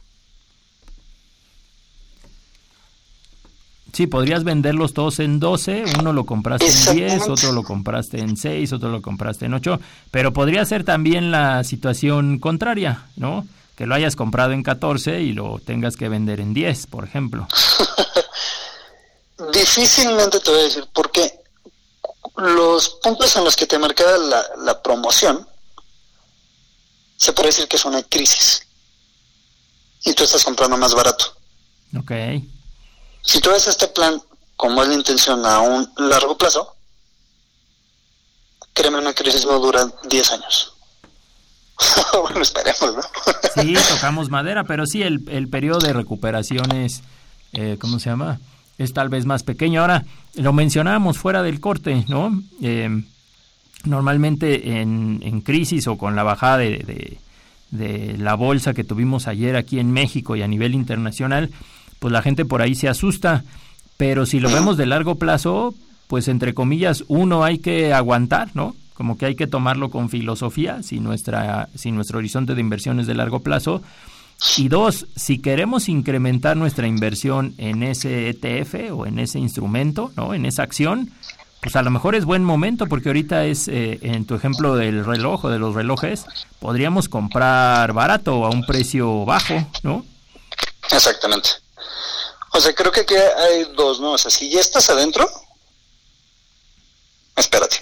Sí, 3.93 4.07
podrías 4.07 4.43
venderlos 4.43 4.93
todos 4.93 5.19
en 5.19 5.39
12, 5.39 5.83
uno 5.99 6.13
lo 6.13 6.25
compraste 6.25 6.65
en 6.65 6.71
10, 6.71 6.87
Exactamente. 6.87 7.31
otro 7.31 7.51
lo 7.51 7.63
compraste 7.63 8.19
en 8.19 8.37
6, 8.37 8.73
otro 8.73 8.89
lo 8.89 9.01
compraste 9.01 9.45
en 9.45 9.53
8, 9.53 9.79
pero 10.11 10.31
podría 10.31 10.63
ser 10.65 10.85
también 10.85 11.29
la 11.29 11.63
situación 11.65 12.39
contraria, 12.39 13.05
¿no? 13.17 13.45
Que 13.75 13.85
lo 13.85 13.95
hayas 13.95 14.15
comprado 14.15 14.53
en 14.53 14.63
14 14.63 15.21
y 15.21 15.33
lo 15.33 15.59
tengas 15.59 15.97
que 15.97 16.07
vender 16.07 16.39
en 16.39 16.53
10, 16.53 16.87
por 16.87 17.03
ejemplo. 17.03 17.47
Difícilmente 19.53 20.39
te 20.39 20.51
voy 20.51 20.59
a 20.61 20.63
decir, 20.63 20.85
porque 20.93 21.39
los 22.37 22.89
puntos 23.03 23.35
en 23.35 23.43
los 23.43 23.55
que 23.55 23.65
te 23.65 23.77
marcaba 23.77 24.17
la, 24.17 24.41
la 24.63 24.81
promoción, 24.81 25.45
se 27.17 27.33
puede 27.33 27.49
decir 27.49 27.67
que 27.67 27.75
es 27.75 27.85
una 27.85 28.01
crisis. 28.03 28.65
Y 30.05 30.13
tú 30.13 30.23
estás 30.23 30.43
comprando 30.43 30.77
más 30.77 30.93
barato. 30.95 31.25
Ok. 31.99 32.11
Si 33.23 33.39
tú 33.39 33.49
ves 33.51 33.67
este 33.67 33.87
plan, 33.87 34.21
como 34.55 34.83
es 34.83 34.91
intención 34.95 35.45
a 35.45 35.59
un 35.59 35.87
largo 35.97 36.37
plazo, 36.37 36.75
créeme, 38.73 38.99
una 38.99 39.13
crisis 39.13 39.45
no 39.45 39.59
dura 39.59 39.85
10 40.09 40.31
años. 40.31 40.73
bueno, 42.21 42.41
esperemos, 42.41 42.95
¿no? 42.95 43.01
Sí, 43.63 43.73
tocamos 43.89 44.29
madera, 44.29 44.63
pero 44.63 44.85
sí, 44.85 45.03
el, 45.03 45.27
el 45.29 45.49
periodo 45.49 45.79
de 45.79 45.91
recuperación 45.93 46.71
es, 46.71 47.01
eh, 47.53 47.77
¿cómo 47.81 47.99
se 47.99 48.09
llama? 48.09 48.39
Es 48.77 48.93
tal 48.93 49.09
vez 49.09 49.25
más 49.25 49.43
pequeño. 49.43 49.81
Ahora, 49.81 50.05
lo 50.35 50.53
mencionábamos 50.53 51.17
fuera 51.17 51.43
del 51.43 51.59
corte, 51.59 52.05
¿no? 52.07 52.41
Eh, 52.61 53.03
normalmente 53.83 54.79
en, 54.79 55.19
en 55.23 55.41
crisis 55.41 55.87
o 55.87 55.97
con 55.97 56.15
la 56.15 56.23
bajada 56.23 56.57
de, 56.59 56.69
de- 56.79 57.17
de 57.71 58.17
la 58.17 58.33
bolsa 58.35 58.73
que 58.73 58.83
tuvimos 58.83 59.27
ayer 59.27 59.55
aquí 59.55 59.79
en 59.79 59.91
México 59.93 60.35
y 60.35 60.41
a 60.41 60.47
nivel 60.47 60.75
internacional, 60.75 61.51
pues 62.01 62.11
la 62.11 62.23
gente 62.23 62.45
por 62.45 62.63
ahí 62.63 62.73
se 62.73 62.89
asusta. 62.89 63.43
Pero 63.95 64.25
si 64.25 64.39
lo 64.39 64.51
vemos 64.51 64.75
de 64.75 64.87
largo 64.87 65.15
plazo, 65.15 65.75
pues 66.07 66.27
entre 66.27 66.55
comillas, 66.55 67.03
uno 67.07 67.43
hay 67.43 67.59
que 67.59 67.93
aguantar, 67.93 68.49
¿no? 68.55 68.75
Como 68.95 69.19
que 69.19 69.27
hay 69.27 69.35
que 69.35 69.45
tomarlo 69.45 69.91
con 69.91 70.09
filosofía, 70.09 70.81
si, 70.81 70.99
nuestra, 70.99 71.69
si 71.75 71.91
nuestro 71.91 72.17
horizonte 72.17 72.55
de 72.55 72.61
inversión 72.61 72.99
es 72.99 73.05
de 73.05 73.13
largo 73.13 73.41
plazo. 73.41 73.83
Y 74.57 74.67
dos, 74.67 75.05
si 75.15 75.37
queremos 75.37 75.89
incrementar 75.89 76.57
nuestra 76.57 76.87
inversión 76.87 77.53
en 77.59 77.83
ese 77.83 78.29
ETF 78.29 78.91
o 78.93 79.05
en 79.05 79.19
ese 79.19 79.37
instrumento, 79.37 80.11
¿no? 80.17 80.33
En 80.33 80.47
esa 80.47 80.63
acción, 80.63 81.11
pues 81.61 81.75
a 81.75 81.83
lo 81.83 81.91
mejor 81.91 82.15
es 82.15 82.25
buen 82.25 82.43
momento 82.43 82.87
porque 82.87 83.09
ahorita 83.09 83.45
es, 83.45 83.67
eh, 83.67 83.99
en 84.01 84.25
tu 84.25 84.33
ejemplo 84.33 84.75
del 84.75 85.05
reloj 85.05 85.45
o 85.45 85.49
de 85.49 85.59
los 85.59 85.75
relojes, 85.75 86.25
podríamos 86.57 87.09
comprar 87.09 87.93
barato 87.93 88.39
o 88.39 88.45
a 88.47 88.49
un 88.49 88.65
precio 88.65 89.23
bajo, 89.23 89.53
¿no? 89.83 90.03
Exactamente. 90.91 91.49
O 92.53 92.59
sea, 92.59 92.73
creo 92.73 92.91
que 92.91 93.01
aquí 93.01 93.15
hay 93.15 93.65
dos, 93.75 93.99
¿no? 93.99 94.11
O 94.13 94.17
sea, 94.17 94.29
si 94.29 94.49
ya 94.49 94.59
estás 94.59 94.89
adentro, 94.89 95.29
espérate. 97.35 97.81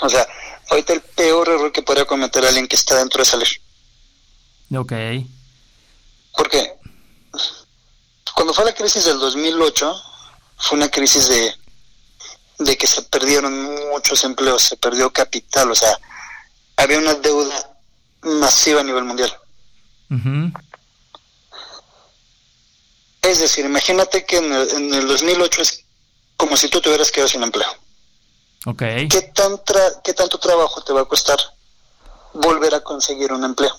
O 0.00 0.08
sea, 0.08 0.26
ahorita 0.70 0.92
el 0.92 1.00
peor 1.00 1.48
error 1.48 1.72
que 1.72 1.82
podría 1.82 2.04
cometer 2.04 2.44
alguien 2.44 2.68
que 2.68 2.76
está 2.76 2.94
adentro 2.94 3.22
es 3.22 3.28
salir. 3.28 3.48
Ok. 4.74 4.92
Porque 6.36 6.74
cuando 8.34 8.54
fue 8.54 8.64
la 8.64 8.74
crisis 8.74 9.04
del 9.04 9.18
2008, 9.18 10.02
fue 10.56 10.78
una 10.78 10.88
crisis 10.88 11.28
de, 11.28 11.54
de 12.58 12.76
que 12.76 12.86
se 12.86 13.02
perdieron 13.02 13.52
muchos 13.90 14.24
empleos, 14.24 14.62
se 14.62 14.76
perdió 14.76 15.12
capital, 15.12 15.70
o 15.70 15.74
sea, 15.74 15.98
había 16.76 16.98
una 16.98 17.14
deuda 17.14 17.76
masiva 18.22 18.80
a 18.80 18.84
nivel 18.84 19.04
mundial. 19.04 19.32
Ujú. 20.10 20.52
Es 23.24 23.38
decir, 23.40 23.64
imagínate 23.64 24.24
que 24.26 24.36
en 24.38 24.52
el, 24.52 24.70
en 24.70 24.94
el 24.94 25.06
2008 25.08 25.62
es 25.62 25.84
como 26.36 26.56
si 26.56 26.68
tú 26.68 26.80
te 26.80 26.88
hubieras 26.88 27.10
quedado 27.10 27.28
sin 27.28 27.42
empleo. 27.42 27.68
Ok. 28.66 28.82
¿Qué, 29.10 29.30
tan 29.34 29.52
tra- 29.58 30.00
¿Qué 30.02 30.12
tanto 30.14 30.38
trabajo 30.38 30.82
te 30.82 30.92
va 30.92 31.02
a 31.02 31.04
costar 31.06 31.38
volver 32.32 32.74
a 32.74 32.80
conseguir 32.80 33.32
un 33.32 33.44
empleo? 33.44 33.74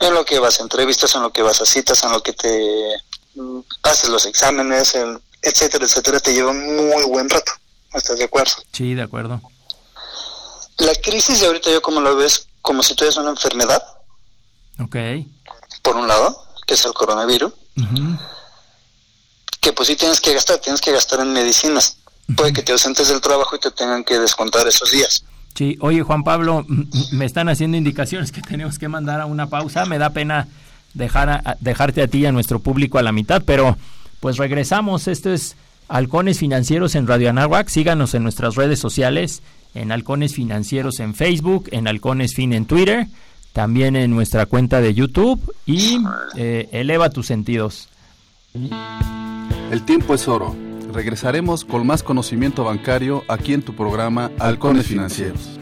En 0.00 0.14
lo 0.14 0.24
que 0.24 0.38
vas 0.38 0.58
a 0.58 0.62
entrevistas, 0.62 1.14
en 1.14 1.22
lo 1.22 1.32
que 1.32 1.42
vas 1.42 1.60
a 1.60 1.66
citas, 1.66 2.02
en 2.02 2.10
lo 2.12 2.22
que 2.22 2.32
te 2.32 2.96
mm, 3.34 3.60
haces 3.84 4.08
los 4.10 4.26
exámenes, 4.26 4.94
en- 4.94 5.20
etcétera, 5.42 5.84
etcétera, 5.84 6.18
te 6.20 6.32
lleva 6.34 6.50
un 6.50 6.76
muy 6.88 7.04
buen 7.04 7.28
rato. 7.28 7.52
¿Estás 7.94 8.18
de 8.18 8.24
acuerdo? 8.24 8.52
Sí, 8.72 8.94
de 8.94 9.02
acuerdo. 9.02 9.40
La 10.78 10.94
crisis 10.96 11.40
de 11.40 11.46
ahorita 11.46 11.70
yo 11.70 11.82
como 11.82 12.00
lo 12.00 12.16
ves, 12.16 12.48
como 12.62 12.82
si 12.82 12.94
tuvieras 12.94 13.16
una 13.18 13.30
enfermedad, 13.30 13.82
Ok. 14.80 14.96
por 15.82 15.96
un 15.96 16.08
lado, 16.08 16.44
que 16.66 16.74
es 16.74 16.84
el 16.84 16.92
coronavirus, 16.92 17.52
que 19.60 19.72
pues 19.72 19.88
sí 19.88 19.96
tienes 19.96 20.20
que 20.20 20.34
gastar, 20.34 20.58
tienes 20.58 20.80
que 20.80 20.92
gastar 20.92 21.20
en 21.20 21.32
medicinas. 21.32 21.96
Puede 22.36 22.52
que 22.52 22.62
te 22.62 22.72
ausentes 22.72 23.08
del 23.08 23.20
trabajo 23.20 23.56
y 23.56 23.60
te 23.60 23.70
tengan 23.70 24.04
que 24.04 24.18
descontar 24.18 24.66
esos 24.66 24.90
días. 24.90 25.24
Sí, 25.54 25.76
oye 25.80 26.02
Juan 26.02 26.24
Pablo, 26.24 26.64
me 27.12 27.24
están 27.26 27.48
haciendo 27.48 27.76
indicaciones 27.76 28.32
que 28.32 28.40
tenemos 28.40 28.78
que 28.78 28.88
mandar 28.88 29.20
a 29.20 29.26
una 29.26 29.48
pausa. 29.48 29.84
Me 29.84 29.98
da 29.98 30.10
pena 30.10 30.48
dejar 30.94 31.28
a- 31.28 31.42
a- 31.44 31.56
dejarte 31.60 32.02
a 32.02 32.08
ti 32.08 32.18
y 32.20 32.26
a 32.26 32.32
nuestro 32.32 32.58
público 32.60 32.98
a 32.98 33.02
la 33.02 33.12
mitad, 33.12 33.42
pero 33.44 33.76
pues 34.20 34.36
regresamos. 34.38 35.08
Esto 35.08 35.30
es 35.32 35.56
Halcones 35.88 36.38
Financieros 36.38 36.94
en 36.94 37.06
Radio 37.06 37.28
Anáhuac. 37.30 37.68
Síganos 37.68 38.14
en 38.14 38.22
nuestras 38.22 38.54
redes 38.54 38.78
sociales, 38.78 39.42
en 39.74 39.92
Halcones 39.92 40.34
Financieros 40.34 41.00
en 41.00 41.14
Facebook, 41.14 41.68
en 41.70 41.86
Halcones 41.86 42.34
Fin 42.34 42.52
en 42.54 42.64
Twitter, 42.64 43.06
también 43.52 43.96
en 43.96 44.10
nuestra 44.10 44.46
cuenta 44.46 44.80
de 44.80 44.94
YouTube 44.94 45.54
y 45.66 45.98
eh, 46.36 46.68
eleva 46.72 47.10
tus 47.10 47.26
sentidos. 47.26 47.88
El 49.70 49.82
tiempo 49.84 50.14
es 50.14 50.28
oro. 50.28 50.54
Regresaremos 50.92 51.64
con 51.64 51.86
más 51.86 52.02
conocimiento 52.02 52.64
bancario 52.64 53.24
aquí 53.28 53.54
en 53.54 53.62
tu 53.62 53.74
programa 53.74 54.30
Halcones 54.38 54.86
Financieros. 54.86 55.61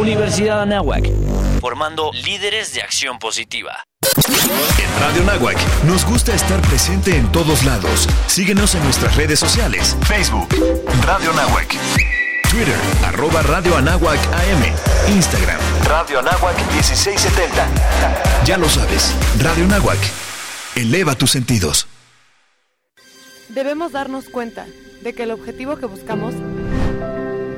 Universidad 0.00 0.62
Anáhuac, 0.62 1.04
formando 1.60 2.10
líderes 2.24 2.72
de 2.72 2.80
acción 2.80 3.18
positiva. 3.18 3.84
En 4.78 5.00
Radio 5.00 5.22
Nahuac 5.24 5.58
nos 5.84 6.06
gusta 6.06 6.34
estar 6.34 6.58
presente 6.62 7.18
en 7.18 7.30
todos 7.32 7.64
lados. 7.64 8.08
Síguenos 8.26 8.74
en 8.74 8.82
nuestras 8.84 9.14
redes 9.16 9.38
sociales. 9.38 9.98
Facebook, 10.08 10.48
Radio 11.04 11.34
Nahuac. 11.34 11.68
Twitter, 12.50 12.74
arroba 13.04 13.42
Radio 13.42 13.76
Anáhuac 13.76 14.18
AM. 14.32 15.12
Instagram, 15.14 15.60
Radio 15.86 16.20
Anáhuac 16.20 16.56
1670. 16.72 17.68
ya 18.46 18.56
lo 18.56 18.70
sabes, 18.70 19.14
Radio 19.38 19.66
Nahuac. 19.66 19.98
Eleva 20.76 21.14
tus 21.14 21.30
sentidos. 21.30 21.86
Debemos 23.50 23.92
darnos 23.92 24.30
cuenta 24.30 24.66
de 25.02 25.12
que 25.12 25.24
el 25.24 25.30
objetivo 25.30 25.76
que 25.76 25.84
buscamos 25.84 26.34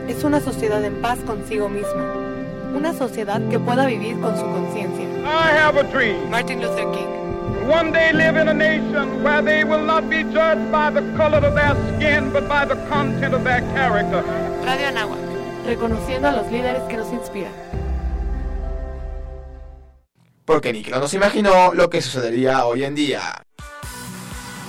es 0.09 0.25
una 0.25 0.41
sociedad 0.41 0.85
en 0.85 1.01
paz 1.01 1.21
consigo 1.25 1.69
misma, 1.69 2.22
una 2.75 2.93
sociedad 2.93 3.41
que 3.49 3.59
pueda 3.59 3.87
vivir 3.87 4.21
con 4.21 4.37
su 4.37 4.45
conciencia. 4.45 5.05
I 5.25 5.51
have 5.57 5.79
a 5.79 5.85
dream. 5.85 6.31
Martin 6.31 6.61
Luther 6.61 6.91
King. 6.93 7.09
One 7.69 7.93
day 7.93 8.13
live 8.13 8.37
in 8.37 8.49
a 8.49 8.55
nation 8.55 9.23
where 9.23 9.41
they 9.43 9.65
will 9.65 9.85
not 9.85 10.09
be 10.09 10.25
judged 10.25 10.71
by 10.73 10.91
the 10.91 11.03
color 11.17 11.39
of 11.39 11.55
their 11.55 11.77
skin, 11.97 12.33
but 12.33 12.49
by 12.49 12.65
the 12.65 12.75
content 12.89 13.35
of 13.35 13.45
their 13.45 13.61
character. 13.73 14.23
Radio 14.65 14.89
Anáhuac, 14.89 15.19
reconociendo 15.65 16.29
a 16.29 16.33
los 16.33 16.51
líderes 16.51 16.83
que 16.89 16.97
nos 16.97 17.13
inspiran. 17.13 17.53
Porque 20.45 20.73
ni 20.73 20.83
Cronos 20.83 21.15
imaginó 21.15 21.73
lo 21.73 21.89
que 21.89 22.03
sucedería 22.03 22.67
hoy 22.67 22.85
en 22.85 22.97
día. 22.97 23.43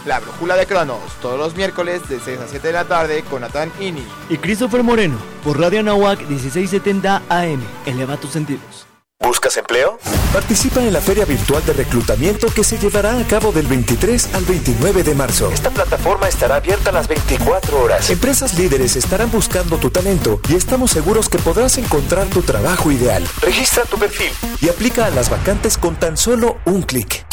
La 0.06 0.20
brújula 0.20 0.56
de 0.58 0.66
Cronos, 0.66 1.00
todos 1.22 1.40
los 1.40 1.56
miércoles 1.56 2.08
de 2.10 2.20
6 2.20 2.40
a 2.42 2.48
7 2.48 2.68
de 2.68 2.74
la 2.74 2.84
tarde 2.84 3.24
con 3.24 3.42
Nathan 3.42 3.72
Ini. 3.80 4.06
Y 4.30 4.38
Christopher 4.38 4.84
Moreno, 4.84 5.16
por 5.46 5.58
Radio 5.60 5.80
Anahuac 5.80 6.20
1670 6.28 7.22
AM. 7.30 7.62
Eleva 7.86 8.18
tus 8.18 8.32
sentidos. 8.32 8.93
¿Buscas 9.24 9.56
empleo? 9.58 9.98
Participa 10.34 10.82
en 10.82 10.92
la 10.92 11.00
feria 11.00 11.24
virtual 11.26 11.64
de 11.66 11.72
reclutamiento 11.74 12.48
que 12.54 12.64
se 12.64 12.78
llevará 12.78 13.18
a 13.18 13.24
cabo 13.26 13.52
del 13.54 13.66
23 13.68 14.36
al 14.36 14.44
29 14.44 15.04
de 15.04 15.16
marzo. 15.16 15.50
Esta 15.52 15.70
plataforma 15.70 16.28
estará 16.28 16.58
abierta 16.58 16.92
las 16.92 17.08
24 17.08 17.82
horas. 17.82 18.10
Empresas 18.10 18.60
líderes 18.60 18.98
estarán 18.98 19.32
buscando 19.32 19.78
tu 19.78 19.90
talento 19.90 20.42
y 20.50 20.56
estamos 20.56 20.92
seguros 20.92 21.30
que 21.30 21.40
podrás 21.40 21.78
encontrar 21.78 22.28
tu 22.28 22.42
trabajo 22.42 22.92
ideal. 22.92 23.26
Registra 23.42 23.86
tu 23.86 23.98
perfil 23.98 24.34
y 24.62 24.68
aplica 24.68 25.06
a 25.06 25.10
las 25.10 25.30
vacantes 25.30 25.78
con 25.78 25.96
tan 25.96 26.18
solo 26.18 26.58
un 26.66 26.82
clic. 26.82 27.26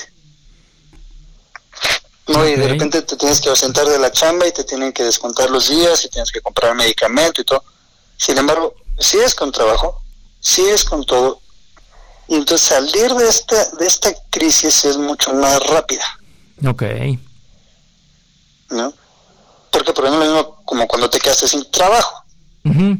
No, 2.27 2.47
y 2.47 2.55
de 2.55 2.67
repente 2.67 3.01
te 3.01 3.15
tienes 3.15 3.41
que 3.41 3.49
ausentar 3.49 3.87
de 3.87 3.97
la 3.97 4.11
chamba 4.11 4.47
y 4.47 4.51
te 4.51 4.63
tienen 4.63 4.93
que 4.93 5.03
descontar 5.03 5.49
los 5.49 5.67
días 5.69 6.05
y 6.05 6.09
tienes 6.09 6.31
que 6.31 6.41
comprar 6.41 6.75
medicamento 6.75 7.41
y 7.41 7.45
todo. 7.45 7.63
Sin 8.17 8.37
embargo, 8.37 8.75
sigues 8.99 9.33
con 9.33 9.51
trabajo, 9.51 10.01
sigues 10.39 10.83
con 10.83 11.03
todo. 11.05 11.41
Y 12.27 12.35
entonces 12.35 12.67
salir 12.67 13.11
de 13.15 13.27
esta, 13.27 13.65
de 13.71 13.87
esta 13.87 14.13
crisis 14.29 14.85
es 14.85 14.97
mucho 14.97 15.33
más 15.33 15.59
rápida, 15.67 16.05
Ok. 16.67 16.83
¿no? 18.69 18.93
Porque 19.71 19.93
por 19.93 20.05
ejemplo, 20.05 20.61
como 20.65 20.87
cuando 20.87 21.09
te 21.09 21.19
quedaste 21.19 21.47
sin 21.47 21.69
trabajo. 21.71 22.23
Ujú. 22.65 22.97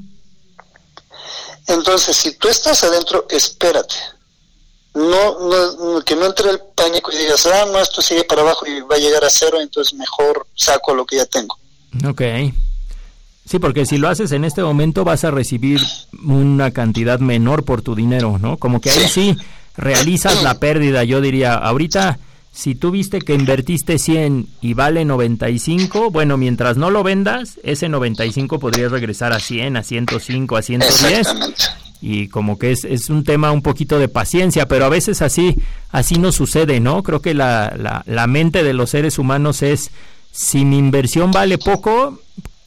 Entonces, 1.69 2.17
si 2.17 2.35
tú 2.35 2.47
estás 2.47 2.83
adentro, 2.83 3.25
espérate. 3.29 3.95
No, 4.95 5.39
no, 5.39 6.01
que 6.01 6.15
no 6.15 6.25
entre 6.25 6.49
el 6.49 6.59
pánico 6.75 7.11
y 7.11 7.17
digas, 7.17 7.45
ah, 7.45 7.65
no, 7.71 7.79
esto 7.79 8.01
sigue 8.01 8.23
para 8.23 8.41
abajo 8.41 8.65
y 8.65 8.81
va 8.81 8.95
a 8.95 8.99
llegar 8.99 9.23
a 9.23 9.29
cero, 9.29 9.61
entonces 9.61 9.93
mejor 9.93 10.47
saco 10.55 10.95
lo 10.95 11.05
que 11.05 11.17
ya 11.17 11.25
tengo. 11.25 11.57
Ok. 12.07 12.21
Sí, 13.45 13.59
porque 13.59 13.85
si 13.85 13.97
lo 13.97 14.09
haces 14.09 14.31
en 14.31 14.45
este 14.45 14.63
momento 14.63 15.03
vas 15.03 15.23
a 15.23 15.31
recibir 15.31 15.79
una 16.25 16.71
cantidad 16.71 17.19
menor 17.19 17.63
por 17.63 17.81
tu 17.81 17.95
dinero, 17.95 18.37
¿no? 18.39 18.57
Como 18.57 18.81
que 18.81 18.89
ahí 18.89 19.07
sí 19.07 19.37
realizas 19.77 20.41
la 20.43 20.55
pérdida, 20.59 21.03
yo 21.03 21.21
diría, 21.21 21.53
ahorita 21.53 22.19
si 22.59 22.75
tú 22.75 22.91
viste 22.91 23.19
que 23.19 23.33
invertiste 23.33 23.97
100 23.97 24.47
y 24.59 24.73
vale 24.73 25.05
95, 25.05 26.11
bueno, 26.11 26.35
mientras 26.35 26.75
no 26.75 26.89
lo 26.89 27.03
vendas, 27.03 27.57
ese 27.63 27.87
95 27.87 28.59
podría 28.59 28.89
regresar 28.89 29.31
a 29.31 29.39
100, 29.39 29.77
a 29.77 29.83
105, 29.83 30.57
a 30.57 30.61
110. 30.61 31.27
Y 32.01 32.27
como 32.27 32.59
que 32.59 32.73
es, 32.73 32.83
es 32.83 33.09
un 33.09 33.23
tema 33.23 33.53
un 33.53 33.61
poquito 33.61 33.97
de 33.97 34.09
paciencia, 34.09 34.67
pero 34.67 34.83
a 34.83 34.89
veces 34.89 35.21
así, 35.21 35.55
así 35.91 36.15
no 36.15 36.33
sucede, 36.33 36.81
¿no? 36.81 37.01
Creo 37.01 37.21
que 37.21 37.33
la, 37.33 37.73
la, 37.77 38.03
la 38.05 38.27
mente 38.27 38.61
de 38.61 38.73
los 38.73 38.89
seres 38.89 39.19
humanos 39.19 39.61
es, 39.61 39.91
si 40.29 40.65
mi 40.65 40.77
inversión 40.77 41.31
vale 41.31 41.59
poco, 41.59 42.19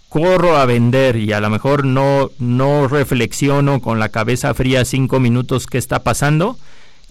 corro 0.09 0.57
a 0.57 0.64
vender 0.64 1.16
y 1.16 1.34
a 1.34 1.40
lo 1.40 1.51
mejor 1.51 1.84
no, 1.84 2.30
no 2.38 2.88
reflexiono 2.88 3.82
con 3.82 3.99
la 3.99 4.09
cabeza 4.09 4.55
fría 4.55 4.86
cinco 4.86 5.20
minutos 5.20 5.66
qué 5.66 5.76
está 5.76 6.03
pasando. 6.03 6.57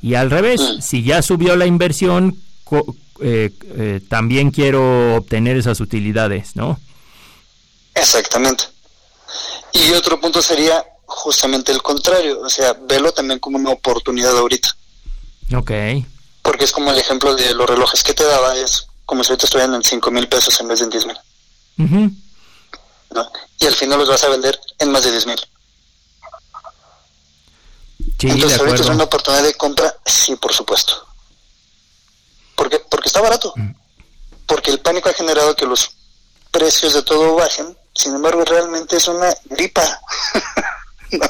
Y 0.02 0.16
al 0.16 0.32
revés, 0.32 0.80
si 0.82 1.04
ya 1.04 1.22
subió 1.22 1.56
la 1.56 1.68
inversión, 1.68 2.38
eh, 3.22 3.52
eh, 3.64 4.02
también 4.10 4.52
quiero 4.52 5.16
obtener 5.16 5.58
esas 5.58 5.80
utilidades, 5.80 6.56
¿no? 6.56 6.80
Exactamente. 7.94 8.66
Y 9.74 9.92
otro 9.92 10.20
punto 10.20 10.42
sería 10.42 10.84
justamente 11.06 11.72
el 11.72 11.82
contrario, 11.82 12.42
o 12.42 12.50
sea, 12.50 12.74
velo 12.74 13.12
también 13.12 13.40
como 13.40 13.58
una 13.58 13.72
oportunidad 13.72 14.38
ahorita. 14.38 14.70
Ok. 15.56 15.72
Porque 16.42 16.66
es 16.66 16.72
como 16.72 16.92
el 16.92 16.98
ejemplo 16.98 17.36
de 17.36 17.54
los 17.54 17.70
relojes 17.70 18.04
que 18.04 18.14
te 18.14 18.24
daba, 18.24 18.56
es 18.58 18.88
como 19.06 19.24
si 19.24 19.32
ahorita 19.32 19.46
estuvieran 19.46 19.76
en 19.76 19.84
5 19.84 20.12
mil 20.12 20.28
pesos 20.28 20.60
en 20.60 20.68
vez 20.68 20.80
de 20.80 20.86
en 20.86 20.90
10 20.90 21.06
mil. 21.06 21.18
Y 23.60 23.66
al 23.68 23.76
final 23.76 24.00
los 24.00 24.10
vas 24.10 24.24
a 24.24 24.30
vender 24.30 24.60
en 24.80 24.92
más 24.92 25.04
de 25.04 25.12
10 25.12 25.26
mil. 25.28 25.40
Entonces, 28.20 28.60
ahorita 28.60 28.82
es 28.82 28.90
una 28.90 29.04
oportunidad 29.04 29.44
de 29.44 29.54
compra, 29.56 29.96
sí, 30.06 30.36
por 30.36 30.54
supuesto. 30.54 31.11
Porque 32.62 32.80
Porque 32.90 33.08
está 33.08 33.22
barato. 33.22 33.54
Mm. 33.56 33.72
Porque 34.46 34.70
el 34.70 34.80
pánico 34.80 35.10
ha 35.10 35.14
generado 35.14 35.56
que 35.56 35.66
los 35.66 35.96
precios 36.52 36.94
de 36.94 37.02
todo 37.02 37.36
bajen. 37.36 37.76
Sin 37.96 38.14
embargo, 38.14 38.46
realmente 38.46 38.98
es 38.98 39.08
una 39.08 39.34
gripa. 39.50 39.82
¿No? 41.12 41.28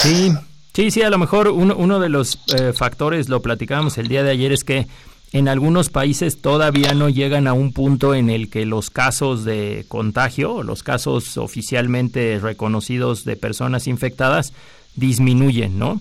Sí, 0.00 0.32
sí, 0.74 0.90
sí, 0.90 1.02
a 1.02 1.10
lo 1.10 1.18
mejor 1.18 1.48
uno, 1.48 1.76
uno 1.76 2.00
de 2.00 2.08
los 2.08 2.40
eh, 2.54 2.72
factores, 2.72 3.28
lo 3.28 3.40
platicábamos 3.42 3.96
el 3.96 4.08
día 4.08 4.24
de 4.24 4.30
ayer, 4.30 4.52
es 4.52 4.64
que 4.64 4.88
en 5.32 5.48
algunos 5.48 5.88
países 5.88 6.42
todavía 6.42 6.92
no 6.94 7.08
llegan 7.08 7.46
a 7.46 7.52
un 7.52 7.72
punto 7.72 8.14
en 8.14 8.28
el 8.28 8.50
que 8.50 8.66
los 8.66 8.90
casos 8.90 9.44
de 9.44 9.86
contagio, 9.88 10.62
los 10.62 10.82
casos 10.82 11.38
oficialmente 11.38 12.40
reconocidos 12.42 13.24
de 13.24 13.36
personas 13.36 13.86
infectadas, 13.86 14.52
disminuyen, 14.96 15.78
¿no? 15.78 16.00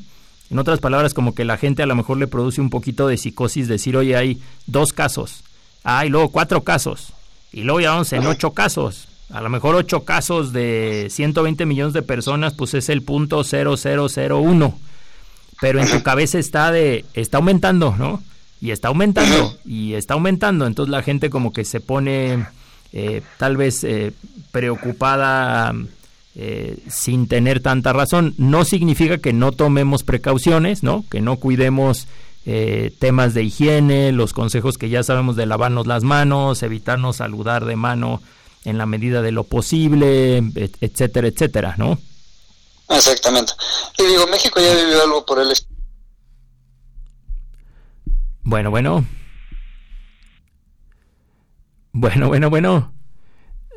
En 0.51 0.59
otras 0.59 0.79
palabras, 0.79 1.13
como 1.13 1.33
que 1.33 1.45
la 1.45 1.57
gente 1.57 1.81
a 1.81 1.85
lo 1.85 1.95
mejor 1.95 2.17
le 2.17 2.27
produce 2.27 2.61
un 2.61 2.69
poquito 2.69 3.07
de 3.07 3.17
psicosis 3.17 3.67
decir, 3.67 3.97
oye, 3.97 4.15
hay 4.15 4.41
dos 4.67 4.93
casos, 4.93 5.43
hay 5.83 6.09
luego 6.09 6.29
cuatro 6.29 6.63
casos, 6.63 7.13
y 7.51 7.63
luego 7.63 7.79
ya 7.79 7.91
vamos 7.91 8.13
en 8.13 8.25
ocho 8.27 8.51
casos. 8.51 9.07
A 9.31 9.41
lo 9.41 9.49
mejor 9.49 9.75
ocho 9.75 10.03
casos 10.03 10.51
de 10.51 11.07
120 11.09 11.65
millones 11.65 11.93
de 11.93 12.01
personas, 12.01 12.53
pues 12.53 12.73
es 12.73 12.89
el 12.89 13.01
punto 13.01 13.43
0001. 13.45 14.79
Pero 15.61 15.79
en 15.79 15.89
tu 15.89 16.03
cabeza 16.03 16.37
está 16.37 16.69
de, 16.71 17.05
está 17.13 17.37
aumentando, 17.37 17.95
¿no? 17.97 18.21
y 18.61 18.69
está 18.69 18.89
aumentando 18.89 19.57
y 19.65 19.95
está 19.95 20.13
aumentando 20.13 20.67
entonces 20.67 20.91
la 20.91 21.01
gente 21.01 21.31
como 21.31 21.51
que 21.51 21.65
se 21.65 21.81
pone 21.81 22.45
eh, 22.93 23.23
tal 23.37 23.57
vez 23.57 23.83
eh, 23.83 24.13
preocupada 24.51 25.73
eh, 26.35 26.77
sin 26.89 27.27
tener 27.27 27.61
tanta 27.61 27.93
razón 27.93 28.33
no 28.37 28.65
significa 28.65 29.17
que 29.17 29.33
no 29.33 29.51
tomemos 29.51 30.03
precauciones 30.03 30.83
no 30.83 31.03
que 31.09 31.21
no 31.21 31.37
cuidemos 31.37 32.07
temas 32.97 33.35
de 33.35 33.43
higiene 33.43 34.11
los 34.11 34.33
consejos 34.33 34.79
que 34.79 34.89
ya 34.89 35.03
sabemos 35.03 35.35
de 35.35 35.45
lavarnos 35.45 35.85
las 35.85 36.03
manos 36.03 36.63
evitarnos 36.63 37.17
saludar 37.17 37.65
de 37.65 37.75
mano 37.75 38.19
en 38.65 38.79
la 38.79 38.87
medida 38.87 39.21
de 39.21 39.31
lo 39.31 39.43
posible 39.43 40.37
etcétera 40.81 41.27
etcétera 41.27 41.75
no 41.77 41.99
exactamente 42.89 43.53
y 43.99 44.05
digo 44.05 44.25
México 44.25 44.59
ya 44.59 44.73
vivió 44.73 45.03
algo 45.03 45.23
por 45.23 45.39
el 45.39 45.53
bueno, 48.43 48.71
bueno. 48.71 49.05
Bueno, 51.93 52.27
bueno, 52.27 52.49
bueno. 52.49 52.93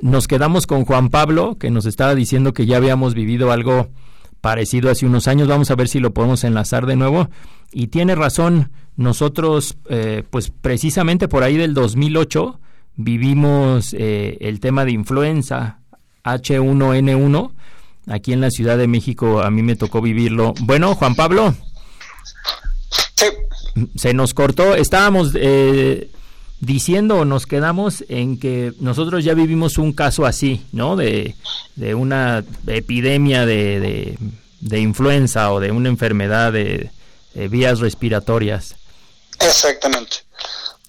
Nos 0.01 0.29
quedamos 0.29 0.67
con 0.67 0.85
Juan 0.85 1.09
Pablo, 1.09 1.57
que 1.59 1.71
nos 1.71 1.87
estaba 1.87 2.15
diciendo 2.15 2.53
que 2.53 2.67
ya 2.67 2.77
habíamos 2.77 3.15
vivido 3.15 3.53
algo 3.53 3.89
parecido 4.41 4.91
hace 4.91 5.07
unos 5.07 5.29
años. 5.29 5.49
Vamos 5.49 5.71
a 5.71 5.75
ver 5.75 5.89
si 5.89 6.01
lo 6.01 6.13
podemos 6.13 6.45
enlazar 6.45 6.87
de 6.87 6.97
nuevo. 6.97 7.29
Y 7.73 7.89
tiene 7.89 8.15
razón, 8.15 8.71
nosotros, 8.97 9.77
eh, 9.89 10.23
pues 10.29 10.51
precisamente 10.51 11.29
por 11.29 11.43
ahí 11.43 11.57
del 11.57 11.75
2008, 11.75 12.61
vivimos 12.97 13.95
eh, 13.95 14.37
el 14.41 14.61
tema 14.61 14.85
de 14.85 14.93
influenza 14.93 15.81
H1N1. 16.25 17.53
Aquí 18.07 18.33
en 18.33 18.41
la 18.41 18.51
Ciudad 18.51 18.77
de 18.77 18.87
México 18.87 19.41
a 19.41 19.51
mí 19.51 19.63
me 19.63 19.77
tocó 19.77 20.03
vivirlo. 20.03 20.55
Bueno, 20.61 20.95
Juan 20.95 21.15
Pablo. 21.15 21.55
Sí 23.17 23.27
se 23.97 24.15
nos 24.15 24.35
cortó, 24.35 24.75
estábamos 24.75 25.33
eh, 25.35 26.11
diciendo 26.65 27.25
nos 27.25 27.47
quedamos 27.47 28.05
en 28.09 28.39
que 28.39 28.73
nosotros 28.81 29.25
ya 29.25 29.35
vivimos 29.35 29.79
un 29.79 29.93
caso 29.93 30.27
así, 30.27 30.65
¿no? 30.73 30.97
De, 30.97 31.35
de 31.77 31.95
una 31.95 32.45
epidemia 32.67 33.47
de, 33.47 34.17
de, 34.61 34.81
influenza 34.81 35.53
o 35.53 35.61
de 35.61 35.71
una 35.71 35.89
enfermedad 35.89 36.53
de, 36.53 36.91
vías 37.35 37.81
respiratorias. 37.81 38.77
Exactamente. 39.41 40.19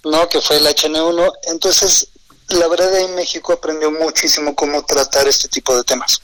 No, 0.04 0.28
que 0.28 0.40
fue 0.40 0.58
el 0.58 0.66
HN1. 0.66 1.32
Entonces, 1.48 2.08
la 2.48 2.68
verdad 2.68 2.96
en 3.00 3.16
México 3.16 3.52
aprendió 3.52 3.90
muchísimo 3.90 4.54
cómo 4.54 4.84
tratar 4.84 5.26
este 5.26 5.48
tipo 5.48 5.76
de 5.76 5.82
temas. 5.82 6.20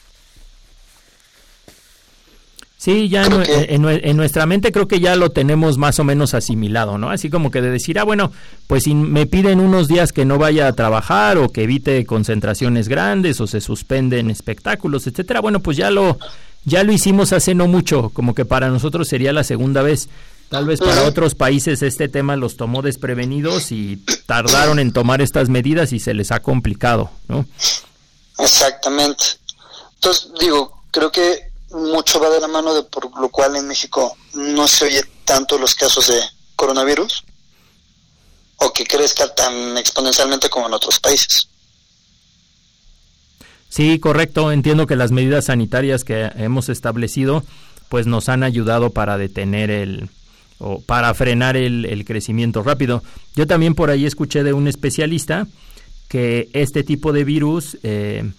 Sí, 2.82 3.08
ya 3.08 3.26
en, 3.26 4.16
nuestra 4.16 4.44
mente 4.44 4.72
creo 4.72 4.88
que 4.88 4.98
ya 4.98 5.14
lo 5.14 5.30
tenemos 5.30 5.78
más 5.78 6.00
o 6.00 6.04
menos 6.04 6.34
asimilado, 6.34 6.98
¿no? 6.98 7.10
Así 7.10 7.30
como 7.30 7.52
que 7.52 7.62
de 7.62 7.70
decir, 7.70 7.96
ah, 8.00 8.02
bueno, 8.02 8.32
pues 8.66 8.82
si 8.82 8.94
me 8.96 9.24
piden 9.26 9.60
unos 9.60 9.86
días 9.86 10.10
que 10.10 10.24
no 10.24 10.36
vaya 10.36 10.66
a 10.66 10.72
trabajar 10.72 11.38
o 11.38 11.50
que 11.50 11.62
evite 11.62 12.04
concentraciones 12.04 12.88
grandes 12.88 13.40
o 13.40 13.46
se 13.46 13.60
suspenden 13.60 14.30
espectáculos, 14.30 15.06
etcétera, 15.06 15.38
bueno, 15.40 15.60
pues 15.60 15.76
ya 15.76 15.92
lo, 15.92 16.18
ya 16.64 16.82
lo 16.82 16.90
hicimos 16.90 17.32
hace 17.32 17.54
no 17.54 17.68
mucho, 17.68 18.10
como 18.10 18.34
que 18.34 18.44
para 18.44 18.68
nosotros 18.68 19.06
sería 19.06 19.32
la 19.32 19.44
segunda 19.44 19.82
vez. 19.82 20.08
Tal 20.48 20.66
vez 20.66 20.80
para 20.80 21.04
otros 21.04 21.36
países 21.36 21.82
este 21.82 22.08
tema 22.08 22.34
los 22.34 22.56
tomó 22.56 22.82
desprevenidos 22.82 23.70
y 23.70 24.04
tardaron 24.26 24.80
en 24.80 24.92
tomar 24.92 25.22
estas 25.22 25.48
medidas 25.48 25.92
y 25.92 26.00
se 26.00 26.14
les 26.14 26.32
ha 26.32 26.40
complicado, 26.40 27.12
¿no? 27.28 27.46
Exactamente. 28.40 29.24
Entonces, 29.94 30.32
digo, 30.40 30.82
creo 30.90 31.12
que 31.12 31.51
mucho 31.72 32.20
va 32.20 32.30
de 32.30 32.40
la 32.40 32.48
mano 32.48 32.74
de 32.74 32.82
por 32.82 33.18
lo 33.20 33.28
cual 33.28 33.56
en 33.56 33.66
México 33.66 34.16
no 34.34 34.68
se 34.68 34.86
oye 34.86 35.02
tanto 35.24 35.58
los 35.58 35.74
casos 35.74 36.08
de 36.08 36.20
coronavirus 36.56 37.24
o 38.56 38.72
que 38.72 38.84
crezca 38.84 39.34
tan 39.34 39.76
exponencialmente 39.76 40.48
como 40.48 40.66
en 40.66 40.74
otros 40.74 41.00
países. 41.00 41.48
Sí, 43.68 43.98
correcto. 43.98 44.52
Entiendo 44.52 44.86
que 44.86 44.96
las 44.96 45.12
medidas 45.12 45.46
sanitarias 45.46 46.04
que 46.04 46.30
hemos 46.36 46.68
establecido 46.68 47.42
pues 47.88 48.06
nos 48.06 48.28
han 48.28 48.42
ayudado 48.42 48.90
para 48.90 49.18
detener 49.18 49.70
el 49.70 50.10
o 50.58 50.80
para 50.80 51.12
frenar 51.14 51.56
el, 51.56 51.84
el 51.86 52.04
crecimiento 52.04 52.62
rápido. 52.62 53.02
Yo 53.34 53.46
también 53.46 53.74
por 53.74 53.90
ahí 53.90 54.06
escuché 54.06 54.44
de 54.44 54.52
un 54.52 54.68
especialista 54.68 55.46
que 56.08 56.50
este 56.52 56.84
tipo 56.84 57.12
de 57.12 57.24
virus 57.24 57.78
eh, 57.82 58.30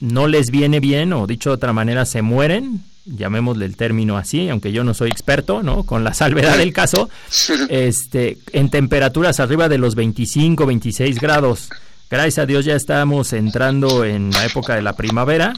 no 0.00 0.26
les 0.26 0.50
viene 0.50 0.80
bien 0.80 1.12
o 1.12 1.26
dicho 1.26 1.50
de 1.50 1.54
otra 1.54 1.72
manera 1.72 2.04
se 2.04 2.22
mueren, 2.22 2.82
llamémosle 3.06 3.64
el 3.64 3.76
término 3.76 4.16
así, 4.16 4.48
aunque 4.48 4.72
yo 4.72 4.84
no 4.84 4.94
soy 4.94 5.10
experto, 5.10 5.62
¿no? 5.62 5.84
Con 5.84 6.04
la 6.04 6.12
salvedad 6.12 6.58
del 6.58 6.72
caso, 6.72 7.08
este 7.68 8.38
en 8.52 8.70
temperaturas 8.70 9.40
arriba 9.40 9.68
de 9.68 9.78
los 9.78 9.94
25, 9.94 10.66
26 10.66 11.20
grados. 11.20 11.70
Gracias 12.10 12.38
a 12.38 12.46
Dios 12.46 12.64
ya 12.64 12.76
estamos 12.76 13.32
entrando 13.32 14.04
en 14.04 14.30
la 14.30 14.44
época 14.44 14.74
de 14.74 14.82
la 14.82 14.94
primavera. 14.94 15.54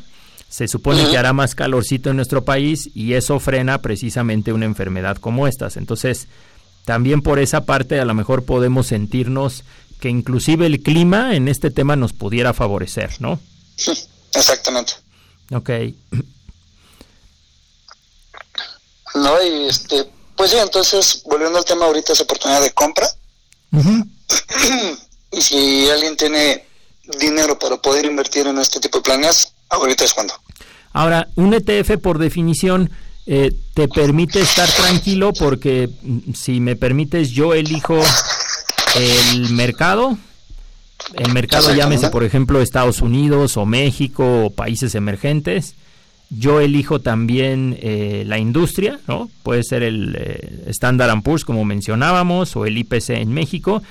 Se 0.48 0.66
supone 0.66 1.10
que 1.10 1.18
hará 1.18 1.34
más 1.34 1.54
calorcito 1.54 2.08
en 2.08 2.16
nuestro 2.16 2.44
país 2.44 2.90
y 2.94 3.12
eso 3.12 3.38
frena 3.38 3.82
precisamente 3.82 4.54
una 4.54 4.64
enfermedad 4.64 5.18
como 5.18 5.46
estas. 5.46 5.76
Entonces, 5.76 6.26
también 6.86 7.20
por 7.20 7.38
esa 7.38 7.66
parte 7.66 8.00
a 8.00 8.06
lo 8.06 8.14
mejor 8.14 8.44
podemos 8.44 8.86
sentirnos 8.86 9.64
que 10.00 10.08
inclusive 10.08 10.64
el 10.64 10.80
clima 10.80 11.34
en 11.34 11.48
este 11.48 11.70
tema 11.70 11.96
nos 11.96 12.14
pudiera 12.14 12.54
favorecer, 12.54 13.10
¿no? 13.20 13.38
Exactamente. 14.34 14.92
Ok. 15.52 15.70
No, 19.14 19.42
y 19.42 19.66
este, 19.68 20.06
pues 20.36 20.50
sí, 20.50 20.56
entonces, 20.58 21.22
volviendo 21.24 21.58
al 21.58 21.64
tema 21.64 21.86
ahorita, 21.86 22.12
es 22.12 22.20
oportunidad 22.20 22.62
de 22.62 22.72
compra. 22.72 23.08
y 25.32 25.40
si 25.40 25.88
alguien 25.90 26.16
tiene 26.16 26.66
dinero 27.18 27.58
para 27.58 27.76
poder 27.76 28.04
invertir 28.04 28.46
en 28.46 28.58
este 28.58 28.80
tipo 28.80 28.98
de 28.98 29.04
planes, 29.04 29.52
ahorita 29.70 30.04
es 30.04 30.12
cuando. 30.12 30.34
Ahora, 30.92 31.28
un 31.36 31.54
ETF 31.54 31.98
por 32.02 32.18
definición 32.18 32.90
eh, 33.26 33.52
te 33.74 33.88
permite 33.88 34.40
estar 34.40 34.70
tranquilo 34.70 35.32
porque 35.32 35.90
mm, 36.02 36.32
si 36.32 36.60
me 36.60 36.76
permites 36.76 37.30
yo 37.30 37.54
elijo 37.54 38.00
el 38.94 39.50
mercado, 39.50 40.16
el 41.14 41.32
mercado 41.32 41.74
llámese 41.74 42.10
por 42.10 42.24
ejemplo 42.24 42.60
Estados 42.60 43.00
Unidos 43.00 43.56
o 43.56 43.66
México 43.66 44.44
o 44.44 44.50
países 44.50 44.94
emergentes, 44.94 45.74
yo 46.30 46.60
elijo 46.60 47.00
también 47.00 47.78
eh, 47.80 48.24
la 48.26 48.38
industria, 48.38 49.00
¿no? 49.06 49.30
Puede 49.42 49.64
ser 49.64 49.82
el 49.82 50.16
eh, 50.18 50.64
Standard 50.66 51.22
Poor's 51.22 51.44
como 51.44 51.64
mencionábamos 51.64 52.54
o 52.56 52.66
el 52.66 52.76
IPC 52.76 53.10
en 53.10 53.32
México, 53.32 53.82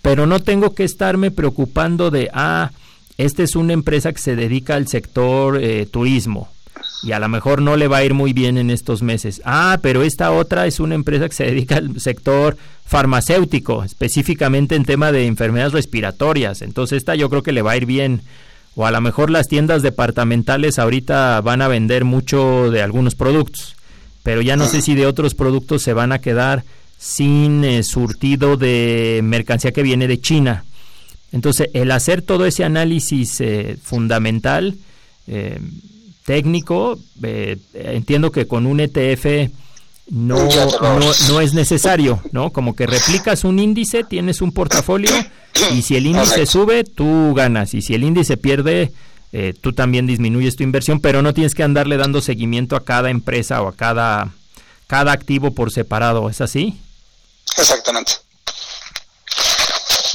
pero 0.00 0.26
no 0.26 0.40
tengo 0.40 0.74
que 0.74 0.84
estarme 0.84 1.30
preocupando 1.30 2.10
de, 2.10 2.30
ah, 2.32 2.70
esta 3.18 3.42
es 3.42 3.56
una 3.56 3.72
empresa 3.72 4.12
que 4.12 4.20
se 4.20 4.36
dedica 4.36 4.76
al 4.76 4.86
sector 4.86 5.58
eh, 5.60 5.86
turismo 5.86 6.48
y 7.02 7.12
a 7.12 7.18
lo 7.18 7.28
mejor 7.28 7.62
no 7.62 7.76
le 7.76 7.88
va 7.88 7.98
a 7.98 8.04
ir 8.04 8.14
muy 8.14 8.32
bien 8.32 8.58
en 8.58 8.70
estos 8.70 9.02
meses. 9.02 9.40
Ah, 9.44 9.78
pero 9.82 10.02
esta 10.02 10.32
otra 10.32 10.66
es 10.66 10.80
una 10.80 10.94
empresa 10.94 11.28
que 11.28 11.34
se 11.34 11.44
dedica 11.44 11.76
al 11.76 12.00
sector 12.00 12.56
farmacéutico, 12.84 13.84
específicamente 13.84 14.74
en 14.74 14.84
tema 14.84 15.12
de 15.12 15.26
enfermedades 15.26 15.72
respiratorias. 15.72 16.62
Entonces 16.62 16.98
esta 16.98 17.14
yo 17.14 17.30
creo 17.30 17.42
que 17.42 17.52
le 17.52 17.62
va 17.62 17.72
a 17.72 17.76
ir 17.76 17.86
bien. 17.86 18.22
O 18.74 18.86
a 18.86 18.90
lo 18.90 19.00
mejor 19.00 19.30
las 19.30 19.48
tiendas 19.48 19.82
departamentales 19.82 20.78
ahorita 20.78 21.40
van 21.40 21.62
a 21.62 21.68
vender 21.68 22.04
mucho 22.04 22.70
de 22.70 22.82
algunos 22.82 23.14
productos, 23.14 23.76
pero 24.22 24.42
ya 24.42 24.56
no 24.56 24.66
sé 24.66 24.80
si 24.80 24.94
de 24.94 25.06
otros 25.06 25.34
productos 25.34 25.82
se 25.82 25.92
van 25.92 26.12
a 26.12 26.20
quedar 26.20 26.64
sin 26.98 27.64
eh, 27.64 27.82
surtido 27.82 28.56
de 28.56 29.20
mercancía 29.24 29.72
que 29.72 29.82
viene 29.82 30.06
de 30.06 30.20
China. 30.20 30.64
Entonces, 31.32 31.68
el 31.72 31.90
hacer 31.90 32.22
todo 32.22 32.46
ese 32.46 32.64
análisis 32.64 33.40
eh, 33.40 33.76
fundamental, 33.82 34.76
eh, 35.26 35.58
técnico, 36.30 36.96
entiendo 37.74 38.30
que 38.30 38.46
con 38.46 38.64
un 38.64 38.78
ETF 38.78 39.50
no, 40.10 40.48
no, 41.28 41.40
es 41.40 41.54
necesario, 41.54 42.22
¿no? 42.30 42.52
Como 42.52 42.76
que 42.76 42.86
replicas 42.86 43.42
un 43.42 43.58
índice, 43.58 44.04
tienes 44.04 44.40
un 44.40 44.52
portafolio 44.52 45.10
y 45.74 45.82
si 45.82 45.96
el 45.96 46.06
índice 46.06 46.46
sube, 46.46 46.84
tú 46.84 47.34
ganas 47.34 47.74
y 47.74 47.82
si 47.82 47.94
el 47.94 48.04
índice 48.04 48.36
pierde, 48.36 48.92
tú 49.60 49.72
también 49.72 50.06
disminuyes 50.06 50.54
tu 50.54 50.62
inversión, 50.62 51.00
pero 51.00 51.20
no 51.20 51.34
tienes 51.34 51.56
que 51.56 51.64
andarle 51.64 51.96
dando 51.96 52.20
seguimiento 52.20 52.76
a 52.76 52.84
cada 52.84 53.10
empresa 53.10 53.60
o 53.62 53.66
a 53.66 53.74
cada, 53.74 54.30
cada 54.86 55.10
activo 55.10 55.50
por 55.50 55.72
separado, 55.72 56.30
¿es 56.30 56.40
así? 56.40 56.78
Exactamente. 57.58 58.12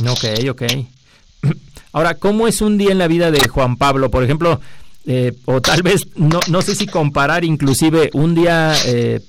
Ok, 0.07 0.49
ok. 0.49 0.63
Ahora, 1.91 2.13
¿cómo 2.13 2.47
es 2.47 2.61
un 2.61 2.77
día 2.77 2.93
en 2.93 2.99
la 2.99 3.09
vida 3.09 3.31
de 3.31 3.45
Juan 3.49 3.75
Pablo? 3.75 4.09
Por 4.09 4.23
ejemplo, 4.23 4.61
eh, 5.07 5.33
o 5.45 5.61
tal 5.61 5.83
vez, 5.83 6.07
no, 6.15 6.39
no 6.49 6.61
sé 6.61 6.75
si 6.75 6.87
comparar 6.87 7.45
inclusive 7.45 8.09
un 8.13 8.33
día 8.33 8.73
eh, 8.85 9.21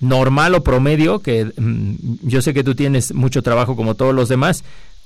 normal 0.00 0.54
o 0.54 0.64
promedio, 0.64 1.20
que 1.20 1.44
mm, 1.56 1.94
yo 2.22 2.42
sé 2.42 2.52
que 2.52 2.64
tú 2.64 2.74
tienes 2.74 3.14
mucho 3.14 3.42
trabajo 3.42 3.76
como 3.76 3.94
todos 3.94 4.14
los 4.14 4.28
demás, 4.28 4.64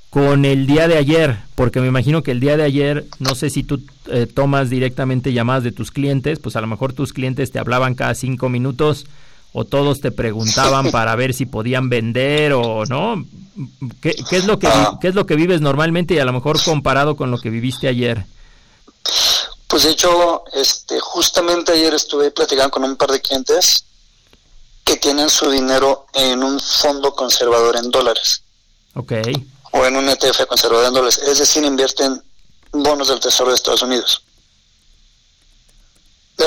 con 0.09 0.45
el 0.45 0.65
día 0.65 0.87
de 0.87 0.97
ayer, 0.97 1.37
porque 1.55 1.81
me 1.81 1.87
imagino 1.87 2.23
que 2.23 2.31
el 2.31 2.39
día 2.39 2.57
de 2.57 2.63
ayer, 2.63 3.05
no 3.19 3.35
sé 3.35 3.49
si 3.49 3.63
tú 3.63 3.81
eh, 4.07 4.25
tomas 4.25 4.69
directamente 4.69 5.33
llamadas 5.33 5.63
de 5.63 5.71
tus 5.71 5.91
clientes, 5.91 6.39
pues 6.39 6.55
a 6.55 6.61
lo 6.61 6.67
mejor 6.67 6.93
tus 6.93 7.13
clientes 7.13 7.51
te 7.51 7.59
hablaban 7.59 7.93
cada 7.93 8.15
cinco 8.15 8.49
minutos 8.49 9.05
o 9.53 9.65
todos 9.65 9.99
te 9.99 10.11
preguntaban 10.11 10.89
para 10.91 11.15
ver 11.15 11.33
si 11.33 11.45
podían 11.45 11.89
vender 11.89 12.53
o 12.53 12.85
no? 12.85 13.25
¿Qué, 14.01 14.15
es 14.31 14.45
lo 14.45 14.57
que 14.59 14.67
ah. 14.67 14.97
qué 15.01 15.09
es 15.09 15.15
lo 15.15 15.25
que 15.25 15.35
vives 15.35 15.61
normalmente 15.61 16.13
y 16.13 16.19
a 16.19 16.25
lo 16.25 16.33
mejor 16.33 16.63
comparado 16.63 17.15
con 17.15 17.29
lo 17.29 17.37
que 17.37 17.49
viviste 17.49 17.87
ayer? 17.87 18.25
Pues 19.77 19.85
de 19.85 19.91
hecho, 19.91 20.43
este, 20.53 20.99
justamente 20.99 21.71
ayer 21.71 21.93
estuve 21.93 22.31
platicando 22.31 22.71
con 22.71 22.83
un 22.83 22.95
par 22.95 23.11
de 23.11 23.21
clientes 23.21 23.85
que 24.83 24.97
tienen 24.97 25.29
su 25.29 25.51
dinero 25.51 26.07
en 26.15 26.41
un 26.41 26.59
fondo 26.59 27.13
conservador 27.13 27.77
en 27.77 27.91
dólares. 27.91 28.41
Ok. 28.95 29.11
O 29.73 29.85
en 29.85 29.95
un 29.95 30.09
ETF 30.09 30.47
conservador 30.47 30.87
en 30.87 30.93
dólares. 30.95 31.19
Es 31.19 31.37
decir, 31.37 31.63
invierten 31.63 32.19
bonos 32.71 33.09
del 33.09 33.19
Tesoro 33.19 33.51
de 33.51 33.55
Estados 33.55 33.83
Unidos 33.83 34.23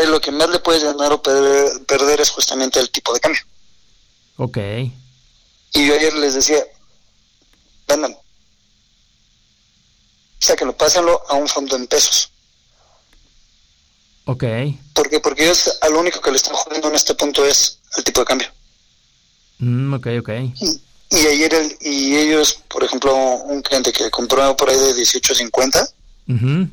lo 0.06 0.20
que 0.20 0.32
más 0.32 0.48
le 0.50 0.58
puedes 0.58 0.82
ganar 0.82 1.12
o 1.12 1.22
perder, 1.22 2.20
es 2.20 2.30
justamente 2.30 2.80
el 2.80 2.90
tipo 2.90 3.14
de 3.14 3.20
cambio. 3.20 3.42
Ok. 4.38 4.58
Y 5.74 5.86
yo 5.86 5.94
ayer 5.94 6.14
les 6.14 6.34
decía, 6.34 6.64
vendan, 7.86 8.16
sáquenlo, 10.40 10.76
pásenlo 10.76 11.22
a 11.28 11.34
un 11.34 11.46
fondo 11.46 11.76
en 11.76 11.86
pesos. 11.86 12.29
Ok. 14.30 14.44
¿Por 14.94 15.10
qué? 15.10 15.18
Porque 15.18 15.42
ellos 15.42 15.76
a 15.80 15.88
lo 15.88 15.98
único 15.98 16.20
que 16.20 16.30
le 16.30 16.36
están 16.36 16.54
jugando 16.54 16.86
en 16.88 16.94
este 16.94 17.16
punto 17.16 17.44
es 17.44 17.80
el 17.96 18.04
tipo 18.04 18.20
de 18.20 18.26
cambio. 18.26 18.48
Mm, 19.58 19.94
ok, 19.94 20.06
ok. 20.20 20.28
Y, 21.10 21.26
ayer, 21.26 21.52
el, 21.52 21.76
y 21.80 22.16
ellos, 22.16 22.60
por 22.68 22.84
ejemplo, 22.84 23.12
un 23.12 23.60
cliente 23.60 23.92
que 23.92 24.08
compró 24.08 24.56
por 24.56 24.70
ahí 24.70 24.76
de 24.76 24.94
18.50, 24.94 25.90
uh 26.28 26.68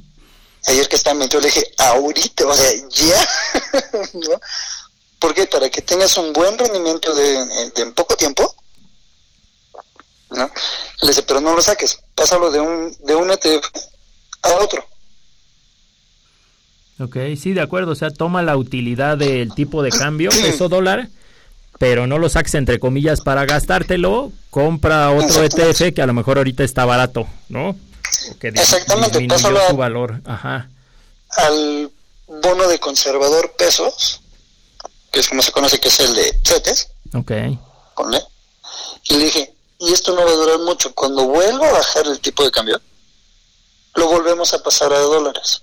ayer 0.68 0.88
que 0.88 0.98
estaba 0.98 1.18
metido 1.18 1.42
le 1.42 1.48
dije, 1.48 1.64
ahorita, 1.78 2.46
o 2.46 2.54
sea, 2.54 2.70
ya, 2.90 3.28
¿no? 4.14 4.40
¿Por 5.18 5.34
qué? 5.34 5.48
Para 5.48 5.70
que 5.70 5.82
tengas 5.82 6.16
un 6.18 6.34
buen 6.34 6.60
rendimiento 6.60 7.16
de, 7.16 7.72
en 7.78 7.94
poco 7.94 8.16
tiempo, 8.16 8.54
¿no? 10.30 10.52
Le 11.02 11.08
dice, 11.08 11.24
pero 11.24 11.42
no 11.42 11.56
lo 11.56 11.62
saques, 11.62 11.98
pásalo 12.14 12.52
de 12.52 12.60
un, 12.60 12.96
de 13.00 13.16
un 13.16 13.32
ETF 13.32 13.66
a 14.44 14.56
otro. 14.58 14.86
Ok, 17.00 17.18
sí, 17.38 17.54
de 17.54 17.62
acuerdo, 17.62 17.92
o 17.92 17.96
sea, 17.96 18.10
toma 18.10 18.42
la 18.42 18.58
utilidad 18.58 19.18
del 19.18 19.54
tipo 19.54 19.84
de 19.84 19.92
cambio, 19.92 20.30
peso 20.32 20.68
dólar, 20.68 21.10
pero 21.78 22.08
no 22.08 22.18
lo 22.18 22.28
saques 22.28 22.56
entre 22.56 22.80
comillas 22.80 23.22
para 23.22 23.46
gastártelo, 23.46 24.32
compra 24.50 25.12
otro 25.12 25.44
ETF 25.44 25.94
que 25.94 26.02
a 26.02 26.08
lo 26.08 26.14
mejor 26.14 26.38
ahorita 26.38 26.64
está 26.64 26.86
barato, 26.86 27.28
¿no? 27.50 27.76
Exactamente, 28.42 29.28
pásalo 29.28 29.60
su 29.70 29.78
valor. 29.78 30.22
Ajá. 30.26 30.70
al 31.30 31.92
bono 32.28 32.68
de 32.68 32.80
conservador 32.80 33.54
pesos, 33.58 34.22
que 35.12 35.20
es 35.20 35.28
como 35.28 35.42
se 35.42 35.52
conoce 35.52 35.80
que 35.80 35.90
es 35.90 36.00
el 36.00 36.14
de 36.16 36.40
CETES. 36.44 36.90
Ok. 37.14 37.32
Y 39.10 39.14
le 39.16 39.26
dije, 39.26 39.54
y 39.80 39.94
esto 39.94 40.14
no 40.14 40.26
va 40.26 40.32
a 40.32 40.36
durar 40.36 40.60
mucho. 40.60 40.94
Cuando 40.94 41.26
vuelva 41.26 41.70
a 41.70 41.74
bajar 41.74 42.08
el 42.08 42.20
tipo 42.20 42.44
de 42.44 42.52
cambio, 42.52 42.82
lo 43.96 44.08
volvemos 44.08 44.54
a 44.54 44.62
pasar 44.62 44.92
a 44.92 45.00
dólares. 45.00 45.62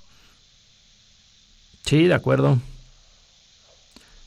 Sí, 1.84 2.06
de 2.06 2.14
acuerdo. 2.14 2.58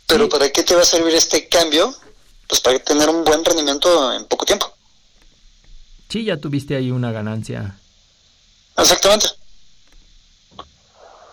Pero 0.06 0.30
¿para 0.30 0.50
qué 0.50 0.64
te 0.64 0.76
va 0.76 0.82
a 0.82 0.86
servir 0.86 1.14
este 1.16 1.48
cambio? 1.48 1.94
Pues 2.48 2.62
para 2.62 2.80
tener 2.80 3.10
un 3.10 3.24
buen 3.24 3.44
rendimiento 3.44 4.14
en 4.14 4.26
poco 4.26 4.46
tiempo. 4.46 4.72
Sí, 6.10 6.24
ya 6.24 6.38
tuviste 6.38 6.76
ahí 6.76 6.92
una 6.92 7.12
ganancia. 7.12 7.78
Exactamente. 8.78 9.28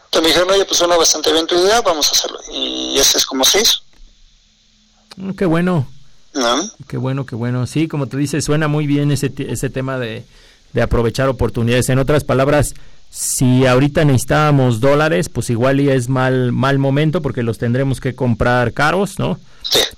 Entonces 0.07 0.23
me 0.23 0.29
dijeron, 0.29 0.51
oye, 0.51 0.65
pues 0.65 0.79
suena 0.79 0.97
bastante 0.97 1.33
bien 1.33 1.47
tu 1.47 1.55
idea, 1.57 1.81
vamos 1.83 2.09
a 2.09 2.13
hacerlo. 2.13 2.39
Y 2.53 2.99
ese 2.99 3.19
es 3.19 3.27
como 3.27 3.45
se 3.45 3.61
hizo. 3.61 3.81
Mm, 5.17 5.33
qué 5.33 5.45
bueno. 5.45 5.89
Qué 6.89 6.97
bueno, 6.97 7.27
qué 7.27 7.37
bueno. 7.37 7.67
Sí, 7.67 7.87
como 7.87 8.09
tú 8.09 8.17
dices, 8.17 8.45
suena 8.45 8.67
muy 8.67 8.87
bien 8.87 9.13
ese, 9.13 9.33
ese 9.39 9.71
tema 9.71 9.99
de, 9.99 10.25
de 10.73 10.83
aprovechar 10.83 11.29
oportunidades. 11.29 11.89
En 11.89 12.01
otras 12.01 12.25
palabras, 12.25 12.75
si 13.15 13.65
ahorita 13.65 14.05
necesitábamos 14.05 14.81
dólares, 14.81 15.29
pues 15.29 15.49
igual 15.49 15.79
y 15.81 15.89
es 15.89 16.09
mal 16.09 16.51
mal 16.51 16.81
momento 16.81 17.23
porque 17.23 17.45
los 17.45 17.59
tendremos 17.59 18.01
que 18.01 18.17
comprar 18.17 18.73
caros, 18.73 19.21
¿no? 19.21 19.39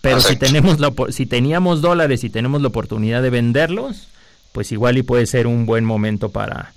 Pero 0.02 0.20
si 0.20 0.36
tenemos 0.36 0.80
la, 0.80 0.92
si 1.08 1.24
teníamos 1.24 1.80
dólares 1.80 2.24
y 2.24 2.30
tenemos 2.30 2.60
la 2.60 2.68
oportunidad 2.68 3.22
de 3.22 3.30
venderlos, 3.30 4.08
pues 4.52 4.70
igual 4.70 4.98
y 4.98 5.02
puede 5.02 5.26
ser 5.26 5.46
un 5.46 5.64
buen 5.64 5.82
momento 5.82 6.28
para 6.28 6.74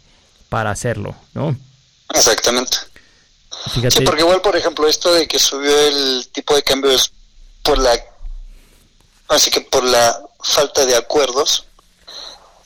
para 0.47 0.71
hacerlo, 0.71 1.13
¿no? 1.33 1.57
Exactamente. 2.15 2.77
Sí, 3.73 3.81
porque 4.05 4.21
igual, 4.21 4.39
por 4.39 4.55
ejemplo, 4.55 4.87
esto 4.87 5.13
de 5.13 5.27
que 5.27 5.39
subió 5.39 5.77
el 5.77 6.29
tipo 6.31 6.55
de 6.55 6.63
cambio 6.63 6.91
es 6.91 7.11
por 7.63 7.77
la, 7.77 7.91
así 9.27 9.51
que 9.51 9.59
por 9.59 9.83
la 9.83 10.17
falta 10.39 10.85
de 10.85 10.95
acuerdos 10.95 11.65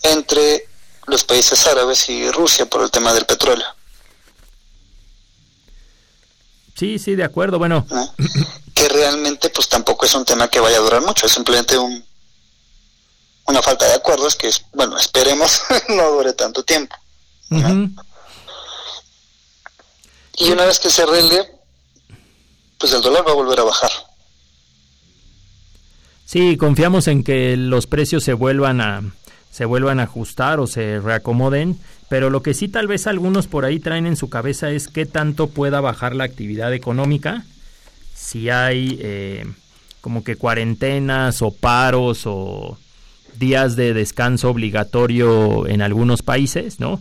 entre 0.03 0.67
los 1.07 1.23
países 1.23 1.65
árabes 1.67 2.09
y 2.09 2.29
Rusia 2.31 2.65
por 2.65 2.83
el 2.83 2.91
tema 2.91 3.13
del 3.13 3.25
petróleo. 3.25 3.67
Sí, 6.75 6.99
sí, 6.99 7.15
de 7.15 7.23
acuerdo. 7.23 7.59
Bueno, 7.59 7.85
que 8.73 8.89
realmente, 8.89 9.49
pues 9.49 9.69
tampoco 9.69 10.05
es 10.05 10.15
un 10.15 10.25
tema 10.25 10.47
que 10.47 10.59
vaya 10.59 10.77
a 10.77 10.81
durar 10.81 11.01
mucho. 11.01 11.25
Es 11.25 11.31
simplemente 11.31 11.77
un 11.77 12.03
una 13.45 13.61
falta 13.61 13.85
de 13.85 13.95
acuerdos 13.95 14.35
que, 14.35 14.47
es, 14.47 14.65
bueno, 14.73 14.97
esperemos 14.97 15.61
no 15.89 16.11
dure 16.11 16.33
tanto 16.33 16.63
tiempo. 16.63 16.95
Y 20.37 20.49
una 20.49 20.65
vez 20.65 20.79
que 20.79 20.89
se 20.89 21.03
arregle, 21.03 21.45
pues 22.79 22.93
el 22.93 23.01
dólar 23.01 23.27
va 23.27 23.31
a 23.31 23.35
volver 23.35 23.59
a 23.59 23.63
bajar. 23.63 23.91
Sí, 26.25 26.57
confiamos 26.57 27.07
en 27.07 27.23
que 27.23 27.55
los 27.55 27.85
precios 27.85 28.23
se 28.23 28.33
vuelvan 28.33 28.81
a 28.81 29.13
se 29.53 29.65
vuelvan 29.65 29.99
a 29.99 30.03
ajustar 30.03 30.59
o 30.59 30.65
se 30.65 30.99
reacomoden, 30.99 31.77
pero 32.09 32.31
lo 32.31 32.41
que 32.41 32.55
sí 32.55 32.69
tal 32.69 32.87
vez 32.87 33.05
algunos 33.05 33.45
por 33.45 33.65
ahí 33.65 33.79
traen 33.79 34.07
en 34.07 34.15
su 34.15 34.27
cabeza 34.27 34.71
es 34.71 34.87
qué 34.87 35.05
tanto 35.05 35.47
pueda 35.47 35.79
bajar 35.79 36.15
la 36.15 36.23
actividad 36.23 36.73
económica 36.73 37.45
si 38.15 38.49
hay 38.49 38.97
eh, 38.99 39.45
como 40.01 40.23
que 40.23 40.37
cuarentenas 40.37 41.43
o 41.43 41.51
paros 41.51 42.23
o 42.25 42.79
días 43.37 43.75
de 43.75 43.93
descanso 43.93 44.49
obligatorio 44.49 45.67
en 45.67 45.83
algunos 45.83 46.23
países, 46.23 46.79
¿no? 46.79 46.99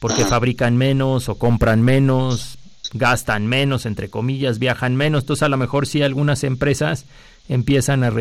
Porque 0.00 0.24
fabrican 0.24 0.76
menos 0.76 1.28
o 1.28 1.36
compran 1.36 1.82
menos, 1.82 2.58
gastan 2.94 3.46
menos, 3.46 3.86
entre 3.86 4.10
comillas, 4.10 4.58
viajan 4.58 4.96
menos. 4.96 5.22
Entonces 5.22 5.44
a 5.44 5.48
lo 5.48 5.56
mejor 5.56 5.86
sí 5.86 6.02
algunas 6.02 6.42
empresas 6.42 7.06
empiezan 7.48 8.04
a, 8.04 8.12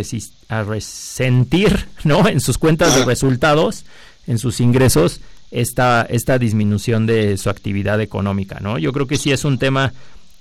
a 0.49 0.63
resentir, 0.63 1.87
¿no? 2.03 2.27
En 2.27 2.41
sus 2.41 2.57
cuentas 2.57 2.95
de 2.95 3.05
resultados, 3.05 3.85
en 4.27 4.37
sus 4.37 4.59
ingresos, 4.59 5.21
esta, 5.51 6.05
esta 6.09 6.37
disminución 6.37 7.05
de 7.05 7.37
su 7.37 7.49
actividad 7.49 8.01
económica, 8.01 8.59
¿no? 8.61 8.77
Yo 8.77 8.91
creo 8.91 9.07
que 9.07 9.17
sí 9.17 9.31
es 9.31 9.45
un 9.45 9.57
tema 9.57 9.93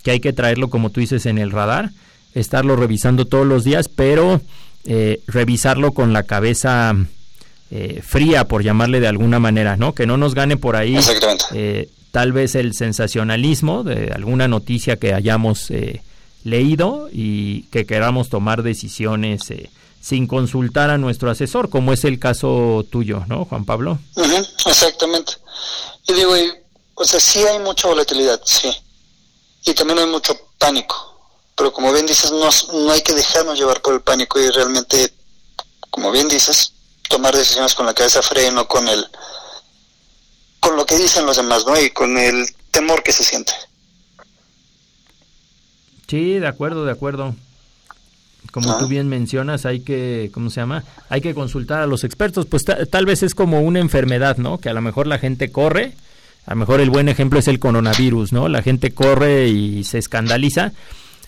que 0.02 0.10
hay 0.10 0.20
que 0.20 0.32
traerlo, 0.32 0.68
como 0.70 0.90
tú 0.90 1.00
dices, 1.00 1.26
en 1.26 1.38
el 1.38 1.50
radar, 1.50 1.90
estarlo 2.34 2.76
revisando 2.76 3.24
todos 3.24 3.46
los 3.46 3.64
días, 3.64 3.88
pero 3.88 4.40
eh, 4.84 5.20
revisarlo 5.26 5.92
con 5.92 6.12
la 6.12 6.24
cabeza 6.24 6.94
eh, 7.70 8.02
fría, 8.02 8.46
por 8.46 8.62
llamarle 8.62 9.00
de 9.00 9.08
alguna 9.08 9.38
manera, 9.38 9.76
¿no? 9.76 9.94
Que 9.94 10.06
no 10.06 10.16
nos 10.16 10.34
gane 10.34 10.56
por 10.56 10.76
ahí 10.76 10.98
eh, 11.54 11.88
tal 12.10 12.32
vez 12.32 12.54
el 12.54 12.74
sensacionalismo 12.74 13.82
de 13.82 14.12
alguna 14.14 14.46
noticia 14.46 14.96
que 14.96 15.14
hayamos 15.14 15.72
leído 16.44 17.08
y 17.12 17.62
que 17.64 17.86
queramos 17.86 18.28
tomar 18.28 18.62
decisiones 18.62 19.42
sin 20.00 20.26
consultar 20.26 20.90
a 20.90 20.98
nuestro 20.98 21.30
asesor, 21.30 21.70
como 21.70 21.92
es 21.92 22.04
el 22.04 22.18
caso 22.18 22.84
tuyo, 22.90 23.24
¿no, 23.26 23.46
Juan 23.46 23.64
Pablo? 23.64 23.98
exactamente. 24.66 25.32
Y 26.06 26.12
digo, 26.12 26.34
o 26.94 27.04
sea, 27.04 27.18
sí 27.18 27.40
hay 27.40 27.58
mucha 27.60 27.88
volatilidad, 27.88 28.40
sí. 28.44 28.70
Y 29.64 29.72
también 29.72 29.98
hay 30.00 30.06
mucho 30.06 30.38
pánico 30.58 31.14
pero 31.56 31.72
como 31.72 31.92
bien 31.92 32.06
dices, 32.06 32.32
no, 32.32 32.48
no 32.72 32.92
hay 32.92 33.02
que 33.02 33.14
dejarnos 33.14 33.58
llevar 33.58 33.80
por 33.80 33.94
el 33.94 34.00
pánico 34.00 34.40
y 34.40 34.50
realmente, 34.50 35.12
como 35.90 36.10
bien 36.10 36.28
dices, 36.28 36.72
tomar 37.08 37.36
decisiones 37.36 37.74
con 37.74 37.86
la 37.86 37.94
cabeza 37.94 38.22
freno, 38.22 38.66
con 38.66 38.88
el 38.88 39.08
con 40.58 40.76
lo 40.76 40.86
que 40.86 40.96
dicen 40.96 41.26
los 41.26 41.36
demás, 41.36 41.66
¿no? 41.66 41.78
Y 41.78 41.90
con 41.90 42.16
el 42.16 42.46
temor 42.70 43.02
que 43.02 43.12
se 43.12 43.22
siente. 43.22 43.52
Sí, 46.08 46.38
de 46.38 46.46
acuerdo, 46.46 46.84
de 46.84 46.92
acuerdo. 46.92 47.34
Como 48.50 48.78
tú 48.78 48.86
bien 48.88 49.08
mencionas, 49.08 49.66
hay 49.66 49.80
que, 49.80 50.30
¿cómo 50.32 50.50
se 50.50 50.60
llama? 50.60 50.84
Hay 51.08 51.20
que 51.20 51.34
consultar 51.34 51.80
a 51.80 51.86
los 51.86 52.04
expertos. 52.04 52.46
Pues 52.46 52.62
tal 52.64 53.06
vez 53.06 53.22
es 53.22 53.34
como 53.34 53.60
una 53.60 53.80
enfermedad, 53.80 54.36
¿no? 54.36 54.58
Que 54.58 54.68
a 54.68 54.74
lo 54.74 54.82
mejor 54.82 55.06
la 55.06 55.18
gente 55.18 55.50
corre. 55.50 55.94
A 56.46 56.50
lo 56.50 56.56
mejor 56.56 56.80
el 56.80 56.90
buen 56.90 57.08
ejemplo 57.08 57.38
es 57.38 57.48
el 57.48 57.58
coronavirus, 57.58 58.32
¿no? 58.32 58.48
La 58.48 58.62
gente 58.62 58.92
corre 58.92 59.48
y 59.48 59.82
se 59.84 59.98
escandaliza 59.98 60.72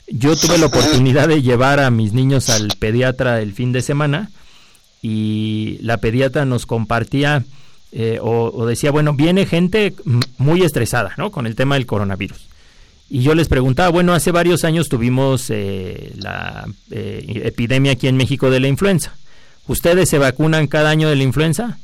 yo 0.09 0.37
tuve 0.37 0.59
la 0.59 0.67
oportunidad 0.67 1.29
de 1.29 1.43
llevar 1.43 1.81
a 1.81 1.91
mis 1.91 2.13
niños 2.13 2.49
al 2.49 2.69
pediatra 2.79 3.41
el 3.41 3.53
fin 3.53 3.73
de 3.73 3.83
semana 3.83 4.31
y 5.03 5.79
la 5.83 5.99
pediatra 5.99 6.45
nos 6.45 6.67
compartía 6.67 7.45
eh, 7.93 8.19
o, 8.21 8.67
decía, 8.67 8.91
bueno, 8.91 9.15
viene 9.15 9.47
gente 9.47 9.95
muy 10.39 10.63
estresada, 10.63 11.15
¿no? 11.17 11.31
Con 11.31 11.47
el 11.47 11.55
tema 11.55 11.77
del 11.77 11.87
coronavirus. 11.87 12.47
Y 13.09 13.23
yo 13.23 13.35
les 13.35 13.49
preguntaba, 13.49 13.89
bueno, 13.91 14.15
hace 14.15 14.33
varios 14.33 14.65
años 14.65 14.89
tuvimos 14.89 15.47
eh, 15.51 16.13
la 16.17 16.67
eh, 16.91 17.43
epidemia 17.45 17.93
aquí 17.93 18.09
en 18.09 18.17
México 18.17 18.51
de 18.51 18.61
la 18.61 18.69
influenza. 18.69 19.15
¿Ustedes 19.69 20.09
se 20.09 20.19
vacunan 20.19 20.67
cada 20.67 20.91
año 20.91 21.09
de 21.09 21.17
la 21.17 21.23
influenza? 21.23 21.79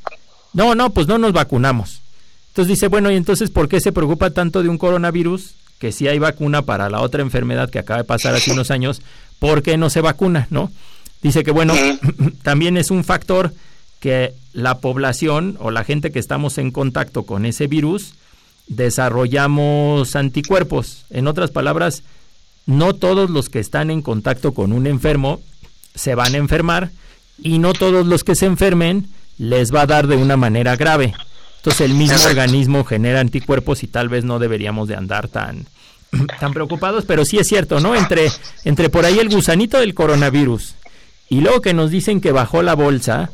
No, 0.53 0.75
no, 0.75 0.91
pues 0.91 1.07
no 1.07 1.19
nos 1.19 1.33
vacunamos. 1.33 2.01
Entonces 2.49 2.77
dice, 2.77 2.89
bueno, 2.89 3.11
¿y 3.11 3.17
entonces 3.17 3.51
por 3.51 3.69
qué 3.69 3.81
se 3.81 3.93
preocupa 3.93 4.31
tanto 4.31 4.63
de 4.63 4.69
un 4.69 4.79
coronavirus 4.79 5.55
que 5.79 5.91
si 5.91 6.07
hay 6.07 6.19
vacuna 6.19 6.63
para 6.63 6.91
la 6.91 7.01
otra 7.01 7.23
enfermedad 7.23 7.71
que 7.71 7.79
acaba 7.79 7.99
de 7.99 8.05
pasar 8.05 8.35
hace 8.35 8.53
unos 8.53 8.71
años, 8.71 9.03
¿por 9.39 9.63
qué 9.63 9.77
no 9.77 9.91
se 9.91 10.01
vacuna? 10.01 10.47
¿no? 10.51 10.71
Dice 11.23 11.43
que 11.43 11.51
bueno, 11.51 11.75
también 12.43 12.77
es 12.77 12.91
un 12.91 13.05
factor 13.05 13.53
que 13.99 14.33
la 14.53 14.79
población 14.79 15.57
o 15.61 15.71
la 15.71 15.85
gente 15.85 16.13
que 16.13 16.19
estamos 16.19 16.59
en 16.59 16.73
contacto 16.73 17.25
con 17.25 17.47
ese 17.47 17.69
virus 17.69 18.15
desarrollamos 18.67 20.17
anticuerpos. 20.17 21.05
En 21.11 21.27
otras 21.27 21.51
palabras, 21.51 22.03
no 22.67 22.95
todos 22.95 23.31
los 23.31 23.49
que 23.49 23.59
están 23.59 23.91
en 23.91 24.03
contacto 24.03 24.53
con 24.53 24.73
un 24.73 24.87
enfermo 24.87 25.41
se 25.95 26.15
van 26.15 26.35
a 26.35 26.39
enfermar 26.39 26.91
y 27.39 27.59
no 27.59 27.73
todos 27.73 28.07
los 28.07 28.25
que 28.25 28.35
se 28.35 28.47
enfermen 28.47 29.09
les 29.39 29.75
va 29.75 29.83
a 29.83 29.87
dar 29.87 30.07
de 30.07 30.17
una 30.17 30.37
manera 30.37 30.77
grave. 30.77 31.15
Entonces 31.57 31.83
el 31.83 31.95
mismo 31.95 32.23
organismo 32.25 32.85
genera 32.85 33.21
anticuerpos 33.21 33.83
y 33.83 33.87
tal 33.87 34.09
vez 34.09 34.25
no 34.25 34.39
deberíamos 34.39 34.89
de 34.89 34.97
andar 34.97 35.29
tan, 35.29 35.67
tan 36.41 36.53
preocupados, 36.53 37.05
pero 37.05 37.25
sí 37.25 37.39
es 37.39 37.49
cierto, 37.49 37.81
¿no? 37.81 37.95
Entre, 37.95 38.31
entre 38.65 38.89
por 38.91 39.05
ahí 39.05 39.19
el 39.19 39.29
gusanito 39.29 39.79
del 39.79 39.95
coronavirus 39.95 40.75
y 41.29 41.41
luego 41.41 41.61
que 41.61 41.73
nos 41.73 41.91
dicen 41.91 42.21
que 42.21 42.31
bajó 42.31 42.63
la 42.63 42.75
bolsa, 42.75 43.31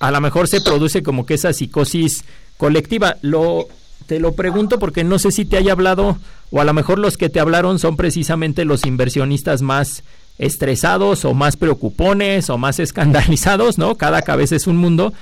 a 0.00 0.10
lo 0.10 0.20
mejor 0.20 0.48
se 0.48 0.60
produce 0.60 1.02
como 1.02 1.26
que 1.26 1.34
esa 1.34 1.52
psicosis 1.52 2.24
colectiva. 2.56 3.16
Lo, 3.20 3.68
te 4.06 4.20
lo 4.20 4.32
pregunto 4.32 4.78
porque 4.78 5.04
no 5.04 5.18
sé 5.18 5.30
si 5.30 5.44
te 5.44 5.56
haya 5.56 5.72
hablado 5.72 6.16
o 6.50 6.60
a 6.60 6.64
lo 6.64 6.72
mejor 6.72 6.98
los 6.98 7.16
que 7.16 7.28
te 7.28 7.40
hablaron 7.40 7.78
son 7.78 7.96
precisamente 7.96 8.64
los 8.64 8.86
inversionistas 8.86 9.62
más 9.62 10.04
estresados 10.38 11.24
o 11.24 11.34
más 11.34 11.56
preocupones 11.56 12.50
o 12.50 12.58
más 12.58 12.78
escandalizados, 12.78 13.78
¿no? 13.78 13.96
Cada 13.96 14.22
cabeza 14.22 14.56
es 14.56 14.66
un 14.66 14.76
mundo 14.76 15.12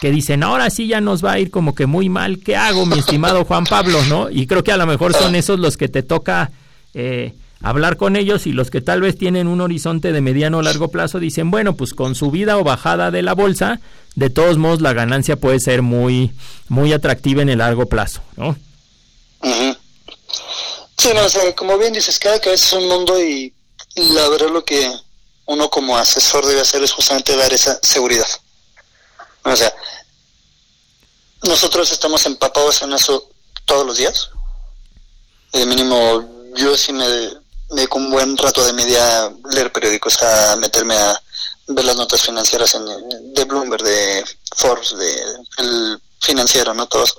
que 0.00 0.10
dicen, 0.10 0.42
ahora 0.42 0.70
sí 0.70 0.86
ya 0.88 1.00
nos 1.00 1.24
va 1.24 1.32
a 1.32 1.38
ir 1.38 1.50
como 1.50 1.74
que 1.74 1.86
muy 1.86 2.08
mal, 2.08 2.38
¿qué 2.38 2.56
hago, 2.56 2.84
mi 2.84 2.98
estimado 2.98 3.44
Juan 3.44 3.64
Pablo? 3.64 3.98
¿no? 4.08 4.28
Y 4.28 4.46
creo 4.46 4.64
que 4.64 4.72
a 4.72 4.76
lo 4.76 4.86
mejor 4.86 5.14
son 5.14 5.34
esos 5.34 5.60
los 5.60 5.76
que 5.76 5.88
te 5.88 6.02
toca 6.02 6.50
eh, 6.94 7.32
hablar 7.64 7.96
con 7.96 8.16
ellos 8.16 8.46
y 8.46 8.52
los 8.52 8.70
que 8.70 8.80
tal 8.80 9.00
vez 9.00 9.16
tienen 9.16 9.46
un 9.48 9.60
horizonte 9.60 10.12
de 10.12 10.20
mediano 10.20 10.58
o 10.58 10.62
largo 10.62 10.88
plazo 10.88 11.18
dicen, 11.18 11.50
bueno, 11.50 11.74
pues 11.74 11.94
con 11.94 12.14
subida 12.14 12.58
o 12.58 12.64
bajada 12.64 13.10
de 13.10 13.22
la 13.22 13.34
bolsa, 13.34 13.80
de 14.14 14.30
todos 14.30 14.58
modos 14.58 14.80
la 14.80 14.92
ganancia 14.92 15.36
puede 15.36 15.58
ser 15.60 15.82
muy, 15.82 16.32
muy 16.68 16.92
atractiva 16.92 17.42
en 17.42 17.48
el 17.48 17.58
largo 17.58 17.86
plazo, 17.86 18.20
¿no? 18.36 18.56
Sí, 20.96 21.08
no, 21.14 21.24
o 21.24 21.28
sea, 21.28 21.54
como 21.54 21.76
bien 21.78 21.92
dices, 21.92 22.18
cada 22.18 22.38
cabeza 22.38 22.66
es 22.66 22.72
un 22.82 22.88
mundo 22.88 23.20
y 23.22 23.52
la 23.96 24.28
verdad 24.28 24.50
lo 24.50 24.64
que 24.64 24.90
uno 25.46 25.68
como 25.68 25.96
asesor 25.96 26.46
debe 26.46 26.60
hacer 26.60 26.82
es 26.82 26.92
justamente 26.92 27.36
dar 27.36 27.52
esa 27.52 27.78
seguridad. 27.82 28.26
O 29.42 29.56
sea, 29.56 29.72
nosotros 31.42 31.92
estamos 31.92 32.24
empapados 32.26 32.82
en 32.82 32.92
eso 32.92 33.30
todos 33.64 33.86
los 33.86 33.96
días. 33.98 34.30
De 35.52 35.66
mínimo, 35.66 36.52
yo 36.56 36.76
sí 36.76 36.92
me 36.92 37.04
dedico 37.74 37.98
un 37.98 38.10
buen 38.10 38.36
rato 38.36 38.64
de 38.64 38.72
media 38.72 39.24
a 39.24 39.32
leer 39.52 39.72
periódicos, 39.72 40.22
a 40.22 40.56
meterme 40.56 40.96
a 40.96 41.20
ver 41.68 41.84
las 41.84 41.96
notas 41.96 42.22
financieras 42.22 42.74
en, 42.74 42.84
de 43.34 43.44
Bloomberg, 43.44 43.82
de 43.82 44.24
Forbes, 44.54 44.96
de 44.96 45.14
el 45.58 46.00
financiero, 46.20 46.74
¿no? 46.74 46.86
Todos, 46.86 47.16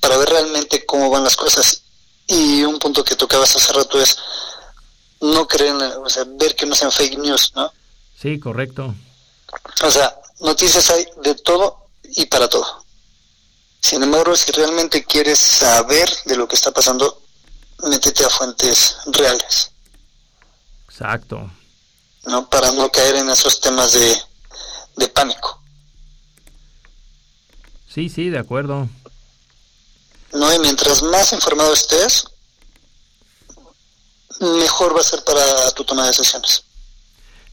para 0.00 0.16
ver 0.18 0.28
realmente 0.28 0.84
cómo 0.84 1.10
van 1.10 1.24
las 1.24 1.36
cosas. 1.36 1.82
Y 2.26 2.64
un 2.64 2.78
punto 2.78 3.04
que 3.04 3.16
tocabas 3.16 3.54
hace 3.56 3.72
rato 3.72 4.00
es 4.00 4.16
no 5.20 5.46
creer, 5.46 5.74
o 5.74 6.08
sea, 6.08 6.24
ver 6.26 6.54
que 6.54 6.66
no 6.66 6.74
sean 6.74 6.92
fake 6.92 7.18
news, 7.18 7.52
¿no? 7.54 7.72
Sí, 8.20 8.38
correcto. 8.38 8.94
O 9.82 9.90
sea, 9.90 10.18
noticias 10.40 10.90
hay 10.90 11.06
de 11.22 11.34
todo 11.36 11.88
y 12.14 12.26
para 12.26 12.48
todo. 12.48 12.84
Sin 13.80 14.02
embargo, 14.02 14.34
si 14.34 14.50
realmente 14.52 15.04
quieres 15.04 15.38
saber 15.38 16.10
de 16.24 16.36
lo 16.36 16.48
que 16.48 16.56
está 16.56 16.72
pasando, 16.72 17.22
métete 17.84 18.24
a 18.24 18.30
fuentes 18.30 18.96
reales. 19.06 19.70
Exacto. 20.98 21.50
¿No? 22.26 22.48
Para 22.48 22.72
no 22.72 22.88
caer 22.88 23.16
en 23.16 23.28
esos 23.28 23.60
temas 23.60 23.92
de, 23.92 24.16
de 24.96 25.08
pánico. 25.08 25.60
Sí, 27.86 28.08
sí, 28.08 28.30
de 28.30 28.38
acuerdo. 28.38 28.88
No, 30.32 30.54
y 30.54 30.58
mientras 30.58 31.02
más 31.02 31.34
informado 31.34 31.74
estés, 31.74 32.24
mejor 34.40 34.96
va 34.96 35.00
a 35.00 35.04
ser 35.04 35.22
para 35.22 35.70
tu 35.72 35.84
toma 35.84 36.02
de 36.02 36.08
decisiones. 36.08 36.64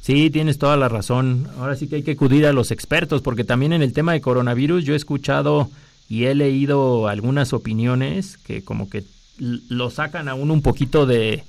Sí, 0.01 0.29
tienes 0.29 0.57
toda 0.57 0.77
la 0.77 0.87
razón. 0.87 1.51
Ahora 1.59 1.75
sí 1.75 1.89
que 1.89 1.97
hay 1.97 2.03
que 2.03 2.11
acudir 2.11 2.45
a 2.45 2.53
los 2.53 2.71
expertos, 2.71 3.21
porque 3.21 3.43
también 3.43 3.73
en 3.73 3.81
el 3.81 3.91
tema 3.91 4.13
de 4.13 4.21
coronavirus 4.21 4.85
yo 4.85 4.93
he 4.93 4.97
escuchado 4.97 5.69
y 6.07 6.25
he 6.25 6.35
leído 6.35 7.09
algunas 7.09 7.51
opiniones 7.51 8.37
que 8.37 8.63
como 8.63 8.89
que 8.89 9.03
lo 9.37 9.89
sacan 9.89 10.29
a 10.29 10.33
uno 10.33 10.53
un 10.53 10.61
poquito 10.61 11.05
de, 11.05 11.43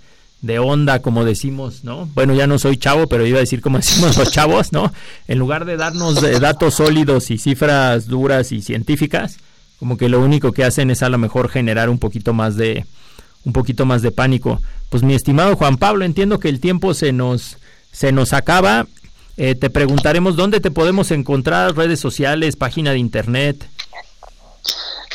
de 0.44 0.58
onda, 0.58 1.00
como 1.00 1.24
decimos, 1.24 1.84
¿no? 1.84 2.06
Bueno, 2.14 2.34
ya 2.34 2.46
no 2.46 2.58
soy 2.58 2.76
chavo, 2.76 3.06
pero 3.06 3.26
iba 3.26 3.38
a 3.38 3.40
decir 3.40 3.62
como 3.62 3.78
decimos 3.78 4.16
los 4.16 4.30
chavos, 4.30 4.72
¿no? 4.72 4.92
En 5.26 5.38
lugar 5.38 5.64
de 5.64 5.76
darnos 5.76 6.20
datos 6.40 6.74
sólidos 6.74 7.30
y 7.30 7.38
cifras 7.38 8.06
duras 8.06 8.52
y 8.52 8.60
científicas, 8.60 9.38
como 9.78 9.96
que 9.96 10.10
lo 10.10 10.20
único 10.20 10.52
que 10.52 10.64
hacen 10.64 10.90
es 10.90 11.02
a 11.02 11.08
lo 11.08 11.16
mejor 11.16 11.48
generar 11.48 11.88
un 11.88 11.98
poquito 11.98 12.34
más 12.34 12.56
de 12.56 12.84
un 13.44 13.52
poquito 13.52 13.86
más 13.86 14.02
de 14.02 14.10
pánico. 14.10 14.60
Pues 14.90 15.02
mi 15.02 15.14
estimado 15.14 15.56
Juan 15.56 15.78
Pablo, 15.78 16.04
entiendo 16.04 16.38
que 16.38 16.50
el 16.50 16.60
tiempo 16.60 16.92
se 16.92 17.12
nos 17.12 17.56
se 17.90 18.12
nos 18.12 18.34
acaba. 18.34 18.86
Eh, 19.36 19.54
te 19.54 19.70
preguntaremos 19.70 20.36
dónde 20.36 20.60
te 20.60 20.70
podemos 20.70 21.10
encontrar, 21.10 21.74
redes 21.74 22.00
sociales, 22.00 22.56
página 22.56 22.92
de 22.92 22.98
internet. 22.98 23.66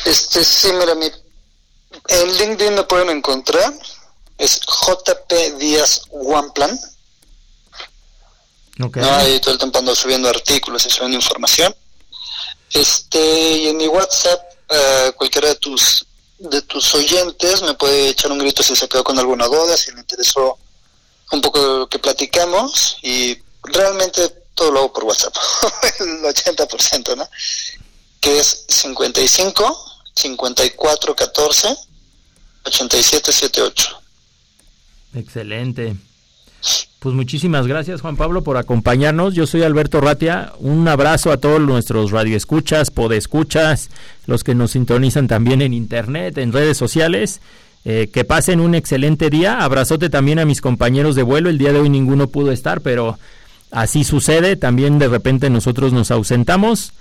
Este, 0.04 0.44
sí, 0.44 0.68
mira, 0.78 0.94
mi, 0.94 1.06
en 1.06 2.28
LinkedIn 2.38 2.74
me 2.74 2.82
pueden 2.82 3.10
encontrar. 3.10 3.72
Es 4.40 4.60
JP 4.60 5.58
Díaz 5.58 6.02
One 6.10 6.50
Plan. 6.54 6.80
Okay. 8.82 9.02
No, 9.02 9.14
ahí 9.14 9.38
todo 9.40 9.52
el 9.52 9.58
tiempo 9.58 9.78
ando 9.78 9.94
subiendo 9.94 10.28
artículos 10.28 10.86
y 10.86 10.90
subiendo 10.90 11.16
información. 11.16 11.74
Este, 12.72 13.18
y 13.18 13.68
en 13.68 13.76
mi 13.76 13.86
WhatsApp, 13.86 14.40
uh, 14.70 15.12
cualquiera 15.12 15.48
de 15.48 15.56
tus 15.56 16.06
de 16.40 16.62
tus 16.62 16.94
oyentes 16.94 17.60
me 17.60 17.74
puede 17.74 18.08
echar 18.08 18.32
un 18.32 18.38
grito 18.38 18.62
si 18.62 18.74
se 18.74 18.88
quedó 18.88 19.04
con 19.04 19.18
alguna 19.18 19.46
duda, 19.46 19.76
si 19.76 19.92
le 19.92 20.00
interesó 20.00 20.58
un 21.32 21.40
poco 21.42 21.60
de 21.60 21.78
lo 21.80 21.88
que 21.88 21.98
platicamos 21.98 22.96
y 23.02 23.36
realmente 23.62 24.26
todo 24.54 24.70
lo 24.72 24.78
hago 24.80 24.92
por 24.92 25.04
WhatsApp, 25.04 25.34
el 26.00 26.22
80%, 26.22 27.16
¿no? 27.16 27.28
Que 28.20 28.38
es 28.38 28.64
55 28.68 30.00
54 30.14 31.14
14 31.14 31.76
87 32.64 33.32
78. 33.32 33.99
Excelente. 35.14 35.96
Pues 36.98 37.14
muchísimas 37.14 37.66
gracias 37.66 38.02
Juan 38.02 38.16
Pablo 38.16 38.42
por 38.42 38.58
acompañarnos. 38.58 39.34
Yo 39.34 39.46
soy 39.46 39.62
Alberto 39.62 40.00
Ratia. 40.02 40.52
Un 40.58 40.86
abrazo 40.86 41.32
a 41.32 41.38
todos 41.38 41.60
nuestros 41.60 42.10
radioescuchas, 42.10 42.90
podescuchas, 42.90 43.88
los 44.26 44.44
que 44.44 44.54
nos 44.54 44.72
sintonizan 44.72 45.26
también 45.26 45.62
en 45.62 45.72
internet, 45.72 46.36
en 46.36 46.52
redes 46.52 46.76
sociales. 46.76 47.40
Eh, 47.86 48.10
que 48.12 48.26
pasen 48.26 48.60
un 48.60 48.74
excelente 48.74 49.30
día. 49.30 49.64
Abrazote 49.64 50.10
también 50.10 50.38
a 50.38 50.44
mis 50.44 50.60
compañeros 50.60 51.16
de 51.16 51.22
vuelo. 51.22 51.48
El 51.48 51.56
día 51.56 51.72
de 51.72 51.80
hoy 51.80 51.88
ninguno 51.88 52.26
pudo 52.26 52.52
estar, 52.52 52.82
pero 52.82 53.18
así 53.70 54.04
sucede. 54.04 54.56
También 54.56 54.98
de 54.98 55.08
repente 55.08 55.48
nosotros 55.48 55.94
nos 55.94 56.10
ausentamos. 56.10 56.92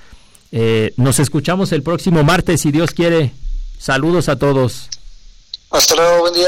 Eh, 0.53 0.93
nos 0.95 1.19
escuchamos 1.19 1.73
el 1.73 1.83
próximo 1.83 2.23
martes, 2.23 2.61
si 2.61 2.71
Dios 2.71 2.91
quiere. 2.91 3.33
Saludos 3.77 4.29
a 4.29 4.39
todos. 4.39 4.87
Hasta 5.69 5.95
luego, 5.95 6.19
buen 6.21 6.33
día. 6.33 6.47